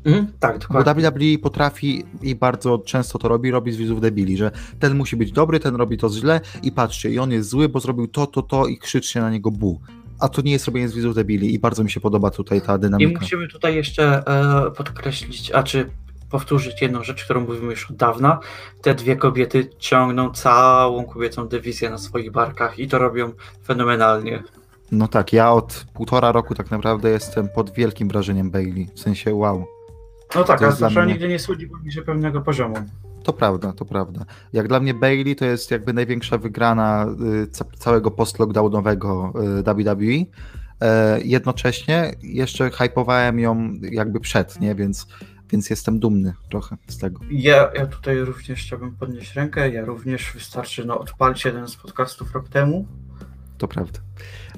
Mhm, 0.06 0.28
tak, 0.40 0.54
Bo 0.54 0.60
dokładnie. 0.60 1.12
WWE 1.12 1.38
potrafi 1.44 2.04
i 2.22 2.36
bardzo 2.36 2.78
często 2.80 3.20
to 3.20 3.28
robi, 3.28 3.52
robi 3.52 3.72
z 3.72 3.78
widzów 3.78 4.02
debili, 4.02 4.38
że 4.38 4.52
ten 4.80 4.96
musi 4.96 5.16
być 5.16 5.32
dobry, 5.32 5.60
ten 5.60 5.76
robi 5.76 5.98
to 5.98 6.10
źle 6.10 6.42
i 6.64 6.72
patrzcie, 6.72 7.10
i 7.10 7.20
on 7.20 7.32
jest 7.32 7.50
zły, 7.50 7.70
bo 7.70 7.80
zrobił 7.80 8.08
to, 8.08 8.28
to, 8.28 8.42
to 8.42 8.68
i 8.68 8.78
krzyczcie 8.78 9.22
na 9.22 9.30
niego 9.30 9.52
bu. 9.52 9.82
A 10.20 10.30
to 10.30 10.42
nie 10.42 10.52
jest 10.52 10.66
robienie 10.66 10.90
z 10.90 10.94
widzów 10.96 11.16
debili 11.16 11.54
i 11.54 11.60
bardzo 11.60 11.84
mi 11.84 11.92
się 11.92 12.00
podoba 12.00 12.32
tutaj 12.32 12.62
ta 12.62 12.76
I 12.76 12.80
dynamika. 12.80 13.22
musimy 13.22 13.48
tutaj 13.48 13.76
jeszcze 13.76 14.24
e, 14.68 14.72
podkreślić, 14.72 15.52
a 15.52 15.64
czy 15.64 15.90
powtórzyć 16.30 16.82
jedną 16.82 17.04
rzecz, 17.04 17.24
którą 17.24 17.42
mówimy 17.42 17.66
już 17.72 17.92
od 17.92 17.96
dawna. 17.98 18.40
Te 18.82 18.96
dwie 18.96 19.16
kobiety 19.16 19.70
ciągną 19.80 20.32
całą 20.32 21.04
kobiecą 21.06 21.48
dywizję 21.48 21.90
na 21.90 21.98
swoich 21.98 22.32
barkach 22.32 22.80
i 22.80 22.88
to 22.88 22.98
robią 23.00 23.32
fenomenalnie. 23.64 24.44
No 24.92 25.08
tak, 25.08 25.34
ja 25.34 25.52
od 25.52 25.86
półtora 25.94 26.32
roku 26.32 26.56
tak 26.56 26.72
naprawdę 26.72 27.10
jestem 27.10 27.50
pod 27.50 27.74
wielkim 27.74 28.08
wrażeniem 28.08 28.52
Bailey. 28.52 28.88
W 28.96 29.00
sensie 29.00 29.34
wow. 29.36 29.66
No 30.36 30.44
tak, 30.44 30.62
a 30.64 30.90
mnie- 30.90 31.06
nigdy 31.06 31.28
nie 31.28 31.40
schodzi 31.40 31.68
poniżej 31.68 32.04
pewnego 32.04 32.42
poziomu. 32.42 32.76
To 33.26 33.34
prawda, 33.34 33.74
to 33.74 33.86
prawda. 33.86 34.26
Jak 34.54 34.68
dla 34.68 34.80
mnie 34.80 34.94
Bailey 34.94 35.36
to 35.36 35.46
jest 35.46 35.72
jakby 35.72 35.94
największa 35.94 36.38
wygrana 36.38 37.08
y, 37.44 37.48
ca 37.48 37.66
całego 37.78 38.12
post-lockdownowego 38.12 39.34
y, 39.60 39.64
WWE. 39.64 40.26
E, 40.82 41.22
jednocześnie 41.22 42.16
jeszcze 42.22 42.72
hypowałem 42.72 43.40
ją 43.40 43.74
jakby 43.92 44.20
przed, 44.20 44.60
nie? 44.62 44.76
Więc, 44.76 45.08
więc 45.50 45.70
jestem 45.70 46.00
dumny 46.00 46.34
trochę 46.50 46.78
z 46.88 46.98
tego. 46.98 47.20
Ja, 47.32 47.72
ja 47.76 47.86
tutaj 47.86 48.20
również 48.20 48.62
chciałbym 48.62 48.96
podnieść 48.96 49.34
rękę. 49.34 49.70
Ja 49.70 49.86
również 49.86 50.34
wystarczy 50.34 50.86
no, 50.86 51.00
odpalić 51.00 51.46
jeden 51.46 51.68
z 51.68 51.76
podcastów 51.76 52.34
rok 52.34 52.50
temu. 52.50 52.88
To 53.58 53.68
prawda. 53.68 54.00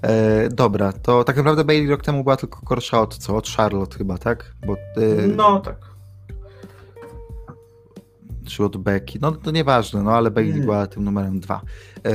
E, 0.02 0.50
dobra, 0.50 0.94
to 0.94 1.24
tak 1.24 1.38
naprawdę 1.38 1.64
Bailey 1.64 1.90
rok 1.90 2.04
temu 2.04 2.24
była 2.24 2.38
tylko 2.38 2.60
gorsza 2.64 3.02
od 3.02 3.18
co? 3.18 3.36
Od 3.36 3.50
Charlotte 3.50 3.98
chyba, 3.98 4.18
tak? 4.18 4.54
Bo, 4.66 4.74
y, 4.74 5.34
No 5.36 5.60
tak. 5.60 5.97
Czy 8.48 8.64
od 8.64 8.78
Becky? 8.78 9.20
No 9.22 9.32
to 9.32 9.52
nieważne, 9.52 10.04
no 10.04 10.12
ale 10.12 10.32
Bailey 10.32 10.54
Mm. 10.54 10.66
była 10.66 10.88
tym 10.88 11.04
numerem 11.04 11.40
dwa. 11.40 11.62
E, 12.06 12.12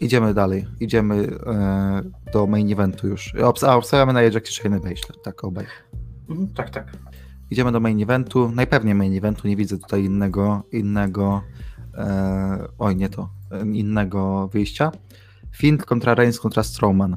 idziemy 0.00 0.34
dalej. 0.34 0.66
Idziemy 0.80 1.28
e, 1.46 2.02
do 2.32 2.46
main 2.46 2.72
eventu 2.72 3.08
już. 3.08 3.34
Obs- 3.34 3.66
a 3.68 3.76
obstawiamy 3.76 4.12
na 4.12 4.22
i 4.22 4.30
Shayna 4.30 4.76
Baszler, 4.78 5.18
tak 5.22 5.44
obaj. 5.44 5.66
Mhm, 6.30 6.48
tak, 6.48 6.70
tak. 6.70 6.92
Idziemy 7.50 7.72
do 7.72 7.80
main 7.80 8.02
eventu. 8.02 8.52
Najpewniej 8.54 8.94
main 8.94 9.16
eventu, 9.16 9.48
nie 9.48 9.56
widzę 9.56 9.78
tutaj 9.78 10.04
innego, 10.04 10.62
innego, 10.72 11.42
e, 11.94 12.68
oj 12.78 12.96
nie 12.96 13.08
to, 13.08 13.28
e, 13.50 13.62
innego 13.62 14.48
wyjścia. 14.52 14.92
Finn 15.56 15.78
kontra 15.78 16.14
Reigns 16.14 16.40
kontra 16.40 16.62
Strowman. 16.62 17.16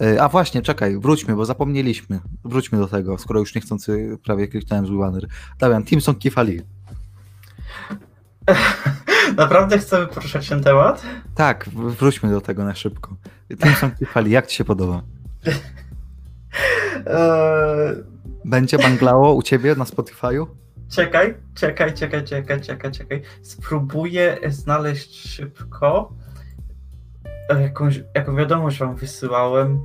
E, 0.00 0.22
a 0.22 0.28
właśnie, 0.28 0.62
czekaj, 0.62 0.98
wróćmy, 0.98 1.36
bo 1.36 1.44
zapomnieliśmy. 1.44 2.20
Wróćmy 2.44 2.78
do 2.78 2.86
tego, 2.86 3.18
skoro 3.18 3.40
już 3.40 3.54
niechcący 3.54 4.18
prawie 4.24 4.48
kliknąłem 4.48 4.86
zły 4.86 4.98
banner. 4.98 5.26
Damian, 5.58 5.84
Timson 5.84 6.14
Kifali. 6.14 6.60
Naprawdę 9.36 9.78
chcemy 9.78 10.06
poruszać 10.06 10.48
ten 10.48 10.62
temat? 10.62 11.02
Tak, 11.34 11.68
wróćmy 11.74 12.30
do 12.30 12.40
tego 12.40 12.64
na 12.64 12.74
szybko. 12.74 13.16
Timson 13.62 13.90
Kifali, 13.90 14.30
jak 14.30 14.46
ci 14.46 14.56
się 14.56 14.64
podoba? 14.64 15.02
Eee, 17.06 17.96
Będzie 18.44 18.78
banglało 18.78 19.34
u 19.34 19.42
ciebie 19.42 19.74
na 19.74 19.84
Spotify'u? 19.84 20.46
czekaj, 20.90 21.34
czekaj, 21.54 21.94
czekaj, 21.94 22.24
czekaj, 22.24 22.60
czekaj, 22.60 22.92
czekaj. 22.92 23.22
Spróbuję 23.42 24.38
znaleźć 24.48 25.28
szybko. 25.28 26.12
e, 27.50 27.62
Jakąś, 27.62 28.00
jaką 28.14 28.36
wiadomość 28.36 28.78
wam 28.78 28.96
wysyłałem 28.96 29.80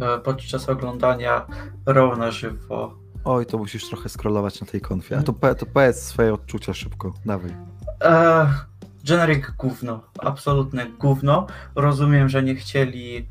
e, 0.00 0.18
podczas 0.18 0.68
oglądania 0.68 1.46
Raw 1.86 2.18
na 2.18 2.30
żywo. 2.30 2.94
Oj, 3.28 3.46
to 3.46 3.58
musisz 3.58 3.88
trochę 3.88 4.08
scrollować 4.08 4.60
na 4.60 4.66
tej 4.66 4.80
konfie. 4.80 5.18
A 5.18 5.22
to, 5.22 5.32
po- 5.32 5.54
to 5.54 5.66
powiedz 5.66 6.02
swoje 6.02 6.34
odczucia 6.34 6.74
szybko, 6.74 7.14
dawaj. 7.24 7.50
Generic 9.04 9.44
gówno, 9.58 10.00
absolutne 10.18 10.86
gówno. 10.86 11.46
Rozumiem, 11.74 12.28
że 12.28 12.42
nie 12.42 12.54
chcieli. 12.54 13.28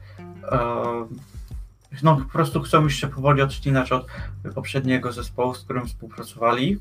E, 0.51 0.57
no 2.03 2.15
po 2.17 2.25
prostu 2.25 2.61
chcą 2.61 2.81
już 2.81 2.95
się 2.95 3.07
powoli 3.07 3.41
odcinać 3.41 3.91
od 3.91 4.05
poprzedniego 4.55 5.11
zespołu, 5.11 5.53
z 5.55 5.63
którym 5.63 5.87
współpracowali. 5.87 6.79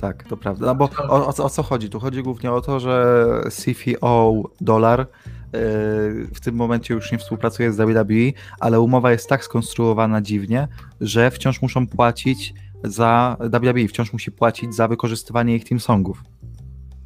Tak, 0.00 0.24
to 0.24 0.36
prawda. 0.36 0.66
No 0.66 0.74
bo 0.74 0.88
o, 1.08 1.26
o, 1.26 1.32
co- 1.32 1.44
o 1.44 1.50
co 1.50 1.62
chodzi? 1.62 1.90
Tu 1.90 2.00
chodzi 2.00 2.22
głównie 2.22 2.52
o 2.52 2.60
to, 2.60 2.80
że 2.80 3.24
CFO 3.50 4.32
Dollar 4.60 4.98
yy, 5.00 5.06
w 6.34 6.40
tym 6.42 6.54
momencie 6.54 6.94
już 6.94 7.12
nie 7.12 7.18
współpracuje 7.18 7.72
z 7.72 7.76
WWE, 7.76 8.32
ale 8.60 8.80
umowa 8.80 9.12
jest 9.12 9.28
tak 9.28 9.44
skonstruowana 9.44 10.22
dziwnie, 10.22 10.68
że 11.00 11.30
wciąż 11.30 11.62
muszą 11.62 11.86
płacić 11.86 12.54
za 12.84 13.36
WWE, 13.40 13.88
wciąż 13.88 14.12
musi 14.12 14.32
płacić 14.32 14.74
za 14.74 14.88
wykorzystywanie 14.88 15.56
ich 15.56 15.64
team 15.64 15.80
songów. 15.80 16.24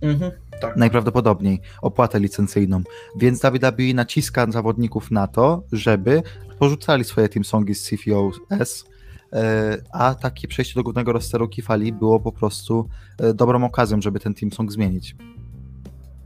Mhm, 0.00 0.32
tak. 0.60 0.76
najprawdopodobniej 0.76 1.60
opłatę 1.82 2.20
licencyjną. 2.20 2.82
Więc 3.16 3.42
WWE 3.42 3.94
naciska 3.94 4.46
zawodników 4.50 5.10
na 5.10 5.26
to, 5.26 5.62
żeby 5.72 6.22
porzucali 6.58 7.04
swoje 7.04 7.28
team 7.28 7.44
songi 7.44 7.74
z 7.74 7.90
CFOS, 7.90 8.84
e, 9.32 9.76
a 9.92 10.14
takie 10.14 10.48
przejście 10.48 10.74
do 10.74 10.82
głównego 10.82 11.12
rosteru 11.12 11.48
Kifali 11.48 11.92
było 11.92 12.20
po 12.20 12.32
prostu 12.32 12.88
e, 13.18 13.34
dobrą 13.34 13.64
okazją, 13.64 14.00
żeby 14.00 14.20
ten 14.20 14.34
team 14.34 14.52
song 14.52 14.72
zmienić. 14.72 15.16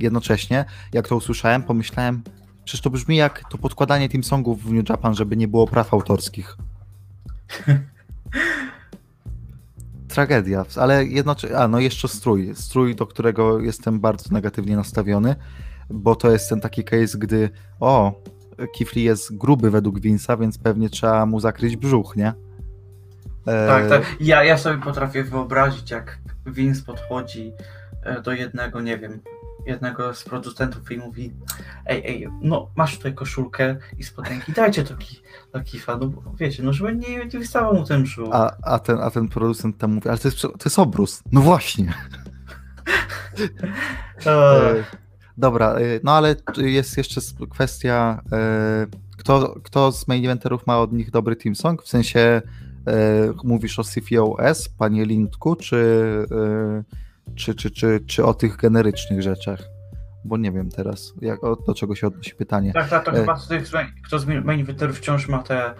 Jednocześnie, 0.02 0.64
jak 0.92 1.08
to 1.08 1.16
usłyszałem, 1.16 1.62
pomyślałem, 1.62 2.22
przecież 2.64 2.80
to 2.80 2.90
brzmi 2.90 3.16
jak 3.16 3.42
to 3.50 3.58
podkładanie 3.58 4.08
team 4.08 4.24
songów 4.24 4.62
w 4.62 4.72
New 4.72 4.88
Japan, 4.88 5.14
żeby 5.14 5.36
nie 5.36 5.48
było 5.48 5.66
praw 5.66 5.94
autorskich. 5.94 6.56
Tragedia, 10.08 10.64
ale 10.76 11.04
jednocześnie, 11.04 11.58
a 11.58 11.68
no 11.68 11.80
jeszcze 11.80 12.08
strój, 12.08 12.50
strój, 12.54 12.94
do 12.94 13.06
którego 13.06 13.60
jestem 13.60 14.00
bardzo 14.00 14.34
negatywnie 14.34 14.76
nastawiony, 14.76 15.36
bo 15.90 16.16
to 16.16 16.30
jest 16.30 16.48
ten 16.48 16.60
taki 16.60 16.84
case, 16.84 17.18
gdy 17.18 17.50
o, 17.80 18.22
Kifli 18.72 19.02
jest 19.02 19.36
gruby 19.36 19.70
według 19.70 20.00
Vince'a, 20.00 20.40
więc 20.40 20.58
pewnie 20.58 20.90
trzeba 20.90 21.26
mu 21.26 21.40
zakryć 21.40 21.76
brzuch, 21.76 22.16
nie? 22.16 22.32
E, 23.46 23.66
Tak, 23.66 23.88
tak. 23.88 24.16
Ja, 24.20 24.44
ja 24.44 24.58
sobie 24.58 24.82
potrafię 24.82 25.24
wyobrazić, 25.24 25.90
jak 25.90 26.18
Vince 26.46 26.82
podchodzi 26.82 27.52
e, 28.02 28.22
do 28.22 28.32
jednego, 28.32 28.80
nie 28.80 28.98
wiem, 28.98 29.20
jednego 29.66 30.14
z 30.14 30.24
producentów 30.24 30.92
i 30.92 30.98
mówi 30.98 31.32
ej, 31.86 32.02
ej, 32.06 32.28
no 32.42 32.70
masz 32.76 32.96
tutaj 32.96 33.14
koszulkę 33.14 33.76
i 33.98 34.04
spodenki, 34.04 34.52
dajcie 34.52 34.84
to 34.84 34.96
ki, 34.96 35.20
do 35.52 35.60
Kifa, 35.60 35.96
no 35.96 36.06
bo 36.06 36.22
wiecie, 36.36 36.62
no 36.62 36.72
żeby 36.72 36.94
nie, 36.96 37.18
nie 37.18 37.38
wystawał 37.38 37.74
mu 37.74 37.84
ten 37.84 38.02
brzuch. 38.02 38.28
A, 38.32 38.56
a, 38.62 38.78
ten, 38.78 38.98
a 39.00 39.10
ten 39.10 39.28
producent 39.28 39.78
tam 39.78 39.94
mówi, 39.94 40.08
ale 40.08 40.18
to 40.18 40.28
jest, 40.28 40.40
to 40.40 40.64
jest 40.64 40.78
obrus. 40.78 41.22
No 41.32 41.40
właśnie. 41.40 41.94
E, 44.26 44.84
Dobra, 45.38 45.74
e, 45.74 46.00
no 46.04 46.12
ale 46.12 46.36
jest 46.56 46.96
jeszcze 46.96 47.20
kwestia, 47.50 48.22
e, 48.32 48.86
kto, 49.16 49.60
kto 49.62 49.92
z 49.92 50.08
main 50.08 50.24
eventerów 50.24 50.66
ma 50.66 50.78
od 50.78 50.92
nich 50.92 51.10
dobry 51.10 51.36
team 51.36 51.54
song? 51.54 51.82
W 51.82 51.88
sensie 51.88 52.42
mówisz 53.44 53.78
o 53.78 53.82
CFOS, 53.84 54.68
panie 54.68 55.04
Lindku, 55.04 55.56
czy, 55.56 55.76
czy, 57.34 57.54
czy, 57.54 57.70
czy, 57.70 58.00
czy 58.06 58.24
o 58.24 58.34
tych 58.34 58.56
generycznych 58.56 59.22
rzeczach? 59.22 59.60
Bo 60.24 60.36
nie 60.36 60.52
wiem 60.52 60.70
teraz, 60.70 61.12
jak, 61.20 61.44
o, 61.44 61.56
do 61.56 61.74
czego 61.74 61.94
się 61.94 62.06
odnosi 62.06 62.34
pytanie. 62.34 62.72
tak, 62.72 62.88
tak, 62.88 63.04
to 63.04 63.12
e, 63.12 63.14
chyba 63.20 63.36
z 63.36 63.48
tych, 63.48 63.70
kto 64.06 64.18
z 64.18 64.26
main 64.26 64.66
wciąż 64.92 65.28
ma 65.28 65.42
te 65.42 65.66
e, 65.66 65.74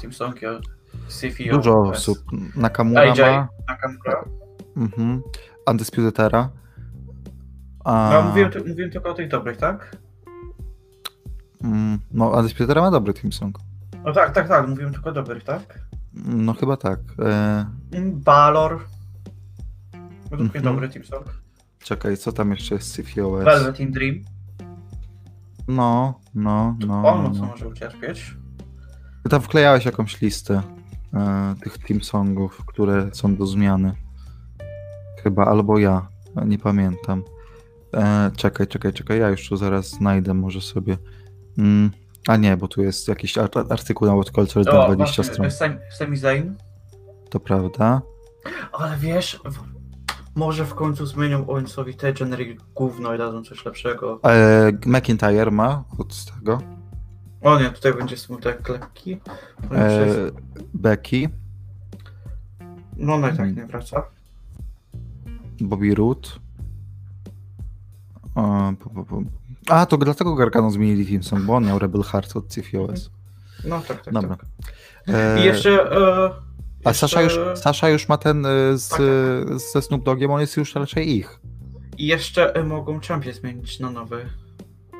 team 0.00 0.12
songi. 0.12 0.40
Dużo 1.50 1.78
osób. 1.78 2.18
Nakamura 2.56 3.00
AJ 3.02 3.20
ma, 3.20 3.48
Nakamura. 3.68 4.24
mhm, 4.76 5.22
Undisputed 5.66 6.20
Era. 6.20 6.50
A, 7.84 8.10
No, 8.12 8.22
mówiłem, 8.22 8.50
mówiłem 8.66 8.90
tylko 8.90 9.10
o 9.10 9.14
tych 9.14 9.28
dobrych, 9.28 9.56
tak? 9.56 9.96
mm, 11.64 11.98
no, 12.12 12.28
Undisputed 12.28 12.70
Era 12.70 12.80
ma 12.80 12.90
dobry 12.90 13.14
team 13.14 13.32
song. 13.32 13.58
No 14.04 14.12
tak, 14.12 14.34
tak, 14.34 14.48
tak, 14.48 14.68
mówiłem 14.68 14.92
tylko 14.92 15.10
o 15.10 15.12
dobrych, 15.12 15.44
tak? 15.44 15.78
No 16.24 16.54
chyba 16.54 16.76
tak. 16.76 17.00
E, 17.18 17.66
Balor. 18.02 18.80
Według 20.30 20.48
mnie 20.54 20.58
Mhm. 20.58 20.64
dobry 20.74 20.88
team 20.88 21.04
song. 21.04 21.24
czekaj, 21.82 22.16
co 22.16 22.32
tam 22.32 22.50
jeszcze 22.50 22.74
jest 22.74 22.88
z 22.92 22.96
CFOS? 22.96 23.44
Velvet 23.44 23.80
in 23.80 23.92
Dream. 23.92 24.14
No, 25.68 26.20
no, 26.34 26.76
To 26.80 26.86
no. 26.86 26.94
on 27.08 27.22
no, 27.22 27.28
mocno 27.28 27.42
no. 27.44 27.50
może 27.50 27.68
ucierpieć. 27.68 28.36
Ty 29.22 29.28
tam 29.30 29.40
wklejałeś 29.42 29.84
jakąś 29.84 30.20
listę 30.20 30.62
e, 31.14 31.54
tych 31.62 31.78
team 31.78 32.00
songów, 32.02 32.64
które 32.66 33.10
są 33.12 33.36
do 33.36 33.46
zmiany. 33.46 33.92
Chyba, 35.22 35.44
albo 35.44 35.78
ja, 35.78 36.08
nie 36.46 36.58
pamiętam. 36.58 37.22
E, 37.94 38.30
czekaj, 38.36 38.66
czekaj, 38.66 38.92
czekaj, 38.92 39.18
ja 39.18 39.28
już 39.28 39.48
tu 39.48 39.56
zaraz 39.56 39.88
znajdę 39.90 40.34
może 40.34 40.60
sobie. 40.60 40.96
Mm, 41.58 41.90
a 42.28 42.36
nie, 42.36 42.56
bo 42.56 42.68
tu 42.68 42.82
jest 42.82 43.08
jakiś 43.08 43.38
ar- 43.38 43.50
artykuł 43.70 44.08
na 44.08 44.14
What 44.14 44.30
Culture 44.30 44.64
na 44.66 44.80
O, 44.86 44.86
20 44.94 45.22
właśnie, 45.22 45.24
stron. 45.34 45.50
Sam- 45.50 45.78
Sami 45.98 46.16
Zayn. 46.16 46.56
To 47.30 47.40
prawda. 47.40 48.02
Ale 48.72 48.96
wiesz, 48.96 49.40
w, 49.44 49.79
może 50.34 50.66
w 50.66 50.74
końcu 50.74 51.06
zmienią 51.06 51.46
Owensowi 51.46 51.94
te 51.94 52.12
generic 52.12 52.60
gówno 52.74 53.14
i 53.14 53.18
dadzą 53.18 53.44
coś 53.44 53.64
lepszego. 53.64 54.20
E, 54.24 54.72
McIntyre 54.86 55.50
ma 55.50 55.84
od 55.98 56.24
tego. 56.24 56.62
O 57.42 57.60
nie, 57.60 57.70
tutaj 57.70 57.94
będzie 57.94 58.16
smutek 58.16 58.68
lekki. 58.68 59.20
E, 59.74 60.06
jest- 60.06 60.34
Becky, 60.74 61.28
No 62.96 63.14
ona 63.14 63.30
i 63.30 63.36
tak 63.36 63.56
nie 63.56 63.66
wraca. 63.66 64.02
Bobby 65.60 65.94
po, 68.78 68.90
po, 68.90 69.04
po. 69.04 69.22
A, 69.68 69.86
to 69.86 69.96
dlatego 69.96 70.34
Gargano 70.34 70.70
zmienili 70.70 71.06
Teamsong, 71.06 71.42
bo 71.44 71.54
on 71.56 71.64
miał 71.66 71.78
Rebel 71.78 72.02
Heart 72.02 72.36
od 72.36 72.46
CFOS. 72.48 73.10
No 73.64 73.80
tak, 73.88 74.02
tak, 74.04 74.14
Dobra. 74.14 74.36
tak. 74.36 74.46
E, 75.08 75.40
I 75.40 75.44
jeszcze... 75.44 75.92
E, 75.92 76.30
A 76.84 76.88
jeszcze- 76.90 77.08
Sasza 77.08 77.22
już, 77.22 77.38
Sasza 77.58 77.88
już 77.88 78.08
ma 78.08 78.16
ten 78.18 78.46
e, 78.46 78.78
z, 78.78 78.88
Tak. 78.88 79.00
ze 79.72 79.82
Snoop 79.82 80.04
Dogiem, 80.04 80.30
on 80.30 80.40
jest 80.40 80.56
już 80.56 80.74
raczej 80.74 81.16
ich. 81.16 81.40
I 81.98 82.06
jeszcze 82.06 82.54
e, 82.54 82.64
mogą 82.64 83.00
czempie 83.00 83.32
zmienić 83.32 83.80
na 83.80 83.90
nowy. 83.90 84.26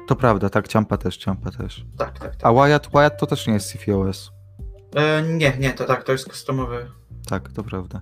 To 0.06 0.16
prawda, 0.16 0.50
tak, 0.50 0.68
Ciampa 0.68 0.96
też, 0.96 1.16
Ciampa 1.16 1.50
też. 1.50 1.84
Tak, 1.98 2.18
tak, 2.18 2.36
tak. 2.36 2.46
A 2.46 2.52
Wyatt, 2.52 2.88
Wyatt 2.92 3.20
to 3.20 3.26
też 3.26 3.46
nie 3.46 3.52
jest 3.54 3.72
CFOS. 3.72 4.30
E, 4.94 5.22
nie, 5.22 5.52
nie, 5.58 5.72
to 5.72 5.84
tak, 5.84 6.04
to 6.04 6.12
jest 6.12 6.28
customowy. 6.28 6.86
Tak, 7.28 7.52
to 7.52 7.62
prawda. 7.62 8.00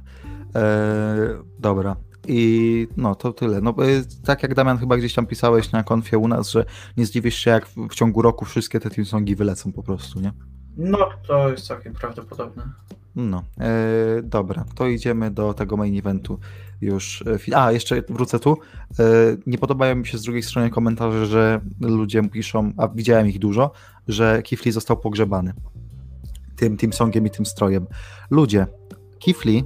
E, 0.54 1.16
dobra. 1.58 1.96
I 2.28 2.88
no 2.96 3.14
to 3.14 3.32
tyle. 3.32 3.60
No, 3.60 3.70
e, 3.70 3.74
tak 4.24 4.42
jak 4.42 4.54
Damian 4.54 4.78
chyba 4.78 4.96
gdzieś 4.96 5.14
tam 5.14 5.26
pisałeś 5.26 5.72
na 5.72 5.82
konfie 5.82 6.18
u 6.18 6.28
nas, 6.28 6.50
że 6.50 6.64
nie 6.96 7.06
zdziwisz 7.06 7.36
się, 7.36 7.50
jak 7.50 7.66
w, 7.66 7.76
w 7.90 7.94
ciągu 7.94 8.22
roku 8.22 8.44
wszystkie 8.44 8.80
te 8.80 8.90
teamsongi 8.90 9.36
wylecą 9.36 9.72
po 9.72 9.82
prostu, 9.82 10.20
nie? 10.20 10.32
No, 10.78 11.08
to 11.26 11.50
jest 11.50 11.66
całkiem 11.66 11.94
prawdopodobne. 11.94 12.62
No, 13.16 13.42
e, 13.60 14.22
dobra, 14.22 14.64
to 14.74 14.86
idziemy 14.86 15.30
do 15.30 15.54
tego 15.54 15.76
main 15.76 15.98
eventu 15.98 16.38
już. 16.80 17.24
e, 17.52 17.56
A, 17.56 17.72
jeszcze 17.72 18.02
wrócę 18.08 18.38
tu. 18.38 18.56
E, 18.98 19.04
nie 19.46 19.58
podobają 19.58 19.96
mi 19.96 20.06
się 20.06 20.18
z 20.18 20.22
drugiej 20.22 20.42
strony 20.42 20.70
komentarze, 20.70 21.26
że 21.26 21.60
ludzie 21.80 22.28
piszą, 22.28 22.72
a 22.76 22.88
widziałem 22.88 23.26
ich 23.26 23.38
dużo, 23.38 23.72
że 24.08 24.42
Kifli 24.42 24.72
został 24.72 24.96
pogrzebany 24.96 25.52
tym, 26.56 26.76
tym 26.76 26.92
songiem 26.92 27.26
i 27.26 27.30
tym 27.30 27.46
strojem. 27.46 27.86
Ludzie, 28.30 28.66
Kifli 29.18 29.64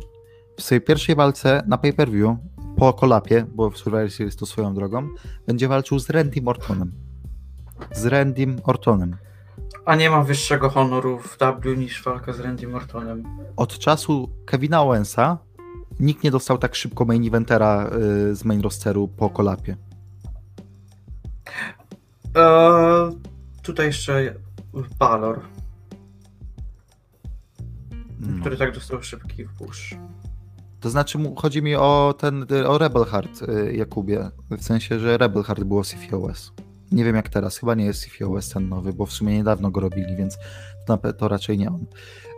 w 0.56 0.62
swojej 0.62 0.80
pierwszej 0.80 1.14
walce 1.16 1.62
na 1.66 1.78
pay-per-view 1.78 2.36
po 2.76 2.92
kolapie, 2.92 3.46
bo 3.54 3.70
w 3.70 3.78
Survivor 3.78 4.10
Series 4.10 4.36
to 4.36 4.46
swoją 4.46 4.74
drogą, 4.74 5.08
będzie 5.46 5.68
walczył 5.68 5.98
z 5.98 6.10
Randym 6.10 6.48
Ortonem. 6.48 6.92
Z 7.92 8.06
Randym 8.06 8.56
Ortonem. 8.64 9.16
A 9.86 9.96
nie 9.96 10.10
ma 10.10 10.22
wyższego 10.22 10.70
honoru 10.70 11.18
w 11.18 11.36
W 11.38 11.76
niż 11.76 12.02
walka 12.02 12.32
z 12.32 12.40
Randy 12.40 12.74
Ortonem. 12.76 13.22
od 13.56 13.78
czasu 13.78 14.28
Kevina 14.46 14.82
Owensa 14.82 15.38
nikt 16.00 16.24
nie 16.24 16.30
dostał 16.30 16.58
tak 16.58 16.74
szybko 16.74 17.04
main 17.04 17.26
eventera 17.26 17.90
y, 18.30 18.34
z 18.34 18.44
main 18.44 18.60
rosteru 18.60 19.08
po 19.08 19.30
kolapie. 19.30 19.76
Eee, 22.34 23.12
tutaj 23.62 23.86
jeszcze 23.86 24.34
Balor, 24.98 25.40
No. 28.20 28.40
który 28.40 28.56
tak 28.56 28.74
dostał 28.74 29.02
szybki 29.02 29.44
push. 29.58 29.94
To 30.80 30.90
znaczy 30.90 31.18
chodzi 31.36 31.62
mi 31.62 31.74
o 31.76 32.14
ten 32.18 32.46
o 32.66 32.78
Rebel 32.78 33.04
Heart 33.04 33.42
y, 33.42 33.72
Jakubie, 33.76 34.30
w 34.50 34.64
sensie, 34.64 34.98
że 34.98 35.18
Rebel 35.18 35.42
Heart 35.42 35.64
było 35.64 35.82
CFOS. 35.82 36.52
Nie 36.92 37.04
wiem 37.04 37.16
jak 37.16 37.28
teraz, 37.28 37.58
chyba 37.58 37.74
nie 37.74 37.84
jest 37.84 38.06
CFOS 38.06 38.48
ten 38.48 38.68
nowy, 38.68 38.92
bo 38.92 39.06
w 39.06 39.12
sumie 39.12 39.36
niedawno 39.36 39.70
go 39.70 39.80
robili, 39.80 40.16
więc 40.16 40.38
to, 41.18 41.28
raczej 41.28 41.58
nie 41.58 41.68
on. 41.68 41.86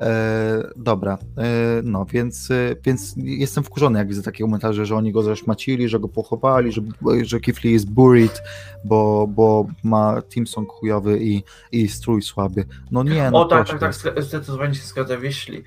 E, 0.00 0.70
dobra, 0.76 1.18
e, 1.38 1.46
no 1.84 2.05
więc, 2.05 2.50
e, 2.50 2.76
więc 2.84 3.14
jestem 3.16 3.64
wkurzony, 3.64 3.98
jak 3.98 4.09
widzę 4.09 4.22
takie 4.22 4.44
komentarze, 4.44 4.86
że 4.86 4.96
oni 4.96 5.12
go 5.12 5.22
zaszmacili, 5.22 5.88
że 5.88 6.00
go 6.00 6.09
pochowali, 6.09 6.72
że, 6.72 6.80
że 7.22 7.40
Kifli 7.40 7.72
jest 7.72 7.90
buried, 7.90 8.42
bo, 8.84 9.26
bo 9.26 9.66
ma 9.84 10.22
team 10.22 10.46
song 10.46 10.72
chujowy 10.72 11.18
i, 11.22 11.42
i 11.72 11.88
strój 11.88 12.22
słaby. 12.22 12.64
No 12.90 13.02
nie, 13.02 13.30
no 13.30 13.40
o 13.40 13.44
tak, 13.44 13.66
proszę. 13.66 13.78
tak, 13.78 14.14
tak, 14.14 14.24
zdecydowanie 14.24 14.74
się 14.74 14.82
zgadzam. 14.82 15.24
Jeśli, 15.24 15.64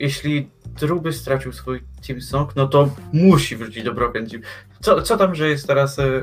jeśli 0.00 0.50
Druby 0.80 1.12
stracił 1.12 1.52
swój 1.52 1.80
team 2.06 2.20
song, 2.20 2.56
no 2.56 2.68
to 2.68 2.90
musi 3.12 3.56
wrócić 3.56 3.84
do 3.84 3.94
Broken 3.94 4.26
Team. 4.26 4.42
Co, 4.80 5.02
co 5.02 5.16
tam, 5.16 5.34
że 5.34 5.48
jest 5.48 5.66
teraz 5.66 5.98
e, 5.98 6.22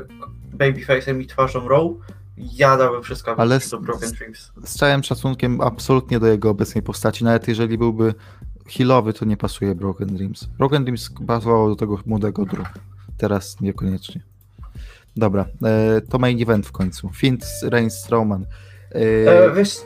babyface'em 0.58 1.20
i 1.20 1.26
twarzą 1.26 1.68
Raw? 1.68 1.82
Ja 2.36 2.76
dałem 2.76 3.02
wszystko, 3.02 3.34
Ale 3.38 3.58
do 3.58 3.64
z- 3.64 3.74
Broken 3.84 4.10
Dreams. 4.12 4.52
z 4.64 4.74
całym 4.78 5.02
szacunkiem 5.02 5.60
absolutnie 5.60 6.20
do 6.20 6.26
jego 6.26 6.50
obecnej 6.50 6.82
postaci, 6.82 7.24
nawet 7.24 7.48
jeżeli 7.48 7.78
byłby 7.78 8.14
healowy, 8.66 9.12
to 9.12 9.24
nie 9.24 9.36
pasuje 9.36 9.74
Broken 9.74 10.08
Dreams. 10.16 10.44
Broken 10.44 10.84
Dreams 10.84 11.10
pasowało 11.26 11.68
do 11.68 11.76
tego 11.76 11.98
młodego 12.06 12.44
Drew. 12.44 12.66
Teraz 13.16 13.60
niekoniecznie. 13.60 14.20
Dobra, 15.16 15.46
e, 15.64 16.00
to 16.00 16.18
main 16.18 16.42
event 16.42 16.66
w 16.66 16.72
końcu. 16.72 17.10
Fint, 17.14 17.46
Reigns, 17.62 17.94
Strowman. 17.94 18.46
E, 18.94 18.98
E, 19.44 19.54
wiesz, 19.54 19.76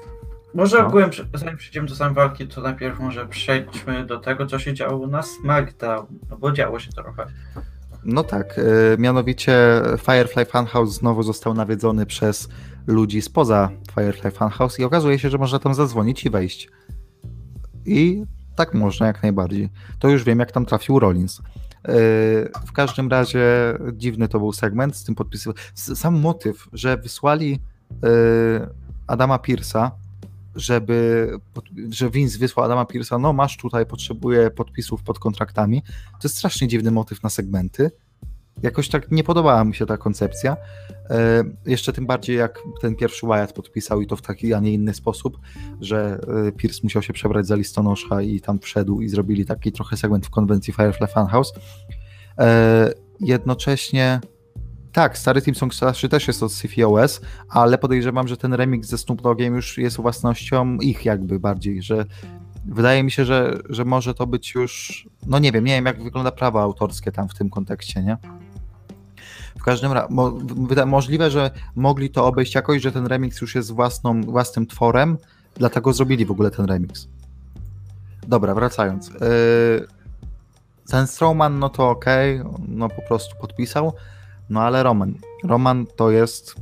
może 0.55 0.79
no. 0.79 0.87
ogółem, 0.87 1.11
zanim 1.35 1.57
przejdziemy 1.57 1.89
do 1.89 1.95
samej 1.95 2.15
walki, 2.15 2.47
to 2.49 2.61
najpierw 2.61 2.99
może 3.01 3.27
przejdźmy 3.27 4.07
do 4.07 4.19
tego, 4.19 4.47
co 4.47 4.59
się 4.59 4.75
działo 4.75 5.07
na 5.07 5.23
SmackDown, 5.23 6.07
no 6.31 6.37
bo 6.37 6.53
działo 6.53 6.79
się 6.81 6.93
trochę. 6.93 7.27
No 8.05 8.25
tak, 8.25 8.59
e, 8.59 8.63
mianowicie 8.99 9.83
Firefly 9.99 10.45
Funhouse 10.45 10.93
znowu 10.93 11.23
został 11.23 11.55
nawiedzony 11.55 12.07
przez 12.07 12.49
ludzi 12.87 13.23
spoza 13.23 13.71
Firefly 13.95 14.31
Funhouse 14.31 14.79
i 14.79 14.85
okazuje 14.85 15.19
się, 15.19 15.31
że 15.31 15.39
można 15.39 15.59
tam 15.59 15.75
zadzwonić 15.75 16.25
i 16.25 16.31
wejść. 16.31 16.69
I 17.87 18.25
tak 18.57 18.75
można, 18.75 19.07
jak 19.07 19.23
najbardziej. 19.23 19.69
To 19.99 20.09
już 20.09 20.25
wiem, 20.25 20.39
jak 20.39 20.53
tam 20.53 20.67
trafił 20.67 20.99
Rollins. 20.99 21.41
E, 21.41 21.93
W 22.67 22.73
każdym 22.75 23.09
razie 23.09 23.43
dziwny 23.93 24.29
to 24.29 24.39
był 24.39 24.53
segment 24.53 24.97
z 24.97 25.05
tym 25.05 25.15
podpisem. 25.15 25.53
Sam 25.75 26.21
motyw, 26.21 26.69
że 26.73 26.97
wysłali 26.97 27.61
e, 28.05 28.09
Adama 29.07 29.37
Pierce'a, 29.37 29.91
żeby, 30.61 31.29
że 31.91 32.11
Vince 32.11 32.39
wysłał 32.39 32.67
Adama 32.67 32.85
Pierce'a, 32.85 33.21
no 33.21 33.33
masz 33.33 33.57
tutaj, 33.57 33.87
potrzebuję 33.87 34.51
podpisów 34.51 35.03
pod 35.03 35.19
kontraktami. 35.19 35.83
To 36.11 36.25
jest 36.25 36.37
strasznie 36.37 36.69
dziwny 36.69 36.91
motyw 36.91 37.23
na 37.23 37.31
segmenty. 37.31 37.91
Jakoś 38.63 38.89
tak 38.89 39.11
nie 39.11 39.25
podobała 39.25 39.65
mi 39.65 39.75
się 39.75 39.87
ta 39.87 39.97
koncepcja. 39.97 40.57
E, 41.11 41.45
jeszcze 41.67 41.93
tym 41.93 42.07
bardziej 42.07 42.37
jak 42.37 42.59
ten 42.81 42.97
pierwszy 42.97 43.27
Wyatt 43.27 43.53
podpisał 43.53 44.01
i 44.01 44.07
to 44.07 44.17
w 44.17 44.23
taki, 44.23 44.55
a 44.55 44.61
nie 44.61 44.73
inny 44.73 44.95
sposób, 44.95 45.39
że 45.81 46.21
e, 46.49 46.53
Pierce 46.53 46.81
musiał 46.83 47.03
się 47.03 47.13
przebrać 47.13 47.47
za 47.47 47.57
listonosza 47.57 48.23
i 48.23 48.41
tam 48.41 48.59
wszedł 48.59 49.01
i 49.01 49.09
zrobili 49.09 49.47
taki 49.47 49.73
trochę 49.73 49.97
segment 49.97 50.27
w 50.27 50.31
konwencji 50.31 50.73
Firefly 50.73 51.07
Funhouse. 51.07 51.53
E, 52.39 52.93
jednocześnie 53.21 54.21
tak, 54.93 55.19
stary 55.19 55.43
Team 55.43 55.55
Song 55.55 55.75
starszy 55.75 56.09
też 56.09 56.29
jest 56.29 56.43
od 56.43 56.53
CFOS, 56.53 57.21
ale 57.49 57.79
podejrzewam, 57.79 58.29
że 58.29 58.37
ten 58.37 58.55
remix 58.55 58.89
ze 58.89 58.99
Snoop 58.99 59.23
Doggiem 59.23 59.55
już 59.55 59.79
jest 59.79 59.97
własnością 59.97 60.77
ich 60.77 61.05
jakby 61.05 61.41
bardziej, 61.41 61.83
że 61.83 62.05
wydaje 62.65 63.03
mi 63.03 63.11
się, 63.11 63.25
że, 63.25 63.59
że 63.69 63.85
może 63.85 64.15
to 64.15 64.27
być 64.27 64.55
już, 64.55 65.05
no 65.27 65.39
nie 65.39 65.53
wiem, 65.53 65.65
nie 65.65 65.75
wiem 65.75 65.87
jak 65.87 66.03
wygląda 66.03 66.31
prawo 66.31 66.63
autorskie 66.63 67.13
tam 67.13 67.29
w 67.29 67.35
tym 67.35 67.51
kontekście, 67.51 68.03
nie? 68.03 68.17
W 69.59 69.63
każdym 69.63 69.93
razie, 69.93 70.07
mo, 70.11 70.33
możliwe, 70.87 71.31
że 71.31 71.51
mogli 71.75 72.11
to 72.11 72.27
obejść 72.27 72.55
jakoś, 72.55 72.83
że 72.83 72.93
ten 72.93 73.07
remix 73.07 73.41
już 73.41 73.55
jest 73.55 73.73
własną, 73.73 74.21
własnym 74.23 74.67
tworem, 74.67 75.19
dlatego 75.55 75.93
zrobili 75.93 76.27
w 76.27 76.31
ogóle 76.31 76.51
ten 76.51 76.67
remix. 76.67 77.09
Dobra, 78.29 78.55
wracając. 78.55 79.09
Yy, 79.09 79.87
ten 80.91 81.07
Strowman, 81.07 81.59
no 81.59 81.69
to 81.69 81.91
okej, 81.91 82.41
no 82.69 82.89
po 82.89 83.03
prostu 83.03 83.37
podpisał, 83.41 83.93
no 84.51 84.61
ale 84.61 84.83
Roman. 84.83 85.15
Roman 85.45 85.87
to 85.97 86.11
jest 86.11 86.55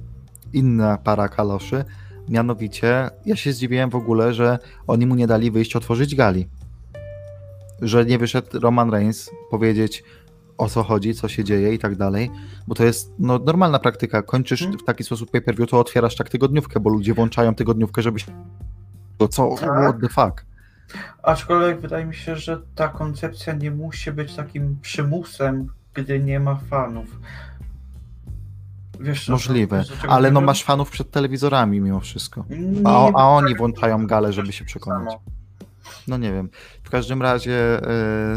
inna 0.53 0.99
para 0.99 1.29
kaloszy, 1.29 1.85
mianowicie 2.29 3.11
ja 3.27 3.37
się 3.37 3.53
zdziwiłem 3.53 3.91
w 3.91 3.95
ogóle, 3.95 4.35
że 4.35 4.59
oni 4.87 5.07
mu 5.07 5.15
nie 5.15 5.27
dali 5.27 5.51
wyjść 5.51 5.77
otworzyć 5.77 6.15
gali. 6.15 6.49
Że 7.83 8.05
nie 8.05 8.19
wyszedł 8.19 8.61
Roman 8.61 8.91
Reigns 8.91 9.31
powiedzieć 9.51 10.05
o 10.59 10.69
co 10.69 10.83
chodzi, 10.83 11.15
co 11.15 11.29
się 11.29 11.45
dzieje 11.45 11.75
i 11.75 11.79
tak 11.79 11.97
dalej, 11.97 12.31
bo 12.67 12.75
to 12.75 12.85
jest 12.85 13.15
no, 13.19 13.39
normalna 13.39 13.79
praktyka. 13.79 14.23
Kończysz 14.23 14.61
Hmm. 14.61 14.79
w 14.79 14.85
taki 14.85 15.05
sposób 15.05 15.31
pay-per-view, 15.31 15.71
to 15.71 15.81
otwierasz 15.81 16.17
tak 16.17 16.29
tygodniówkę, 16.29 16.81
bo 16.81 16.91
ludzie 16.91 17.15
włączają 17.15 17.55
tygodniówkę, 17.55 18.03
żeby 18.03 18.21
się... 18.21 18.33
To 19.19 19.29
co? 19.29 19.57
What 19.57 20.01
the 20.01 20.09
fuck? 20.09 20.47
Aczkolwiek 21.23 21.81
wydaje 21.81 22.05
mi 22.05 22.15
się, 22.15 22.37
że 22.37 22.63
ta 22.75 22.89
koncepcja 22.89 23.53
nie 23.53 23.71
musi 23.71 24.13
być 24.13 24.35
takim 24.35 24.79
przymusem, 24.83 25.67
gdy 25.95 26.21
nie 26.21 26.41
ma 26.41 26.55
fanów. 26.55 27.19
Wiesz, 29.01 29.27
co- 29.27 29.33
Możliwe, 29.33 29.85
czego 30.01 30.13
ale 30.13 30.31
no 30.31 30.41
masz 30.41 30.65
fanów 30.65 30.91
przed 30.91 31.11
telewizorami 31.11 31.81
mimo 31.81 32.01
wszystko. 32.01 32.45
A, 32.85 33.07
a 33.09 33.13
bo 33.13 33.19
oni 33.37 33.49
tak 33.49 33.59
włączają 33.59 34.07
galę, 34.07 34.33
żeby 34.33 34.53
się 34.53 34.65
przekonać. 34.65 35.15
No 36.09 36.17
nie 36.17 36.33
wiem. 36.33 36.51
W 36.85 36.91
każdym 36.91 37.23
razie, 37.23 37.51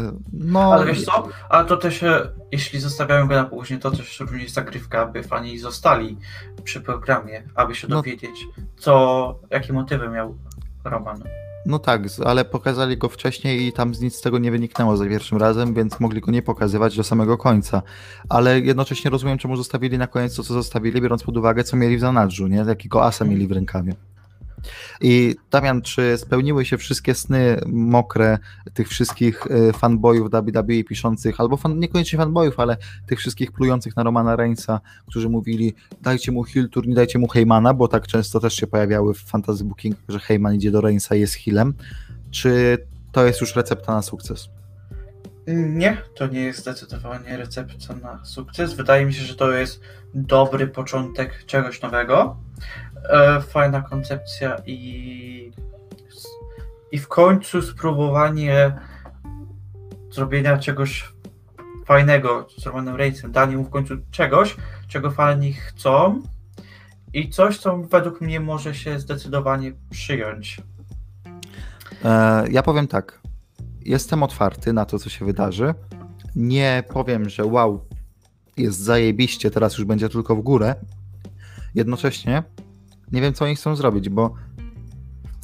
yy, 0.04 0.12
no. 0.32 0.72
Ale 0.74 0.86
wiesz 0.86 1.04
co? 1.04 1.28
Ale 1.48 1.64
to 1.64 1.76
też, 1.76 2.02
e, 2.02 2.32
jeśli 2.52 2.80
zostawiają 2.80 3.26
go 3.28 3.34
na 3.34 3.44
później, 3.44 3.78
to 3.80 3.90
też 3.90 4.20
również 4.20 4.50
zagrywka, 4.50 5.00
aby 5.02 5.22
fani 5.22 5.58
zostali 5.58 6.16
przy 6.64 6.80
programie, 6.80 7.42
aby 7.54 7.74
się 7.74 7.88
No. 7.88 7.96
dowiedzieć, 7.96 8.46
co, 8.76 9.38
jakie 9.50 9.72
motywy 9.72 10.08
miał 10.08 10.36
Roman. 10.84 11.22
No 11.66 11.78
tak, 11.78 12.02
ale 12.24 12.44
pokazali 12.44 12.96
go 12.96 13.08
wcześniej 13.08 13.66
i 13.66 13.72
tam 13.72 13.92
nic 14.00 14.16
z 14.16 14.20
tego 14.20 14.38
nie 14.38 14.50
wyniknęło 14.50 14.96
za 14.96 15.06
pierwszym 15.06 15.38
razem, 15.38 15.74
więc 15.74 16.00
mogli 16.00 16.20
go 16.20 16.32
nie 16.32 16.42
pokazywać 16.42 16.96
do 16.96 17.04
samego 17.04 17.38
końca. 17.38 17.82
Ale 18.28 18.60
jednocześnie 18.60 19.10
rozumiem, 19.10 19.38
czemu 19.38 19.56
zostawili 19.56 19.98
na 19.98 20.06
koniec 20.06 20.36
to, 20.36 20.42
co 20.42 20.54
zostawili, 20.54 21.00
biorąc 21.00 21.22
pod 21.22 21.36
uwagę, 21.36 21.64
co 21.64 21.76
mieli 21.76 21.96
w 21.96 22.00
zanadrzu, 22.00 22.46
nie? 22.46 22.56
Jakiego 22.56 23.04
asa 23.04 23.24
mieli 23.24 23.46
w 23.46 23.52
rękawie. 23.52 23.94
I 25.00 25.36
Damian, 25.50 25.82
czy 25.82 26.18
spełniły 26.18 26.64
się 26.64 26.78
wszystkie 26.78 27.14
sny 27.14 27.60
mokre 27.66 28.38
tych 28.74 28.88
wszystkich 28.88 29.46
y, 29.46 29.72
fanboyów 29.72 30.30
WWE 30.30 30.84
piszących, 30.84 31.40
albo 31.40 31.56
fan, 31.56 31.78
niekoniecznie 31.78 32.18
fanboyów, 32.18 32.60
ale 32.60 32.76
tych 33.06 33.18
wszystkich 33.18 33.52
plujących 33.52 33.96
na 33.96 34.02
Romana 34.02 34.36
Reignsa, 34.36 34.80
którzy 35.06 35.28
mówili 35.28 35.74
dajcie 36.02 36.32
mu 36.32 36.42
heel 36.42 36.68
turn, 36.68 36.94
dajcie 36.94 37.18
mu 37.18 37.28
Heymana, 37.28 37.74
bo 37.74 37.88
tak 37.88 38.06
często 38.06 38.40
też 38.40 38.54
się 38.54 38.66
pojawiały 38.66 39.14
w 39.14 39.18
fantasy 39.18 39.64
booking, 39.64 39.96
że 40.08 40.18
Heyman 40.18 40.54
idzie 40.54 40.70
do 40.70 40.80
Reignsa 40.80 41.14
i 41.14 41.20
jest 41.20 41.34
healem. 41.34 41.74
Czy 42.30 42.78
to 43.12 43.26
jest 43.26 43.40
już 43.40 43.56
recepta 43.56 43.94
na 43.94 44.02
sukces? 44.02 44.48
Nie, 45.46 46.02
to 46.14 46.26
nie 46.26 46.40
jest 46.40 46.60
zdecydowanie 46.60 47.36
recepta 47.36 47.94
na 47.94 48.24
sukces. 48.24 48.74
Wydaje 48.74 49.06
mi 49.06 49.14
się, 49.14 49.24
że 49.24 49.34
to 49.34 49.50
jest 49.50 49.80
dobry 50.14 50.66
początek 50.66 51.44
czegoś 51.46 51.82
nowego. 51.82 52.36
E, 53.10 53.40
fajna 53.40 53.82
koncepcja 53.82 54.56
i, 54.66 55.52
i 56.92 56.98
w 56.98 57.08
końcu 57.08 57.62
spróbowanie 57.62 58.72
zrobienia 60.10 60.58
czegoś 60.58 61.12
fajnego 61.86 62.46
z 62.58 62.66
Romanem 62.66 62.96
Reignsem, 62.96 63.32
danie 63.32 63.56
mu 63.56 63.64
w 63.64 63.70
końcu 63.70 63.94
czegoś, 64.10 64.56
czego 64.88 65.10
fani 65.10 65.52
chcą 65.52 66.22
i 67.12 67.30
coś, 67.30 67.58
co 67.58 67.76
według 67.76 68.20
mnie 68.20 68.40
może 68.40 68.74
się 68.74 68.98
zdecydowanie 68.98 69.72
przyjąć. 69.90 70.60
E, 72.04 72.44
ja 72.50 72.62
powiem 72.62 72.88
tak. 72.88 73.20
Jestem 73.84 74.22
otwarty 74.22 74.72
na 74.72 74.84
to, 74.84 74.98
co 74.98 75.10
się 75.10 75.24
wydarzy. 75.24 75.74
Nie 76.36 76.84
powiem, 76.88 77.28
że 77.28 77.44
wow, 77.44 77.84
jest 78.56 78.78
zajebiście, 78.78 79.50
teraz 79.50 79.78
już 79.78 79.86
będzie 79.86 80.08
tylko 80.08 80.36
w 80.36 80.40
górę. 80.40 80.74
Jednocześnie 81.74 82.42
nie 83.12 83.20
wiem, 83.20 83.34
co 83.34 83.44
oni 83.44 83.56
chcą 83.56 83.76
zrobić, 83.76 84.08
bo 84.08 84.34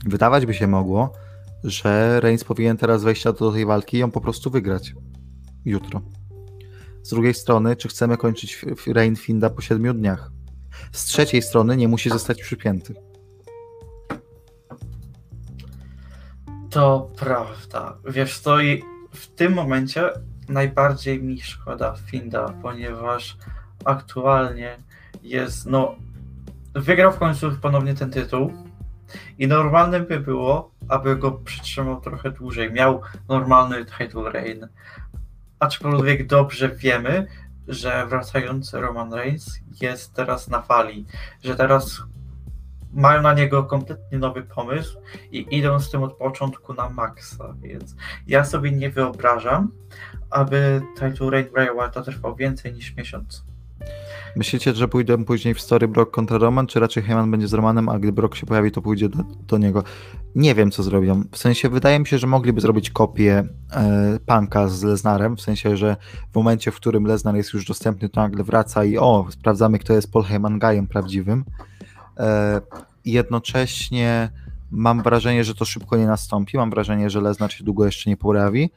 wydawać 0.04 0.46
by 0.46 0.54
się 0.54 0.66
mogło, 0.66 1.12
że 1.64 2.20
Reigns 2.20 2.44
powinien 2.44 2.76
teraz 2.76 3.04
wejść 3.04 3.24
do 3.24 3.52
tej 3.52 3.66
walki 3.66 3.96
i 3.96 4.00
ją 4.00 4.10
po 4.10 4.20
prostu 4.20 4.50
wygrać. 4.50 4.94
Jutro. 5.64 6.00
Z 7.02 7.10
drugiej 7.10 7.34
strony, 7.34 7.76
czy 7.76 7.88
chcemy 7.88 8.16
kończyć 8.16 8.64
Reign 8.86 9.16
Finda 9.16 9.50
po 9.50 9.62
siedmiu 9.62 9.94
dniach? 9.94 10.30
Z 10.92 11.04
trzeciej 11.04 11.42
strony, 11.42 11.76
nie 11.76 11.88
musi 11.88 12.10
zostać 12.10 12.42
przypięty. 12.42 12.94
To 16.70 17.10
prawda. 17.16 17.96
Wiesz 18.08 18.38
co, 18.38 18.60
i 18.60 18.82
w 19.12 19.26
tym 19.26 19.52
momencie 19.52 20.10
najbardziej 20.48 21.22
mi 21.22 21.40
szkoda 21.40 21.94
Finda, 22.06 22.54
ponieważ 22.62 23.36
aktualnie 23.84 24.76
jest, 25.22 25.66
no, 25.66 25.96
wygrał 26.74 27.12
w 27.12 27.18
końcu 27.18 27.50
ponownie 27.62 27.94
ten 27.94 28.10
tytuł 28.10 28.52
i 29.38 29.48
normalnym 29.48 30.06
by 30.06 30.20
było, 30.20 30.70
aby 30.88 31.16
go 31.16 31.32
przytrzymał 31.32 32.00
trochę 32.00 32.30
dłużej. 32.30 32.72
Miał 32.72 33.00
normalny 33.28 33.84
title 33.84 34.32
reign. 34.32 34.66
Aczkolwiek 35.58 36.26
dobrze 36.26 36.68
wiemy, 36.68 37.26
że 37.68 38.06
wracający 38.06 38.80
Roman 38.80 39.14
Reigns 39.14 39.60
jest 39.80 40.14
teraz 40.14 40.48
na 40.48 40.62
fali, 40.62 41.06
że 41.44 41.56
teraz 41.56 42.02
mają 42.92 43.22
na 43.22 43.32
niego 43.32 43.64
kompletnie 43.64 44.18
nowy 44.18 44.42
pomysł 44.42 44.98
i 45.30 45.56
idą 45.56 45.80
z 45.80 45.90
tym 45.90 46.02
od 46.02 46.16
początku 46.16 46.74
na 46.74 46.88
maksa, 46.88 47.54
więc 47.62 47.96
ja 48.26 48.44
sobie 48.44 48.72
nie 48.72 48.90
wyobrażam, 48.90 49.72
aby 50.30 50.82
title 50.94 51.30
reign 51.30 51.52
Bray 51.52 51.74
Wyatta 51.74 52.02
trwał 52.02 52.36
więcej 52.36 52.72
niż 52.72 52.96
miesiąc. 52.96 53.44
Myślicie, 54.38 54.74
że 54.74 54.88
pójdę 54.88 55.24
później 55.24 55.54
w 55.54 55.60
story 55.60 55.88
Brock 55.88 56.10
kontra 56.10 56.38
Roman, 56.38 56.66
czy 56.66 56.80
raczej 56.80 57.02
Heyman 57.02 57.30
będzie 57.30 57.48
z 57.48 57.52
Romanem, 57.52 57.88
a 57.88 57.98
gdy 57.98 58.12
Brock 58.12 58.34
się 58.34 58.46
pojawi, 58.46 58.70
to 58.70 58.82
pójdzie 58.82 59.08
do, 59.08 59.24
do 59.48 59.58
niego? 59.58 59.82
Nie 60.34 60.54
wiem, 60.54 60.70
co 60.70 60.82
zrobią. 60.82 61.24
W 61.32 61.38
sensie, 61.38 61.68
wydaje 61.68 61.98
mi 61.98 62.06
się, 62.06 62.18
że 62.18 62.26
mogliby 62.26 62.60
zrobić 62.60 62.90
kopię 62.90 63.44
e, 63.72 64.18
Panka 64.26 64.68
z 64.68 64.82
Lesnarem, 64.82 65.36
w 65.36 65.40
sensie, 65.40 65.76
że 65.76 65.96
w 66.32 66.36
momencie, 66.36 66.70
w 66.70 66.76
którym 66.76 67.04
Lesnar 67.04 67.36
jest 67.36 67.52
już 67.52 67.64
dostępny, 67.64 68.08
to 68.08 68.20
nagle 68.20 68.44
wraca 68.44 68.84
i 68.84 68.98
o, 68.98 69.26
sprawdzamy, 69.30 69.78
kto 69.78 69.92
jest 69.92 70.12
Paul 70.12 70.24
Heyman 70.24 70.58
gajem 70.58 70.86
prawdziwym. 70.86 71.44
E, 72.18 72.60
jednocześnie 73.04 74.30
mam 74.70 75.02
wrażenie, 75.02 75.44
że 75.44 75.54
to 75.54 75.64
szybko 75.64 75.96
nie 75.96 76.06
nastąpi, 76.06 76.56
mam 76.56 76.70
wrażenie, 76.70 77.10
że 77.10 77.20
Lesnar 77.20 77.52
się 77.52 77.64
długo 77.64 77.86
jeszcze 77.86 78.10
nie 78.10 78.16
pojawi, 78.16 78.70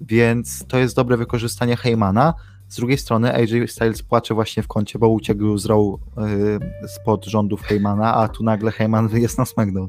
więc 0.00 0.66
to 0.66 0.78
jest 0.78 0.96
dobre 0.96 1.16
wykorzystanie 1.16 1.76
Heymana, 1.76 2.34
z 2.68 2.76
drugiej 2.76 2.98
strony 2.98 3.34
AJ 3.34 3.68
Styles 3.68 4.02
płacze 4.02 4.34
właśnie 4.34 4.62
w 4.62 4.68
kącie, 4.68 4.98
bo 4.98 5.08
uciekł 5.08 5.58
z 5.58 5.66
Raw 5.66 5.78
yy, 5.80 6.88
spod 6.88 7.24
rządów 7.26 7.62
Heymana, 7.62 8.14
a 8.14 8.28
tu 8.28 8.44
nagle 8.44 8.72
Heyman 8.72 9.08
jest 9.12 9.38
na 9.38 9.44
SmackDown. 9.44 9.88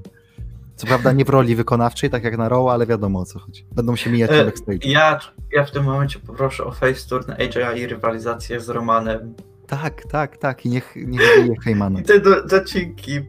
Co 0.75 0.87
prawda 0.87 1.11
nie 1.11 1.25
w 1.25 1.29
roli 1.29 1.55
wykonawczej, 1.55 2.09
tak 2.09 2.23
jak 2.23 2.37
na 2.37 2.49
Raw, 2.49 2.67
ale 2.67 2.85
wiadomo 2.85 3.19
o 3.19 3.25
co 3.25 3.39
chodzi. 3.39 3.65
Będą 3.71 3.95
się 3.95 4.09
mijać 4.09 4.31
na 4.31 4.43
backstage. 4.43 4.79
Ja, 4.89 5.19
ja 5.51 5.65
w 5.65 5.71
tym 5.71 5.83
momencie 5.83 6.19
poproszę 6.19 6.65
o 6.65 6.71
face 6.71 7.09
turn 7.09 7.31
AJ 7.31 7.79
i 7.79 7.87
rywalizację 7.87 8.59
z 8.59 8.69
Romanem. 8.69 9.35
Tak, 9.67 10.05
tak, 10.05 10.37
tak. 10.37 10.65
I 10.65 10.69
niech, 10.69 10.95
niech 10.95 11.21
bije 11.21 11.55
Heymana. 11.63 11.99
I 11.99 12.03
te 12.03 12.19
do, 12.19 12.43
docinki 12.43 13.19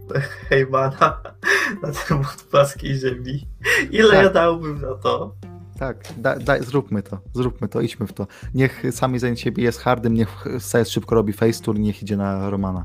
Heymana 0.49 1.21
na 1.83 1.93
temat 2.09 2.43
płaskiej 2.51 2.95
ziemi. 2.95 3.49
Ile 3.91 4.11
tak. 4.11 4.25
ja 4.25 4.31
dałbym 4.31 4.81
na 4.81 4.95
to? 4.95 5.35
Tak, 5.81 5.97
da, 6.17 6.39
da, 6.39 6.63
zróbmy 6.63 7.03
to, 7.03 7.19
zróbmy 7.35 7.69
to, 7.69 7.81
idźmy 7.81 8.07
w 8.07 8.13
to. 8.13 8.27
Niech 8.55 8.83
sami 8.91 9.19
za 9.19 9.37
siebie 9.37 9.65
jest 9.65 9.81
hardym, 9.81 10.15
niech 10.15 10.45
Styles 10.59 10.89
szybko 10.89 11.15
robi 11.15 11.33
face 11.33 11.63
tour, 11.63 11.79
niech 11.79 12.03
idzie 12.03 12.17
na 12.17 12.51
Romana. 12.51 12.85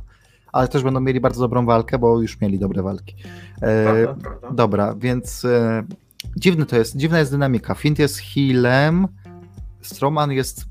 Ale 0.53 0.67
też 0.67 0.83
będą 0.83 0.99
mieli 0.99 1.19
bardzo 1.19 1.41
dobrą 1.41 1.65
walkę, 1.65 1.99
bo 1.99 2.21
już 2.21 2.41
mieli 2.41 2.59
dobre 2.59 2.83
walki. 2.83 3.15
E, 3.61 3.83
prawda, 3.83 4.29
prawda. 4.29 4.51
Dobra, 4.51 4.95
więc 4.97 5.45
e, 5.45 5.83
dziwny 6.37 6.65
to 6.65 6.77
jest, 6.77 6.97
dziwna 6.97 7.19
jest 7.19 7.31
dynamika. 7.31 7.75
Fint 7.75 7.99
jest 7.99 8.19
healem, 8.19 9.07
Strowman 9.81 10.31
jest 10.31 10.65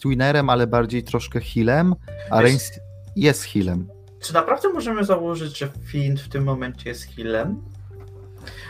Twinerem, 0.00 0.50
ale 0.50 0.66
bardziej 0.66 1.02
troszkę 1.02 1.40
healem, 1.40 1.94
a 2.30 2.40
Reigns 2.40 2.70
jest 3.16 3.42
healem. 3.42 3.88
Czy 4.20 4.34
naprawdę 4.34 4.68
możemy 4.68 5.04
założyć, 5.04 5.58
że 5.58 5.68
Fint 5.84 6.20
w 6.20 6.28
tym 6.28 6.44
momencie 6.44 6.88
jest 6.88 7.04
healem? 7.16 7.62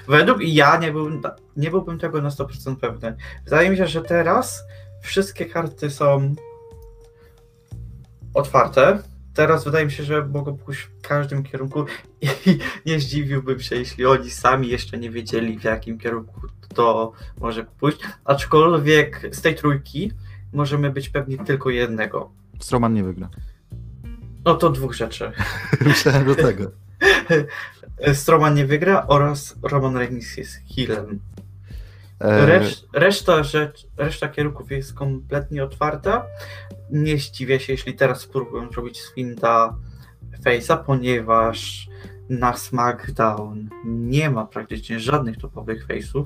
Według 0.09 0.39
ja 0.41 0.79
nie, 0.79 0.93
był, 0.93 1.11
nie 1.57 1.71
byłbym 1.71 1.99
tego 1.99 2.23
na 2.23 2.29
100% 2.29 2.77
pewny. 2.77 3.17
Wydaje 3.45 3.71
mi 3.71 3.77
się, 3.77 3.87
że 3.87 4.03
teraz 4.03 4.65
wszystkie 5.03 5.47
karty 5.47 5.91
są 5.91 6.35
otwarte. 8.35 9.03
Teraz 9.35 9.65
wydaje 9.65 9.85
mi 9.85 9.93
się, 9.93 10.05
że 10.05 10.27
mogą 10.27 10.57
pójść 10.57 10.81
w 10.81 11.01
każdym 11.01 11.43
kierunku 11.43 11.85
i 12.47 12.59
nie 12.87 13.01
zdziwiłbym 13.01 13.61
się, 13.61 13.77
jeśli 13.77 14.07
oni 14.07 14.31
sami 14.31 14.69
jeszcze 14.69 14.99
nie 14.99 15.11
wiedzieli, 15.11 15.59
w 15.59 15.65
jakim 15.65 15.99
kierunku 15.99 16.41
to 16.75 17.13
może 17.41 17.65
pójść. 17.65 17.99
Aczkolwiek 18.25 19.29
z 19.33 19.43
tej 19.43 19.55
trójki 19.55 20.13
możemy 20.53 20.91
być 20.91 21.09
pewni 21.09 21.39
tylko 21.39 21.71
jednego. 21.71 22.31
Stroman 22.61 22.95
nie 22.95 23.05
wygra. 23.05 23.29
No 24.45 24.55
to 24.55 24.71
dwóch 24.71 24.95
rzeczy. 24.95 25.33
Myślałem 25.81 26.27
do 26.27 26.35
tego. 26.35 26.71
Strowman 28.15 28.55
nie 28.55 28.67
wygra 28.67 29.07
oraz 29.07 29.57
Roman 29.63 29.97
Reigns 29.97 30.37
jest 30.37 30.59
healem. 30.77 31.21
E, 32.21 32.47
Reszt, 32.47 32.87
reszta, 32.93 33.43
rzecz, 33.43 33.87
reszta 33.97 34.29
kierunków 34.29 34.71
jest 34.71 34.95
kompletnie 34.95 35.65
otwarta. 35.65 36.27
Nie 36.91 37.19
zdziwię 37.19 37.61
się, 37.61 37.73
jeśli 37.73 37.95
teraz 37.95 38.21
spróbują 38.21 38.73
zrobić 38.73 39.01
Swinta 39.01 39.77
Face'a, 40.45 40.85
ponieważ 40.85 41.89
na 42.29 42.57
SmackDown 42.57 43.69
nie 43.85 44.31
ma 44.31 44.47
praktycznie 44.47 45.01
żadnych 45.01 45.37
topowych 45.37 45.87
face'ów, 45.87 46.25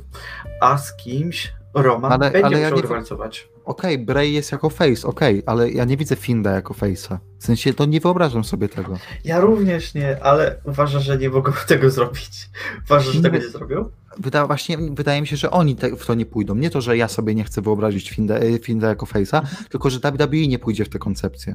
a 0.61 0.79
z 0.79 0.97
kimś 0.97 1.53
Roman 1.75 2.13
ale, 2.13 2.31
będzie 2.31 2.47
ale 2.47 2.57
musiał 2.57 2.77
ja 2.77 2.83
rywalizować. 2.83 3.49
Okej, 3.65 3.95
okay, 3.95 4.07
Bray 4.07 4.33
jest 4.33 4.53
jako 4.53 4.71
face, 4.71 5.09
okej, 5.09 5.39
okay, 5.39 5.43
ale 5.47 5.71
ja 5.71 5.85
nie 5.85 5.97
widzę 5.97 6.17
Finda 6.17 6.51
jako 6.51 6.75
face'a. 6.75 7.19
W 7.39 7.45
sensie 7.45 7.75
to 7.75 7.85
nie 7.85 8.01
wyobrażam 8.01 8.45
sobie 8.45 8.69
tego. 8.69 8.99
Ja 9.25 9.41
również 9.41 9.95
nie, 9.95 10.25
ale 10.25 10.57
uważam, 10.65 11.03
że 11.03 11.19
nie 11.19 11.31
mogą 11.31 11.53
tego 11.69 11.91
zrobić. 11.91 12.51
Uważasz, 12.85 13.15
że 13.15 13.23
tego 13.23 13.37
nie 13.37 13.49
zrobią? 13.49 13.91
Wyda, 14.19 14.47
właśnie 14.47 14.79
wydaje 14.79 15.21
mi 15.21 15.27
się, 15.27 15.37
że 15.37 15.51
oni 15.51 15.77
te, 15.77 15.97
w 15.97 16.07
to 16.07 16.15
nie 16.15 16.27
pójdą. 16.27 16.55
Nie 16.55 16.71
to, 16.71 16.81
że 16.81 16.97
ja 16.97 17.09
sobie 17.09 17.35
nie 17.35 17.45
chcę 17.45 17.63
wyobrazić 17.63 18.11
Finda, 18.11 18.35
e, 18.35 18.59
Finda 18.59 18.89
jako 18.89 19.07
face'a, 19.07 19.39
mhm. 19.39 19.65
tylko 19.71 19.91
że 19.91 19.99
WWE 19.99 20.49
nie 20.49 20.59
pójdzie 20.59 20.85
w 20.85 20.89
tę 20.89 20.99
koncepcję. 20.99 21.55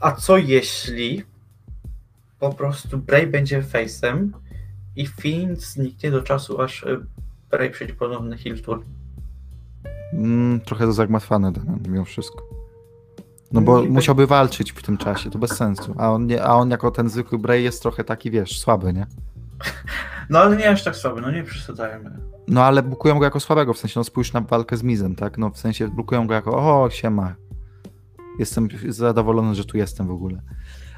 A 0.00 0.12
co 0.12 0.36
jeśli 0.36 1.22
po 2.38 2.54
prostu 2.54 2.98
Bray 2.98 3.26
będzie 3.26 3.62
face'em 3.62 4.28
i 4.96 5.06
Finn 5.06 5.56
zniknie 5.56 6.10
do 6.10 6.22
czasu, 6.22 6.60
aż 6.60 6.84
e, 6.84 7.00
Bray 7.50 7.70
przejdzie 7.70 7.94
ponowny 7.94 8.38
heel 8.38 8.62
tour? 8.62 8.84
Mm, 10.12 10.60
trochę 10.60 10.84
to 10.84 10.92
zagmatwane 10.92 11.52
mimo 11.88 12.04
wszystko. 12.04 12.42
No 13.52 13.60
bo 13.60 13.82
musiałby 13.82 14.26
walczyć 14.26 14.72
w 14.72 14.82
tym 14.82 14.96
czasie, 14.98 15.30
to 15.30 15.38
bez 15.38 15.50
sensu. 15.50 15.94
A 15.98 16.12
on, 16.12 16.26
nie, 16.26 16.42
a 16.42 16.54
on 16.54 16.70
jako 16.70 16.90
ten 16.90 17.08
zwykły 17.08 17.38
Bray 17.38 17.62
jest 17.62 17.82
trochę 17.82 18.04
taki, 18.04 18.30
wiesz, 18.30 18.58
słaby, 18.60 18.92
nie? 18.92 19.06
No 20.30 20.38
ale 20.38 20.56
nie 20.56 20.70
aż 20.70 20.84
tak 20.84 20.96
słaby, 20.96 21.20
no 21.20 21.30
nie 21.30 21.42
przesadzajmy. 21.42 22.10
No 22.48 22.64
ale 22.64 22.82
bukują 22.82 23.18
go 23.18 23.24
jako 23.24 23.40
słabego, 23.40 23.74
w 23.74 23.78
sensie, 23.78 24.00
no 24.00 24.04
spójrz 24.04 24.32
na 24.32 24.40
walkę 24.40 24.76
z 24.76 24.82
Mizem, 24.82 25.16
tak? 25.16 25.38
No 25.38 25.50
w 25.50 25.58
sensie 25.58 25.88
bukują 25.88 26.26
go 26.26 26.34
jako, 26.34 26.82
o, 26.82 26.90
siema. 26.90 27.34
Jestem 28.38 28.68
zadowolony, 28.88 29.54
że 29.54 29.64
tu 29.64 29.76
jestem 29.76 30.06
w 30.06 30.10
ogóle. 30.10 30.42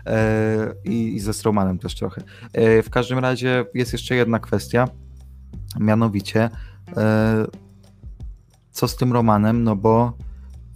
e, 0.06 0.74
i, 0.84 1.14
i 1.14 1.20
ze 1.20 1.32
Strowmanem 1.32 1.78
też 1.78 1.94
trochę. 1.94 2.22
E, 2.52 2.82
w 2.82 2.90
każdym 2.90 3.18
razie 3.18 3.66
jest 3.74 3.92
jeszcze 3.92 4.14
jedna 4.14 4.38
kwestia, 4.38 4.88
mianowicie 5.80 6.50
e, 6.96 7.44
co 8.74 8.88
z 8.88 8.96
tym 8.96 9.12
Romanem, 9.12 9.64
no 9.64 9.76
bo 9.76 10.12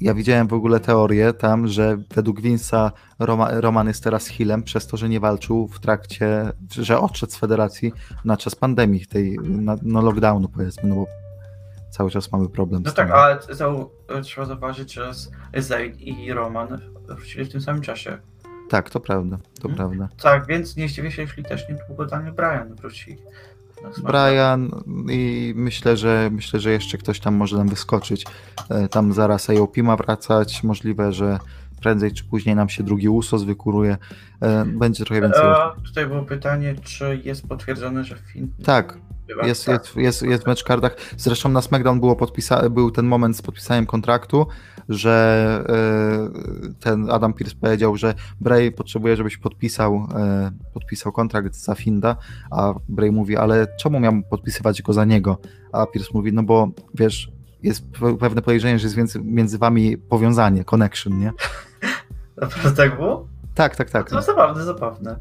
ja 0.01 0.15
widziałem 0.15 0.47
w 0.49 0.53
ogóle 0.53 0.81
teorię 0.81 1.33
tam, 1.33 1.67
że 1.69 1.97
według 2.15 2.41
Vince'a 2.41 2.91
Roma, 3.19 3.61
Roman 3.61 3.89
jest 3.89 4.05
teraz 4.05 4.29
healem 4.29 4.63
przez 4.63 4.87
to, 4.87 4.97
że 4.97 5.09
nie 5.09 5.21
walczył 5.21 5.69
w 5.69 5.81
trakcie, 5.81 6.53
że 6.71 7.01
odszedł 7.01 7.33
z 7.33 7.37
federacji 7.37 7.93
na 8.25 8.37
czas 8.37 8.55
pandemii, 8.55 9.07
tej 9.07 9.39
na, 9.43 9.77
no 9.83 10.03
lockdownu 10.03 10.49
powiedzmy, 10.49 10.89
no 10.89 10.95
bo 10.95 11.07
cały 11.91 12.11
czas 12.11 12.33
mamy 12.33 12.49
problem 12.49 12.83
No 12.87 12.93
tak, 12.93 13.11
ale 13.11 13.37
zau- 13.39 13.89
trzeba 14.23 14.47
zauważyć, 14.47 14.93
że 14.93 15.11
Zayn 15.57 15.95
i 15.95 16.33
Roman 16.33 16.79
wrócili 17.09 17.45
w 17.45 17.53
tym 17.53 17.61
samym 17.61 17.83
czasie. 17.83 18.19
Tak, 18.71 18.91
to 18.91 19.01
prawda, 19.01 19.37
to 19.61 19.69
Mhm. 19.69 19.75
prawda. 19.77 20.09
Tak, 20.23 20.47
więc 20.47 20.77
nie 20.77 20.89
zdziwię 20.89 21.11
się, 21.11 21.23
jeśli 21.23 21.45
też 21.45 21.69
niedługo 21.69 22.07
Daniel 22.07 22.33
Bryan 22.33 22.75
wróci. 22.75 23.19
Na 23.83 23.93
SmackDown. 23.93 24.07
Brian 24.13 24.71
i 25.11 25.53
myślę, 25.57 25.97
że 25.97 26.31
myślę, 26.33 26.61
że 26.61 26.71
jeszcze 26.73 26.99
ktoś 26.99 27.21
tam 27.21 27.35
może 27.35 27.57
nam 27.57 27.69
wyskoczyć. 27.69 28.25
E, 28.71 28.89
Tam 28.89 29.13
zaraz 29.13 29.51
AOP 29.51 29.77
ma 29.77 29.97
wracać, 29.97 30.63
możliwe, 30.63 31.13
że 31.13 31.39
prędzej 31.81 32.13
czy 32.13 32.25
później 32.25 32.57
nam 32.57 32.69
się 32.69 32.83
drugi 32.83 33.09
Usos 33.09 33.43
wykuruje. 33.43 33.97
E, 34.41 34.65
Będzie 34.65 35.05
trochę 35.05 35.21
więcej. 35.23 35.43
A, 35.43 35.75
tutaj 35.87 36.07
było 36.07 36.23
pytanie, 36.23 36.75
czy 36.85 37.21
jest 37.25 37.47
potwierdzone, 37.49 38.05
że 38.05 38.17
Finn 38.17 38.49
Tak, 38.65 38.99
jest, 39.47 39.67
tak. 39.67 39.75
jest, 39.75 39.97
jest, 39.97 40.23
jest 40.23 40.45
w 40.45 40.47
matchcardach. 40.47 40.97
Zresztą 41.17 41.49
na 41.49 41.63
SmackDown 41.63 42.01
było 42.01 42.15
podpisa- 42.15 42.71
był 42.71 42.91
ten 42.91 43.07
moment 43.07 43.37
z 43.37 43.43
podpisaniem 43.43 43.87
kontraktu, 43.87 44.47
że 44.89 45.65
e, 45.69 46.75
ten 46.81 47.11
Adam 47.11 47.33
Pierce 47.35 47.55
powiedział, 47.61 47.97
że 47.97 48.15
Bray 48.41 48.73
potrzebuje, 48.73 49.17
żebyś 49.17 49.37
podpisał, 49.37 50.09
e, 50.17 50.51
podpisał 50.75 51.13
kontrakt 51.13 51.55
za 51.55 51.75
Finda, 51.75 52.17
a 52.51 52.75
Bray 52.89 53.13
mówi, 53.13 53.37
ale 53.37 53.67
czemu 53.81 54.01
miałem 54.01 54.23
podpisywać 54.23 54.83
go 54.83 54.93
za 54.93 55.05
niego? 55.05 55.39
A 55.73 55.87
Pierce 55.87 56.11
mówi, 56.15 56.33
no 56.33 56.43
bo 56.43 56.69
wiesz, 56.95 57.31
jest 57.63 57.91
pe- 57.91 58.17
pewne 58.19 58.43
podejrzenie, 58.43 58.79
że 58.79 58.87
jest 58.87 58.97
między, 58.97 59.21
między 59.25 59.59
wami 59.59 59.97
powiązanie, 59.99 60.65
connection, 60.65 61.19
nie? 61.19 61.33
Naprawdę 62.41 62.73
tak 62.73 62.97
było? 62.97 63.29
Tak, 63.55 63.77
tak, 63.77 63.91
tak. 63.91 64.11
To 64.11 64.23
zabawne, 64.23 64.65
zabawne. 64.65 65.17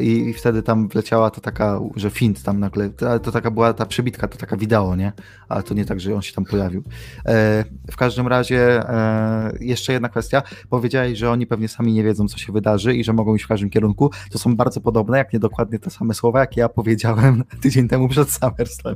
I, 0.00 0.32
wtedy 0.32 0.62
tam 0.62 0.88
wleciała 0.88 1.30
to 1.30 1.40
taka, 1.40 1.80
że 1.96 2.10
Fint 2.10 2.42
tam 2.42 2.60
nagle, 2.60 2.90
to, 2.90 3.32
taka 3.32 3.50
była 3.50 3.74
ta 3.74 3.86
przebitka, 3.86 4.28
to 4.28 4.38
taka 4.38 4.56
wideo, 4.56 4.96
nie? 4.96 5.12
Ale 5.48 5.62
to 5.62 5.74
nie 5.74 5.84
tak, 5.84 6.00
że 6.00 6.14
on 6.14 6.22
się 6.22 6.32
tam 6.32 6.44
pojawił. 6.44 6.82
E, 7.26 7.64
w 7.90 7.96
każdym 7.96 8.28
razie 8.28 8.88
e, 8.88 9.52
jeszcze 9.60 9.92
jedna 9.92 10.08
kwestia. 10.08 10.42
Powiedziałeś, 10.70 11.18
że 11.18 11.30
oni 11.30 11.46
pewnie 11.46 11.68
sami 11.68 11.92
nie 11.92 12.04
wiedzą, 12.04 12.28
co 12.28 12.38
się 12.38 12.52
wydarzy 12.52 12.94
i 12.94 13.04
że 13.04 13.12
mogą 13.12 13.34
iść 13.34 13.44
w 13.44 13.48
każdym 13.48 13.70
kierunku. 13.70 14.10
To 14.30 14.38
są 14.38 14.56
bardzo 14.56 14.80
podobne, 14.80 15.18
jak 15.18 15.32
nie 15.32 15.38
dokładnie 15.38 15.78
te 15.78 15.90
same 15.90 16.14
słowa, 16.14 16.40
jak 16.40 16.56
ja 16.56 16.68
powiedziałem 16.68 17.44
tydzień 17.62 17.88
temu 17.88 18.08
przed 18.08 18.30
SummerSlam. 18.30 18.94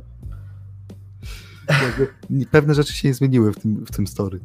Pewne 2.51 2.73
rzeczy 2.73 2.93
się 2.93 3.07
nie 3.07 3.13
zmieniły 3.13 3.53
w 3.53 3.59
tym, 3.59 3.85
w 3.85 3.91
tym 3.91 4.07
story. 4.07 4.39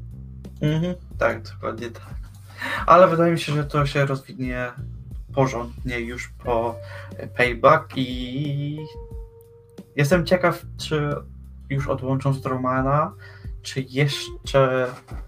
Mhm, 0.61 0.94
tak, 1.18 1.42
dokładnie 1.42 1.90
tak. 1.90 2.14
Ale 2.86 3.09
wydaje 3.09 3.32
mi 3.32 3.38
się, 3.38 3.53
że 3.53 3.64
to 3.64 3.86
się 3.86 4.07
rozwinie 4.07 4.72
porządnie 5.34 6.00
już 6.00 6.28
po 6.44 6.76
payback 7.36 7.92
i 7.96 8.78
jestem 9.96 10.26
ciekaw, 10.26 10.62
czy 10.78 11.14
już 11.70 11.88
odłączą 11.88 12.34
Strowmana, 12.34 13.14
czy 13.62 13.80
jeszcze 13.80 14.86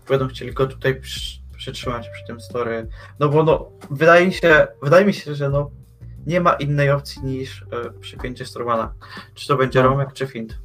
będą 0.08 0.28
chcieli 0.28 0.52
go 0.52 0.66
tutaj 0.66 1.00
przy, 1.00 1.38
przytrzymać 1.56 2.08
przy 2.08 2.26
tym 2.26 2.40
story. 2.40 2.88
No 3.20 3.28
bo 3.28 3.42
no, 3.42 3.70
wydaje 3.90 4.26
mi 4.26 4.32
się, 4.32 4.66
wydaje 4.82 5.06
mi 5.06 5.14
się, 5.14 5.34
że 5.34 5.50
no 5.50 5.70
nie 6.26 6.40
ma 6.40 6.52
innej 6.52 6.90
opcji 6.90 7.22
niż 7.22 7.62
e, 7.62 7.90
przypięcie 8.00 8.46
Strowmana. 8.46 8.94
Czy 9.34 9.48
to 9.48 9.56
będzie 9.56 9.82
No. 9.82 9.88
Romek, 9.88 10.12
czy 10.12 10.26
Fint. 10.26 10.58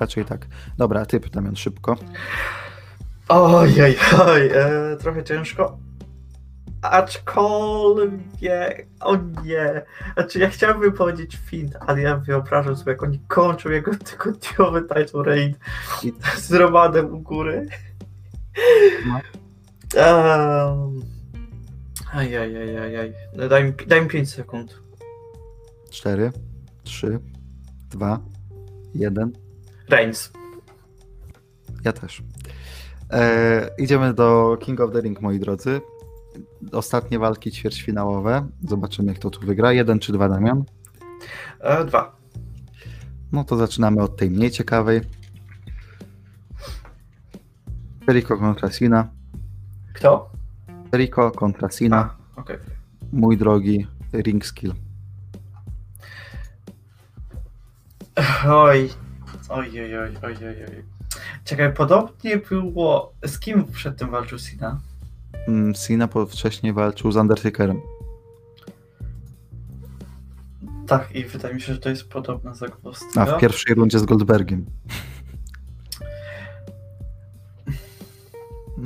Raczej 0.00 0.24
tak. 0.24 0.46
Dobra, 0.78 1.06
typ 1.06 1.28
Damian, 1.28 1.56
szybko. 1.56 1.96
Ojej, 3.28 3.96
oj, 4.26 4.50
e, 4.54 4.96
trochę 4.96 5.24
ciężko. 5.24 5.78
Aczkolwiek, 6.82 8.86
o 9.00 9.16
nie. 9.44 9.82
Znaczy, 10.14 10.38
ja 10.38 10.48
chciałbym 10.48 10.92
powiedzieć 10.92 11.38
Fint, 11.46 11.76
ale 11.86 12.00
ja 12.02 12.16
wyobrażam 12.16 12.76
sobie, 12.76 12.92
jak 12.92 13.02
oni 13.02 13.20
kończą 13.28 13.70
jego 13.70 13.90
tygodniowy 14.10 14.82
title 14.82 15.38
I- 15.38 15.54
z 16.38 16.52
Romanem 16.52 17.14
u 17.14 17.20
góry. 17.20 17.66
No. 19.06 19.20
Um, 19.96 21.00
Ajajajajaj. 22.12 23.14
No, 23.36 23.48
Daj 23.48 23.64
mi, 23.64 23.72
daj 23.86 24.02
mi 24.02 24.08
5 24.08 24.30
sekund. 24.34 24.82
4, 25.90 26.32
3, 26.84 27.18
2, 27.90 28.20
1. 28.94 29.32
Reigns. 29.88 30.32
Ja 31.84 31.92
też. 31.92 32.22
E, 33.10 33.70
idziemy 33.78 34.14
do 34.14 34.56
King 34.60 34.80
of 34.80 34.92
the 34.92 35.00
Ring, 35.00 35.20
moi 35.20 35.38
drodzy. 35.38 35.80
Ostatnie 36.72 37.18
walki 37.18 37.50
ćwierćfinałowe. 37.52 38.46
Zobaczymy, 38.68 39.14
kto 39.14 39.30
tu 39.30 39.40
wygra. 39.40 39.72
Jeden 39.72 39.98
czy 39.98 40.12
dwa, 40.12 40.28
Damian? 40.28 40.64
E, 41.60 41.84
dwa. 41.84 42.16
No 43.32 43.44
to 43.44 43.56
zaczynamy 43.56 44.02
od 44.02 44.16
tej 44.16 44.30
mniej 44.30 44.50
ciekawej. 44.50 45.00
Jericho 48.08 48.36
kontra 48.36 48.70
Sina. 48.70 49.08
Kto? 49.94 50.30
Jericho 50.92 51.30
kontra 51.30 51.68
Sina. 51.70 52.16
A, 52.36 52.40
okej. 52.40 52.58
Mój 53.12 53.36
drogi 53.36 53.86
ring 54.12 54.44
skill. 54.46 54.74
Oj, 58.48 58.90
oj, 59.48 59.80
oj, 59.80 59.98
oj, 59.98 60.16
oj, 60.22 60.36
oj, 60.46 60.64
oj. 60.68 60.84
Czekaj, 61.44 61.72
podobnie 61.74 62.36
było. 62.36 63.12
Z 63.26 63.38
kim 63.38 63.64
przed 63.64 63.98
tym 63.98 64.10
walczył 64.10 64.38
Sina? 64.38 64.80
Mm, 65.48 65.74
Sina 65.74 66.08
po, 66.08 66.26
wcześniej 66.26 66.72
walczył 66.72 67.12
z 67.12 67.16
Undertakerem. 67.16 67.80
Tak, 70.86 71.14
i 71.16 71.24
wydaje 71.24 71.54
mi 71.54 71.60
się, 71.60 71.74
że 71.74 71.78
to 71.80 71.88
jest 71.88 72.08
podobna 72.08 72.54
zagwozdka. 72.54 73.20
A 73.22 73.26
w 73.26 73.40
pierwszej 73.40 73.74
rundzie 73.74 73.98
z 73.98 74.04
Goldbergiem. 74.04 74.66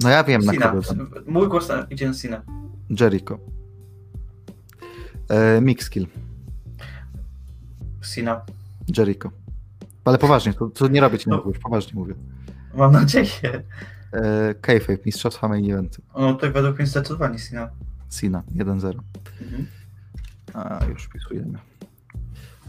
No 0.03 0.09
ja 0.09 0.25
wiem 0.25 0.43
na 0.43 0.53
Sina. 0.53 0.69
kogo. 0.69 0.83
tam. 0.83 1.11
Mój 1.27 1.49
głos 1.49 1.69
na- 1.69 1.87
idzie 1.91 2.09
na 2.09 2.15
Sina. 2.15 2.43
Jericho. 3.01 3.39
E, 5.29 5.61
mix 5.61 5.87
skill. 5.87 6.07
Sina. 8.03 8.41
Jericho. 8.99 9.31
Ale 10.05 10.19
poważnie, 10.19 10.55
to, 10.55 10.67
to 10.67 10.89
nie 10.89 11.01
robię 11.01 11.19
ci 11.19 11.31
No. 11.31 11.45
poważnie 11.63 11.93
mówię. 11.95 12.15
Mam 12.75 12.93
nadzieję. 12.93 13.63
E, 14.13 14.55
Kayfabe, 14.61 14.99
mistrzostwa 15.07 15.49
main 15.49 15.73
eventu. 15.73 16.03
No 16.19 16.35
to 16.35 16.53
według 16.53 16.79
mnie 16.79 16.87
zdecydowanie 16.87 17.39
Sina. 17.39 17.71
Sina, 18.11 18.43
1-0. 18.57 18.93
Mhm. 19.43 19.67
A, 20.55 20.85
już 20.89 21.05
wpisujemy. 21.05 21.59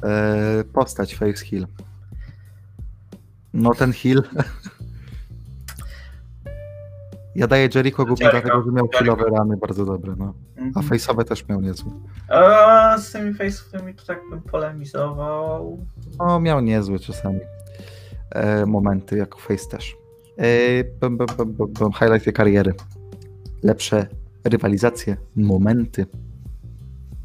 E, 0.03 0.63
postać 0.73 1.15
Face 1.15 1.45
Hill. 1.45 1.67
No 3.53 3.73
ten 3.73 3.93
Hill. 3.93 4.23
ja 7.35 7.47
daję 7.47 7.69
Jericho 7.75 8.05
głównie 8.05 8.25
Jericho, 8.25 8.41
dlatego, 8.47 8.63
że 8.65 8.71
miał 8.71 8.89
chillowe 8.97 9.23
rany 9.37 9.57
bardzo 9.57 9.85
dobre, 9.85 10.15
no. 10.17 10.33
A 10.57 10.61
Mhm. 10.61 10.85
face'owe 10.85 11.23
też 11.23 11.47
miał 11.47 11.61
niezłe. 11.61 11.91
A 12.29 12.97
z 12.97 13.11
tymi 13.11 13.33
face'ami 13.33 13.95
to 13.95 14.05
tak 14.05 14.19
bym 14.29 14.41
polemizował. 14.41 15.85
No, 16.19 16.39
miał 16.39 16.61
niezłe 16.61 16.99
czasami 16.99 17.39
e, 18.31 18.65
momenty, 18.65 19.17
jak 19.17 19.35
face 19.35 19.69
też. 19.69 19.95
Bum, 21.79 21.91
highlighty 21.99 22.33
kariery. 22.33 22.73
Lepsze 23.63 24.07
rywalizacje, 24.43 25.17
momenty. 25.35 26.05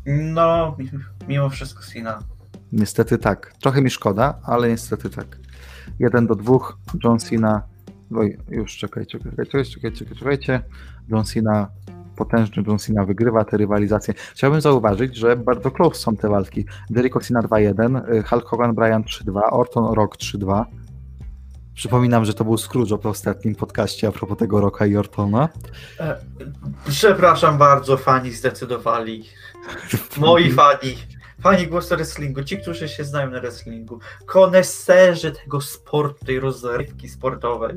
No, 0.06 0.76
mi- 0.78 0.90
mimo 1.28 1.48
wszystko 1.50 1.82
Sina. 1.82 2.18
Niestety 2.72 3.18
tak. 3.18 3.52
Trochę 3.60 3.82
mi 3.82 3.90
szkoda, 3.90 4.38
ale 4.44 4.68
niestety 4.68 5.10
tak. 5.10 5.38
Jeden 5.98 6.26
do 6.26 6.34
dwóch. 6.34 6.78
John 7.04 7.18
Cena. 7.18 7.62
Oj, 8.16 8.38
już 8.48 8.76
czekajcie, 8.76 9.18
czekajcie, 9.18 9.44
czekajcie, 9.44 9.70
czekajcie, 9.74 10.14
czekajcie. 10.14 10.60
John 11.08 11.24
Cena, 11.24 11.68
potężny 12.16 12.62
John 12.66 12.78
Cena 12.78 13.04
wygrywa 13.04 13.44
te 13.44 13.56
rywalizacje. 13.56 14.14
Chciałbym 14.32 14.60
zauważyć, 14.60 15.16
że 15.16 15.36
bardzo 15.36 15.70
close 15.70 16.00
są 16.00 16.16
te 16.16 16.28
walki. 16.28 16.66
Jericho 16.90 17.20
Cena 17.20 17.40
2-1, 17.42 18.12
y, 18.14 18.22
Hulk 18.22 18.44
Hogan 18.44 18.74
Bryan 18.74 19.02
3-2, 19.02 19.40
Orton 19.50 19.94
Rock 19.94 20.16
3-2. 20.16 20.64
Przypominam, 21.78 22.24
że 22.24 22.34
to 22.34 22.44
był 22.44 22.58
Scrooge 22.58 23.02
w 23.02 23.06
ostatnim 23.06 23.54
podcaście 23.54 24.08
a 24.08 24.12
propos 24.12 24.38
tego 24.38 24.60
Rocka 24.60 24.86
i 24.86 24.96
Ortona. 24.96 25.48
E, 26.00 26.16
Przepraszam 26.88 27.58
bardzo, 27.58 27.96
fani 27.96 28.32
zdecydowali. 28.32 29.24
Moi 30.16 30.52
fani. 30.52 30.96
Fani 31.40 31.66
głosu 31.66 31.96
wrestlingu, 31.96 32.44
ci, 32.44 32.58
którzy 32.58 32.88
się 32.88 33.04
znają 33.04 33.30
na 33.30 33.40
wrestlingu, 33.40 34.00
koneserzy 34.26 35.32
tego 35.32 35.60
sportu, 35.60 36.24
tej 36.26 36.40
rozrywki 36.40 37.08
sportowej. 37.08 37.74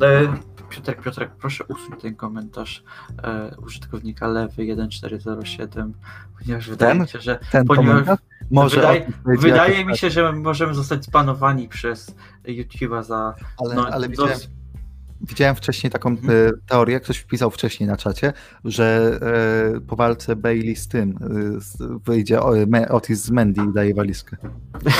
E, 0.00 0.36
Piotrek, 0.70 1.02
Piotrek, 1.02 1.30
proszę 1.40 1.64
usuń 1.64 1.96
ten 2.00 2.14
komentarz 2.14 2.84
e, 3.22 3.56
użytkownika 3.64 4.28
lewy 4.28 4.66
1407, 4.66 5.94
ponieważ 6.38 6.70
wydaje 6.70 7.00
mi 7.00 7.08
się, 7.08 7.20
że 7.20 7.38
Ten 7.52 7.64
Ponieważ 7.64 7.92
komentarz? 7.92 8.18
Może 8.52 8.76
wydaje- 8.76 9.06
wydaje 9.24 9.84
mi 9.84 9.96
się, 9.98 10.10
że 10.10 10.32
możemy 10.32 10.74
zostać 10.74 11.04
zbanowani 11.04 11.68
przez 11.68 12.14
YouTube'a 12.44 13.02
za 13.04 13.34
Ale, 13.64 13.74
no, 13.74 13.86
ale 13.88 14.08
dos- 14.08 14.10
widziałem, 14.10 14.38
widziałem 15.20 15.56
wcześniej 15.56 15.90
taką 15.90 16.10
Mhm. 16.10 16.46
e, 16.48 16.50
teorię, 16.68 17.00
ktoś 17.00 17.18
wpisał 17.18 17.50
wcześniej 17.50 17.88
na 17.88 17.96
czacie, 17.96 18.32
że 18.64 19.18
e, 19.76 19.80
po 19.80 19.96
walce 19.96 20.36
Bailey 20.36 20.76
z 20.76 20.88
tym 20.88 21.10
e, 21.56 21.60
z, 21.60 21.76
wyjdzie 22.04 22.42
o, 22.42 22.52
Me, 22.66 22.88
Otis 22.88 23.24
z 23.24 23.30
Mandy 23.30 23.60
i 23.70 23.72
daje 23.74 23.94
walizkę. 23.94 24.36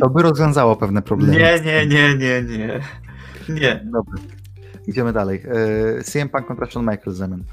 To 0.00 0.10
by 0.10 0.22
rozwiązało 0.22 0.76
pewne 0.76 1.02
problemy. 1.02 1.32
Nie, 1.38 1.60
nie, 1.60 1.86
nie, 1.86 2.14
nie, 2.16 2.42
nie. 2.42 2.80
Nie. 3.48 3.84
Dobra. 3.92 4.14
Idziemy 4.86 5.12
dalej. 5.12 5.42
E, 5.98 6.02
CM 6.04 6.28
Punk 6.28 6.46
kontra 6.46 6.66
Shawn 6.70 6.86
Michaels 6.90 7.16
Zemen. 7.18 7.44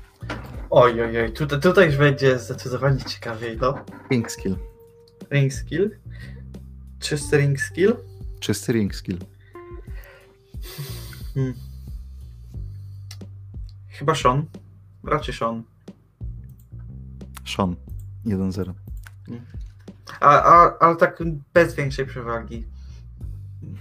Oj, 0.78 1.02
oj, 1.02 1.22
oj, 1.22 1.32
tutaj, 1.34 1.60
tutaj 1.60 1.86
już 1.86 1.98
będzie 1.98 2.40
zdecydowanie 2.40 3.04
ciekawiej, 3.04 3.58
no. 3.58 3.86
Ring 4.12 4.32
skill. 4.32 4.56
Ring 5.30 5.54
skill. 5.54 6.00
Czysty 7.00 7.38
ring 7.38 7.60
skill. 7.60 7.94
Czysty 8.40 8.74
ring 8.74 8.96
skill. 8.96 9.18
Hmm. 11.34 11.54
Chyba 13.90 14.16
Sean. 14.16 14.46
Raczej 15.04 15.34
Sean. 15.34 15.64
Sean. 17.46 17.76
1-0. 18.26 18.74
A, 20.20 20.44
a, 20.44 20.78
ale 20.80 20.96
tak 20.96 21.24
bez 21.54 21.76
większej 21.76 22.06
przewagi. 22.06 22.66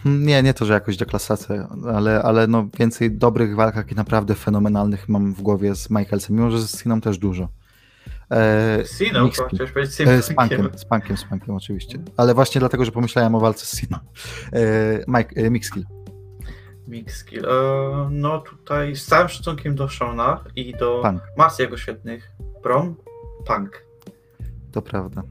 Nie, 0.05 0.43
nie 0.43 0.55
to, 0.55 0.65
że 0.65 0.73
jakoś 0.73 0.97
deklasacja, 0.97 1.69
ale, 1.95 2.23
ale 2.23 2.47
no 2.47 2.69
więcej 2.79 3.11
dobrych 3.11 3.57
walk 3.57 3.93
i 3.93 3.95
naprawdę 3.95 4.35
fenomenalnych 4.35 5.09
mam 5.09 5.35
w 5.35 5.43
głowie 5.43 5.75
z 5.75 5.91
Michaelsem, 5.91 6.37
mimo 6.37 6.51
że 6.51 6.59
z 6.59 6.83
Siną 6.83 7.01
też 7.01 7.19
dużo. 7.19 7.49
E, 8.31 8.79
Mixed. 9.23 9.47
chciałeś 9.55 9.73
powiedzieć 9.73 10.01
e, 10.01 10.23
z. 10.23 10.35
Punkiem, 10.35 10.71
z 10.77 10.85
Punkiem, 10.85 11.17
z 11.17 11.25
Punkiem 11.25 11.55
oczywiście. 11.55 11.99
Ale 12.17 12.35
właśnie 12.35 12.59
dlatego, 12.59 12.85
że 12.85 12.93
pomyślałem 12.93 13.35
o 13.35 13.41
walce 13.41 13.67
z 13.67 13.81
Siną. 13.81 13.99
E, 14.53 15.05
Mike, 15.09 15.41
e, 15.41 15.51
Mixkill. 15.51 15.85
Mix 16.89 17.17
skill. 17.17 17.47
E, 17.47 18.09
no 18.11 18.39
tutaj 18.39 18.97
z 18.97 19.07
całym 19.07 19.29
szacunkiem 19.29 19.75
do 19.75 19.89
Shona 19.89 20.45
i 20.57 20.73
do 20.73 21.01
Punk, 21.03 21.23
mas 21.37 21.59
jego 21.59 21.77
świetnych 21.77 22.31
prom, 22.63 22.97
Punk. 23.47 23.85
to 24.73 24.83
prawda. 24.83 25.23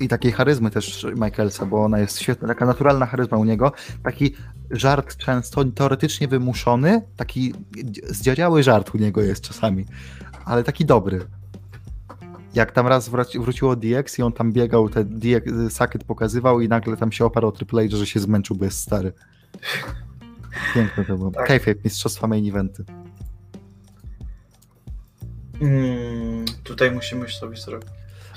I 0.00 0.08
takiej 0.08 0.32
charyzmy 0.32 0.70
też 0.70 1.06
Michaelsa, 1.16 1.66
bo 1.66 1.84
ona 1.84 1.98
jest 1.98 2.20
świetna, 2.20 2.48
taka 2.48 2.66
naturalna 2.66 3.06
charyzma 3.06 3.38
u 3.38 3.44
niego. 3.44 3.72
Taki 4.02 4.34
żart 4.70 5.16
często 5.16 5.64
teoretycznie 5.64 6.28
wymuszony, 6.28 7.02
taki 7.16 7.54
zdziadziały 8.08 8.62
żart 8.62 8.94
u 8.94 8.98
niego 8.98 9.22
jest 9.22 9.42
czasami, 9.42 9.86
ale 10.44 10.64
taki 10.64 10.84
dobry. 10.84 11.20
Jak 12.54 12.72
tam 12.72 12.86
raz 12.86 13.08
wraci, 13.08 13.38
wróciło 13.38 13.76
DX 13.76 14.18
i 14.18 14.22
on 14.22 14.32
tam 14.32 14.52
biegał, 14.52 14.88
te 14.88 15.04
DX, 15.04 15.52
Sakiet 15.70 16.04
pokazywał 16.04 16.60
i 16.60 16.68
nagle 16.68 16.96
tam 16.96 17.12
się 17.12 17.24
oparł 17.24 17.48
o 17.48 17.52
Triple 17.52 17.88
H, 17.88 17.96
że 17.96 18.06
się 18.06 18.20
zmęczył, 18.20 18.56
bo 18.56 18.64
jest 18.64 18.80
stary. 18.80 19.12
Piękne 20.74 21.04
to 21.04 21.16
było. 21.16 21.30
Tak. 21.30 21.46
Kayfabe, 21.46 21.80
mistrzostwa 21.84 22.26
main 22.26 22.48
eventy. 22.48 22.84
Mm, 25.60 26.44
tutaj 26.64 26.90
musimy 26.90 27.28
sobie 27.28 27.56
zrobić. 27.56 27.88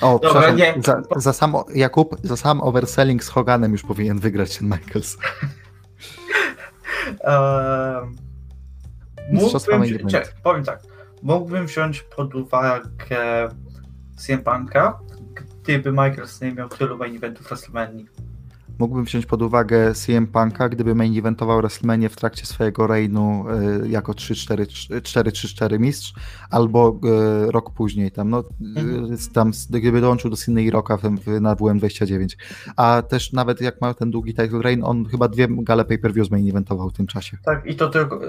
O, 0.02 0.20
Dobra, 0.20 0.30
przepraszam, 0.30 0.58
nie. 0.58 0.76
Za, 0.84 1.02
za 1.16 1.34
sam, 1.34 1.56
Jakub, 1.74 2.16
za 2.24 2.38
sam 2.38 2.62
overselling 2.62 3.24
z 3.24 3.30
Hoganem 3.30 3.72
już 3.72 3.84
powinien 3.84 4.20
wygrać 4.20 4.58
ten 4.58 4.68
Michaels. 4.70 5.18
Um, 7.24 8.16
mógłbym, 9.32 9.80
main 9.80 9.84
wzi- 9.84 9.95
event. 9.95 10.12
czekaj, 10.12 10.32
powiem 10.43 10.64
tak. 10.64 10.80
Mógłbym 11.24 11.66
wziąć 11.66 12.02
pod 12.02 12.36
uwagę 12.36 13.49
CM 14.18 14.43
Punka, 14.43 14.99
gdyby 15.64 15.91
Michaels 15.91 16.41
nie 16.41 16.52
miał 16.54 16.70
tylu 16.70 16.97
main 16.97 17.16
eventów 17.16 17.47
WrestleMania. 17.47 18.06
Mógłbym 18.82 19.04
wziąć 19.04 19.26
pod 19.26 19.42
uwagę 19.42 19.94
CM 19.94 20.28
Punka, 20.28 20.70
gdyby 20.70 20.96
main 20.96 21.18
eventował 21.20 21.58
WrestleMania 21.58 22.10
w 22.10 22.16
trakcie 22.16 22.46
swojego 22.46 22.88
reignu 22.88 23.46
y, 23.84 23.90
jako 23.90 24.12
3-4 24.12 25.80
mistrz, 25.80 26.14
albo 26.50 27.00
y, 27.48 27.52
rok 27.52 27.74
później 27.74 28.12
tam, 28.12 28.30
no, 28.30 28.44
Mhm. 28.62 29.14
y, 29.14 29.18
tam 29.34 29.52
gdyby 29.70 30.02
dołączył 30.02 30.30
do 30.30 30.36
Sydney 30.38 30.72
Rocka 30.72 30.98
na 31.42 31.56
WM29. 31.56 32.28
A 32.76 33.02
też 33.02 33.34
nawet 33.34 33.62
jak 33.62 33.82
ma 33.82 33.94
ten 33.94 34.12
długi 34.12 34.34
title 34.34 34.62
reign, 34.62 34.84
on 34.84 35.06
chyba 35.06 35.28
dwie 35.28 35.48
gale 35.50 35.86
pay-per-views 35.86 36.32
main 36.32 36.50
eventował 36.50 36.90
w 36.90 36.94
tym 36.94 37.08
czasie. 37.08 37.38
Tak, 37.46 37.66
i 37.66 37.76
to 37.76 37.90
tylko. 37.90 38.20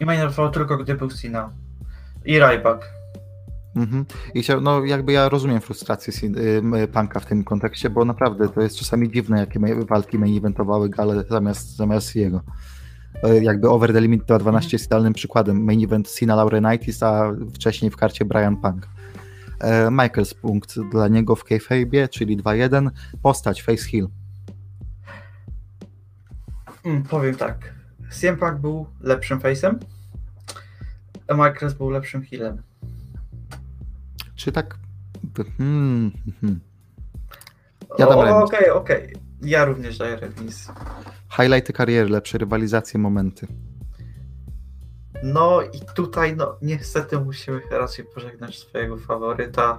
I 0.00 0.04
main 0.04 0.20
eventował 0.20 0.50
tylko 0.52 0.76
gdy 0.78 0.94
był 0.94 1.08
Cena. 1.08 1.50
I 2.24 2.38
Ryback. 2.38 3.01
Mhm. 3.76 4.04
I 4.34 4.42
chciał, 4.42 4.60
no 4.60 4.84
jakby 4.84 5.12
ja 5.12 5.28
rozumiem 5.28 5.60
frustrację 5.60 6.30
y, 6.30 6.58
m, 6.58 6.74
Punka 6.92 7.20
w 7.20 7.26
tym 7.26 7.44
kontekście, 7.44 7.90
bo 7.90 8.04
naprawdę 8.04 8.48
to 8.48 8.60
jest 8.60 8.76
czasami 8.76 9.10
dziwne, 9.10 9.38
jakie 9.40 9.60
walki 9.88 10.18
main 10.18 10.38
eventowały 10.38 10.88
gale 10.88 11.24
zamiast, 11.30 11.76
zamiast 11.76 12.16
jego. 12.16 12.42
Y, 13.28 13.42
Jakby 13.42 13.68
Over 13.68 13.92
the 13.92 14.00
Limit 14.00 14.24
212 14.24 14.68
jest 14.72 14.86
idealnym 14.86 15.12
przykładem. 15.12 15.64
Main 15.64 15.84
event 15.84 16.08
Sina 16.08 16.34
Laurinaitis, 16.34 17.02
a 17.02 17.32
wcześniej 17.54 17.90
w 17.90 17.96
karcie 17.96 18.24
Brian 18.24 18.56
Punk. 18.56 18.88
E, 19.62 19.90
Michaels 19.90 20.34
punkt 20.34 20.80
dla 20.90 21.08
niego 21.08 21.36
w 21.36 21.44
kayfabe, 21.44 22.08
czyli 22.08 22.36
2-1. 22.36 22.90
Postać 23.22 23.62
Face 23.62 23.84
Hill. 23.84 24.08
Mm, 26.84 27.02
powiem 27.02 27.34
tak. 27.34 27.74
CM 28.10 28.36
Punk 28.36 28.58
był 28.58 28.86
lepszym 29.00 29.38
face'em, 29.38 29.74
a 31.28 31.34
Michaels 31.34 31.74
był 31.74 31.90
lepszym 31.90 32.22
healem. 32.22 32.62
Czy 34.42 34.52
tak? 34.52 34.78
Hmm, 35.58 36.12
hmm. 36.40 36.60
Ja 37.98 38.06
dam 38.06 38.20
remis. 38.20 38.44
Okej, 38.44 38.70
okej. 38.70 39.12
Ja 39.42 39.64
również 39.64 39.98
daję 39.98 40.16
remis. 40.16 40.68
Highlighty 41.30 41.72
kariery, 41.72 42.08
lepsze 42.08 42.38
rywalizacje, 42.38 43.00
momenty. 43.00 43.46
No 45.22 45.62
i 45.62 45.80
tutaj, 45.94 46.36
no 46.36 46.58
niestety 46.62 47.18
musimy 47.18 47.60
raczej 47.70 48.04
pożegnać 48.04 48.58
swojego 48.58 48.96
faworyta. 48.96 49.78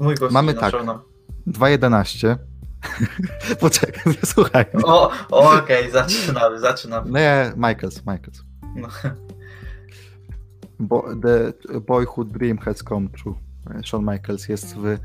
Mój 0.00 0.14
głos 0.14 0.32
Mamy 0.32 0.54
tak. 0.54 0.62
na 0.62 0.70
Shona. 0.70 1.02
2-11. 1.46 2.36
Poczekaj, 3.60 4.14
słuchaj. 4.24 4.64
O, 4.84 5.10
okej, 5.30 5.90
zaczynamy, 5.90 6.58
zaczynamy. 6.58 7.10
Nie, 7.10 7.52
Michaels, 7.56 7.98
Michaels. 7.98 8.42
No. 8.76 8.88
Bo 10.80 11.04
the 11.22 11.52
boyhood 11.80 12.32
dream 12.32 12.58
has 12.58 12.82
come 12.82 13.08
true. 13.08 13.34
Shawn 13.84 14.10
Michaels 14.10 14.48
jest 14.48 14.76
w... 14.76 14.98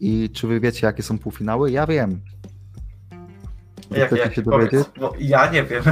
I 0.00 0.30
czy 0.30 0.46
wy 0.46 0.60
wiecie, 0.60 0.86
jakie 0.86 1.02
są 1.02 1.18
półfinały? 1.18 1.70
Ja 1.70 1.86
wiem. 1.86 2.20
Jak, 3.90 4.12
jak, 4.12 4.34
się 4.34 4.42
dowiedzieć? 4.42 4.86
bo 5.00 5.14
ja 5.18 5.50
nie 5.50 5.64
wiem. 5.64 5.84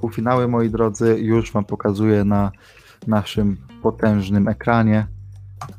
Półfinały, 0.00 0.48
moi 0.48 0.70
drodzy, 0.70 1.18
już 1.20 1.52
wam 1.52 1.64
pokazuję 1.64 2.24
na 2.24 2.52
naszym 3.06 3.56
potężnym 3.82 4.48
ekranie. 4.48 5.06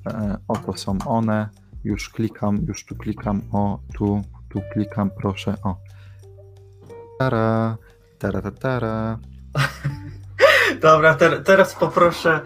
E, 0.07 0.37
oto 0.47 0.73
są 0.73 0.97
one. 1.05 1.49
Już 1.83 2.09
klikam, 2.09 2.57
już 2.67 2.85
tu 2.85 2.95
klikam, 2.95 3.41
o, 3.51 3.79
tu, 3.93 4.21
tu 4.49 4.61
klikam, 4.73 5.09
proszę, 5.17 5.55
o. 5.63 5.77
Tara, 7.19 7.77
tara, 8.19 8.41
tara, 8.41 8.51
tara. 8.51 9.19
Dobra, 10.81 11.15
ter, 11.15 11.43
teraz 11.43 11.75
poproszę 11.75 12.39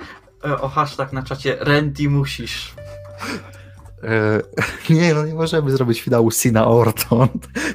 e, 0.45 0.61
o 0.61 0.69
hashtag 0.69 1.13
na 1.13 1.23
czacie 1.23 1.57
Randy 1.59 2.09
musisz. 2.09 2.75
E, 4.03 4.41
nie, 4.89 5.13
no 5.13 5.25
nie 5.25 5.34
możemy 5.34 5.71
zrobić 5.71 6.01
finału 6.01 6.32
Sina 6.32 6.67
Orton. 6.67 7.27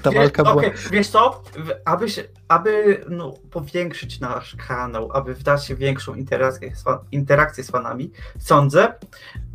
Ta 0.02 0.10
Wie- 0.10 0.18
walka 0.18 0.42
była... 0.42 0.54
okej, 0.54 0.72
Wiesz 0.90 1.08
co, 1.08 1.42
aby, 1.84 2.10
się, 2.10 2.24
aby 2.48 3.04
no, 3.08 3.34
powiększyć 3.50 4.20
nasz 4.20 4.56
kanał, 4.68 5.10
aby 5.12 5.34
wdać 5.34 5.74
większą 5.74 6.14
interakcję 6.14 6.72
interakcję 7.12 7.64
z 7.64 7.70
fanami, 7.70 8.12
sądzę, 8.38 8.94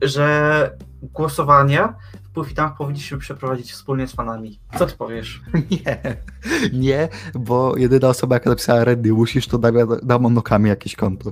że 0.02 0.78
głosowania 1.02 1.96
półfinałach 2.34 2.78
powinniśmy 2.78 3.18
przeprowadzić 3.18 3.72
wspólnie 3.72 4.08
z 4.08 4.14
fanami. 4.14 4.60
Co 4.78 4.86
ty 4.86 4.98
powiesz? 4.98 5.42
Nie, 5.72 6.18
nie, 6.74 7.10
bo 7.34 7.78
jedyna 7.78 8.08
osoba, 8.08 8.36
jaka 8.36 8.50
napisała 8.50 8.84
Randy, 8.84 9.14
musisz, 9.14 9.48
to 9.48 9.58
da, 9.58 9.72
da 10.04 10.20
monokami 10.20 10.70
jakieś 10.70 10.96
konto. 10.96 11.32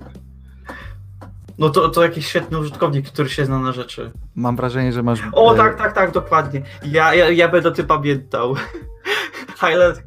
No 1.57 1.69
to, 1.69 1.89
to 1.89 2.03
jakiś 2.03 2.27
świetny 2.27 2.59
użytkownik, 2.59 3.07
który 3.07 3.29
się 3.29 3.45
zna 3.45 3.59
na 3.59 3.71
rzeczy. 3.71 4.11
Mam 4.35 4.55
wrażenie, 4.55 4.93
że 4.93 5.03
masz... 5.03 5.19
O 5.31 5.53
e, 5.53 5.57
tak, 5.57 5.77
tak, 5.77 5.93
tak, 5.93 6.11
dokładnie. 6.11 6.61
Ja, 6.85 7.15
ja, 7.15 7.29
ja 7.29 7.47
będę 7.47 7.71
ty 7.71 7.83
pamiętał. 7.83 8.55
Highlight, 9.61 10.03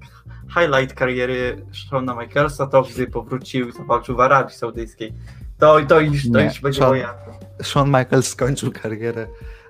highlight 0.55 0.95
kariery 0.95 1.67
Shona 1.73 2.15
Michaelsa 2.15 2.67
to 2.67 2.83
gdy 2.83 3.07
powrócił 3.07 3.73
zawalczył 3.73 4.17
w 4.17 4.21
Arabii 4.21 4.55
Saudyjskiej. 4.55 5.13
To, 5.59 5.81
to 5.89 6.01
już, 6.01 6.31
to 6.33 6.39
Nie, 6.39 6.45
już 6.45 6.61
będzie 6.61 6.81
Shawn- 6.81 6.89
moja. 6.89 7.15
Shawn 7.63 7.89
Michaels 7.89 8.29
skończył 8.29 8.73
karierę 8.73 9.27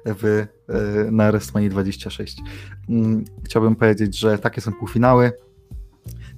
w, 0.07 0.25
e, 0.25 1.11
na 1.11 1.31
WrestleMania 1.33 1.71
26. 1.71 2.43
Mm, 2.89 3.25
Chciałbym 3.45 3.77
powiedzieć, 3.77 4.19
że 4.19 4.39
takie 4.39 4.61
są 4.61 4.73
półfinały. 4.73 5.33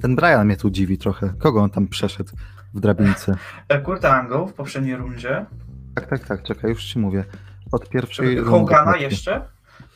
Ten 0.01 0.17
Brian 0.17 0.47
mnie 0.47 0.57
tu 0.57 0.71
dziwi 0.71 0.99
trochę. 0.99 1.35
Kogo 1.39 1.63
on 1.63 1.71
tam 1.71 1.89
przeszedł 1.89 2.31
w 2.75 2.81
drabince? 2.81 3.37
E, 3.69 3.81
Kurt 3.81 4.05
Angle 4.05 4.47
w 4.47 4.53
poprzedniej 4.53 4.97
rundzie. 4.97 5.47
Tak, 5.95 6.07
tak, 6.07 6.27
tak, 6.27 6.43
czekaj, 6.43 6.71
już 6.71 6.85
ci 6.85 6.99
mówię. 6.99 7.25
Od 7.73 7.89
pierwszej 7.89 8.37
Hogana 8.39 8.85
rundy. 8.85 8.99
jeszcze? 9.05 9.49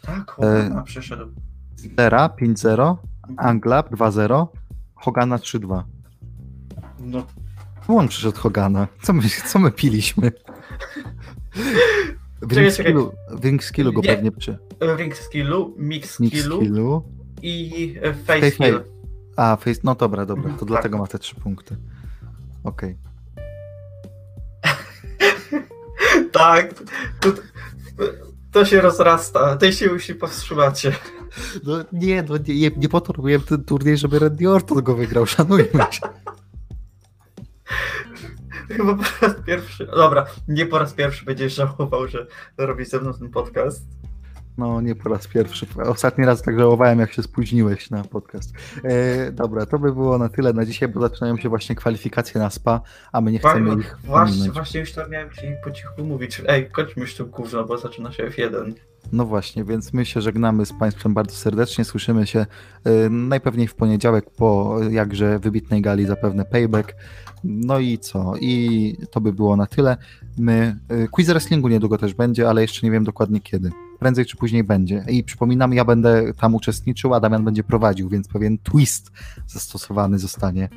Tak, 0.03 0.37
E, 0.39 0.62
Hogana 0.62 0.83
przyszedł. 0.83 1.27
Zera 1.99 2.29
5-0, 2.43 2.97
Anglab 3.37 3.91
2-0, 3.91 4.47
Hogana 4.95 5.37
3-2. 5.37 5.83
No, 7.01 7.27
Tu 7.87 7.99
on 7.99 8.09
przyszedł 8.09 8.39
Hogana. 8.41 8.89
Co 9.03 9.12
my, 9.12 9.23
co 9.47 9.59
my 9.59 9.71
piliśmy? 9.71 10.33
W 12.43 12.49
Czekaj, 12.49 12.64
Ring. 12.64 12.74
Skillu, 12.74 13.12
w 13.30 13.45
Ring 13.45 13.64
Skillu 13.64 13.93
go 13.93 14.01
Nie. 14.01 14.09
pewnie 14.09 14.32
przy... 14.32 14.59
ring 14.97 15.16
skillu, 15.16 15.74
mix 15.78 16.20
Mix 16.20 16.39
skillu 16.39 16.57
Skillu. 16.61 17.03
i 17.43 17.95
e, 18.03 18.14
face 18.14 18.41
Face 18.41 18.51
skill. 18.51 18.80
A, 19.36 19.57
face, 19.57 19.80
no 19.84 19.95
dobra, 19.95 20.26
dobra, 20.26 20.43
to 20.45 20.49
Mhm, 20.51 20.66
dlatego 20.66 20.97
tak. 20.97 21.01
ma 21.01 21.07
te 21.07 21.18
trzy 21.18 21.34
punkty. 21.34 21.76
Okej. 22.64 22.97
Tak, 26.32 26.74
to, 27.20 27.28
to 28.53 28.64
się 28.64 28.80
rozrasta. 28.80 29.57
Tej 29.57 29.72
się 29.72 29.93
musi 29.93 30.14
powstrzymacie. 30.14 30.93
No 31.64 31.72
nie, 31.93 32.22
no 32.28 32.36
nie, 32.49 32.55
nie, 32.61 32.70
nie 32.76 32.89
po 32.89 33.01
to 33.01 33.12
robiłem 33.12 33.41
ten 33.41 33.64
turniej, 33.64 33.97
żeby 33.97 34.18
Randy 34.18 34.51
Orton 34.51 34.82
go 34.82 34.95
wygrał, 34.95 35.26
szanujmy 35.36 35.70
się. 35.91 36.01
Chyba 38.69 38.95
po 38.95 39.27
raz 39.27 39.35
pierwszy. 39.47 39.87
Dobra, 39.87 40.27
nie 40.49 40.66
po 40.66 40.79
raz 40.79 40.93
pierwszy 40.93 41.25
będziesz 41.25 41.55
żałował, 41.55 42.09
że 42.09 42.27
robi 42.59 42.85
ze 42.85 43.01
mną 43.01 43.14
ten 43.14 43.31
podcast. 43.31 43.83
No, 44.59 44.81
nie 44.81 44.95
po 44.95 45.09
raz 45.09 45.27
pierwszy. 45.27 45.66
Ostatni 45.85 46.25
raz 46.25 46.43
tak 46.43 46.59
żałowałem, 46.59 46.99
jak 46.99 47.12
się 47.12 47.23
spóźniłeś 47.23 47.91
na 47.91 48.05
podcast. 48.05 48.53
E, 48.85 49.33
dobra, 49.33 49.66
to 49.66 49.79
by 49.79 49.93
było 49.93 50.19
na 50.19 50.29
tyle 50.29 50.53
na 50.53 50.64
dzisiaj, 50.64 50.89
bo 50.89 51.01
zaczynają 51.01 51.37
się 51.37 51.49
właśnie 51.49 51.75
kwalifikacje 51.75 52.41
na 52.41 52.51
SPA, 52.51 52.81
a 53.12 53.21
my 53.21 53.33
nie 53.33 53.39
chcemy 53.39 53.61
Właśnie, 53.61 53.81
ich 53.81 53.97
właśnie, 54.05 54.51
właśnie 54.51 54.81
już 54.81 54.93
to 54.93 55.09
miałem 55.09 55.31
ci 55.31 55.47
po 55.64 55.71
cichu 55.71 56.05
mówić. 56.05 56.43
Ej, 56.47 56.71
kończmy 56.71 57.01
już 57.01 57.14
to 57.14 57.25
gówno, 57.25 57.64
bo 57.64 57.79
zaczyna 57.79 58.12
się 58.12 58.25
F1. 58.25 58.73
No 59.12 59.26
właśnie, 59.26 59.64
więc 59.64 59.92
my 59.92 60.06
się 60.06 60.20
żegnamy 60.20 60.66
z 60.66 60.72
Państwem 60.72 61.14
bardzo 61.14 61.34
serdecznie. 61.34 61.84
Słyszymy 61.84 62.26
się 62.26 62.46
y, 62.86 63.11
najpewniej 63.11 63.68
w 63.68 63.74
poniedziałek 63.74 64.30
po 64.30 64.76
jakże 64.90 65.38
wybitnej 65.38 65.82
gali, 65.82 66.06
zapewne 66.06 66.44
payback. 66.44 66.94
No 67.44 67.78
i 67.78 67.98
co? 67.98 68.34
I 68.40 68.96
to 69.11 69.20
by 69.20 69.32
było 69.32 69.56
na 69.56 69.66
tyle. 69.66 69.96
My, 70.38 70.78
y, 70.92 71.09
quiz 71.09 71.26
wrestlingu 71.26 71.68
niedługo 71.68 71.98
też 71.98 72.14
będzie, 72.14 72.48
ale 72.48 72.62
jeszcze 72.62 72.86
nie 72.86 72.90
wiem 72.90 73.04
dokładnie 73.04 73.40
kiedy. 73.40 73.70
Prędzej 73.98 74.26
czy 74.26 74.36
później 74.36 74.64
będzie. 74.64 75.04
I 75.09 75.24
przypominam, 75.24 75.72
ja 75.72 75.84
będę 75.84 76.34
tam 76.34 76.54
uczestniczył, 76.54 77.14
a 77.14 77.20
Damian 77.20 77.44
będzie 77.44 77.64
prowadził, 77.64 78.09
więc 78.09 78.28
pewien 78.28 78.59
twist 78.59 79.11
zastosowany 79.46 80.18
zostanie. 80.18 80.68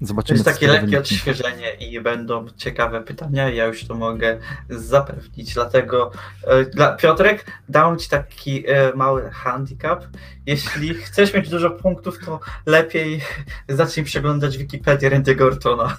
To 0.00 0.06
Zobaczymy. 0.06 0.36
jest 0.36 0.44
co 0.44 0.50
z 0.50 0.54
takie 0.54 0.68
lekkie 0.68 0.98
odświeżenie 0.98 1.74
i 1.74 2.00
będą 2.00 2.46
ciekawe 2.56 3.02
pytania. 3.02 3.50
Ja 3.50 3.66
już 3.66 3.84
to 3.84 3.94
mogę 3.94 4.38
zapewnić. 4.70 5.54
Dlatego, 5.54 6.10
e, 6.46 6.64
dla, 6.64 6.96
Piotrek, 6.96 7.44
dam 7.68 7.98
ci 7.98 8.08
taki 8.08 8.64
e, 8.70 8.92
mały 8.94 9.30
handicap. 9.30 10.04
Jeśli 10.46 10.94
chcesz 10.94 11.34
mieć 11.34 11.48
dużo 11.48 11.70
punktów, 11.70 12.18
to 12.26 12.40
lepiej 12.66 13.20
zacznij 13.68 14.06
przeglądać 14.06 14.58
Wikipedię 14.58 15.10
Randy'ego 15.10 15.42
Ortona. 15.42 15.96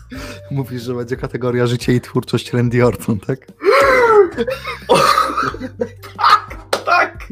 Mówisz, 0.52 0.84
że 0.84 0.94
będzie 0.94 1.16
kategoria 1.16 1.68
życie 1.68 1.94
i 1.94 2.02
twórczość 2.02 2.54
Randy 2.54 2.86
Orton, 2.86 3.20
tak? 3.20 3.40
Tak! 6.86 7.28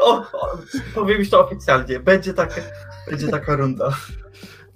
O, 0.00 0.16
o, 0.32 0.58
powiem 0.94 1.18
już 1.18 1.30
to 1.30 1.46
oficjalnie. 1.46 2.00
Będzie 2.00 2.34
taka, 2.34 2.60
będzie 3.10 3.28
taka 3.28 3.56
runda. 3.56 3.92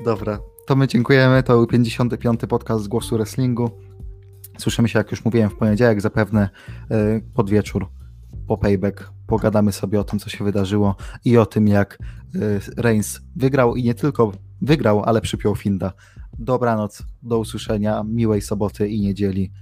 Dobra, 0.05 0.39
to 0.67 0.77
my 0.77 0.89
dziękujemy. 0.89 1.43
To 1.43 1.53
był 1.53 1.67
55. 1.67 2.41
podcast 2.49 2.85
z 2.85 2.89
Głosu 2.89 3.17
Wrestlingu. 3.17 3.71
Słyszymy 4.59 4.89
się, 4.89 4.99
jak 4.99 5.11
już 5.11 5.25
mówiłem, 5.25 5.51
w 5.51 5.57
poniedziałek, 5.57 6.01
zapewne 6.01 6.49
e, 6.91 7.21
pod 7.35 7.51
wieczór, 7.51 7.87
po 8.47 8.59
payback. 8.59 9.11
Pogadamy 9.27 9.73
sobie 9.73 10.01
o 10.01 10.05
tym, 10.05 10.19
co 10.19 10.31
się 10.31 10.45
wydarzyło 10.45 10.97
i 11.25 11.39
o 11.39 11.47
tym, 11.47 11.69
jak 11.69 11.99
e, 12.35 12.83
Reigns 12.83 13.21
wygrał 13.37 13.77
i 13.77 13.83
nie 13.83 13.95
tylko 13.95 14.33
wygrał, 14.63 15.03
ale 15.05 15.21
przypiął 15.21 15.55
Finda. 15.57 15.93
Dobranoc, 16.39 17.03
do 17.23 17.39
usłyszenia, 17.39 18.03
miłej 18.03 18.43
soboty 18.43 18.89
i 18.89 19.01
niedzieli. 19.01 19.53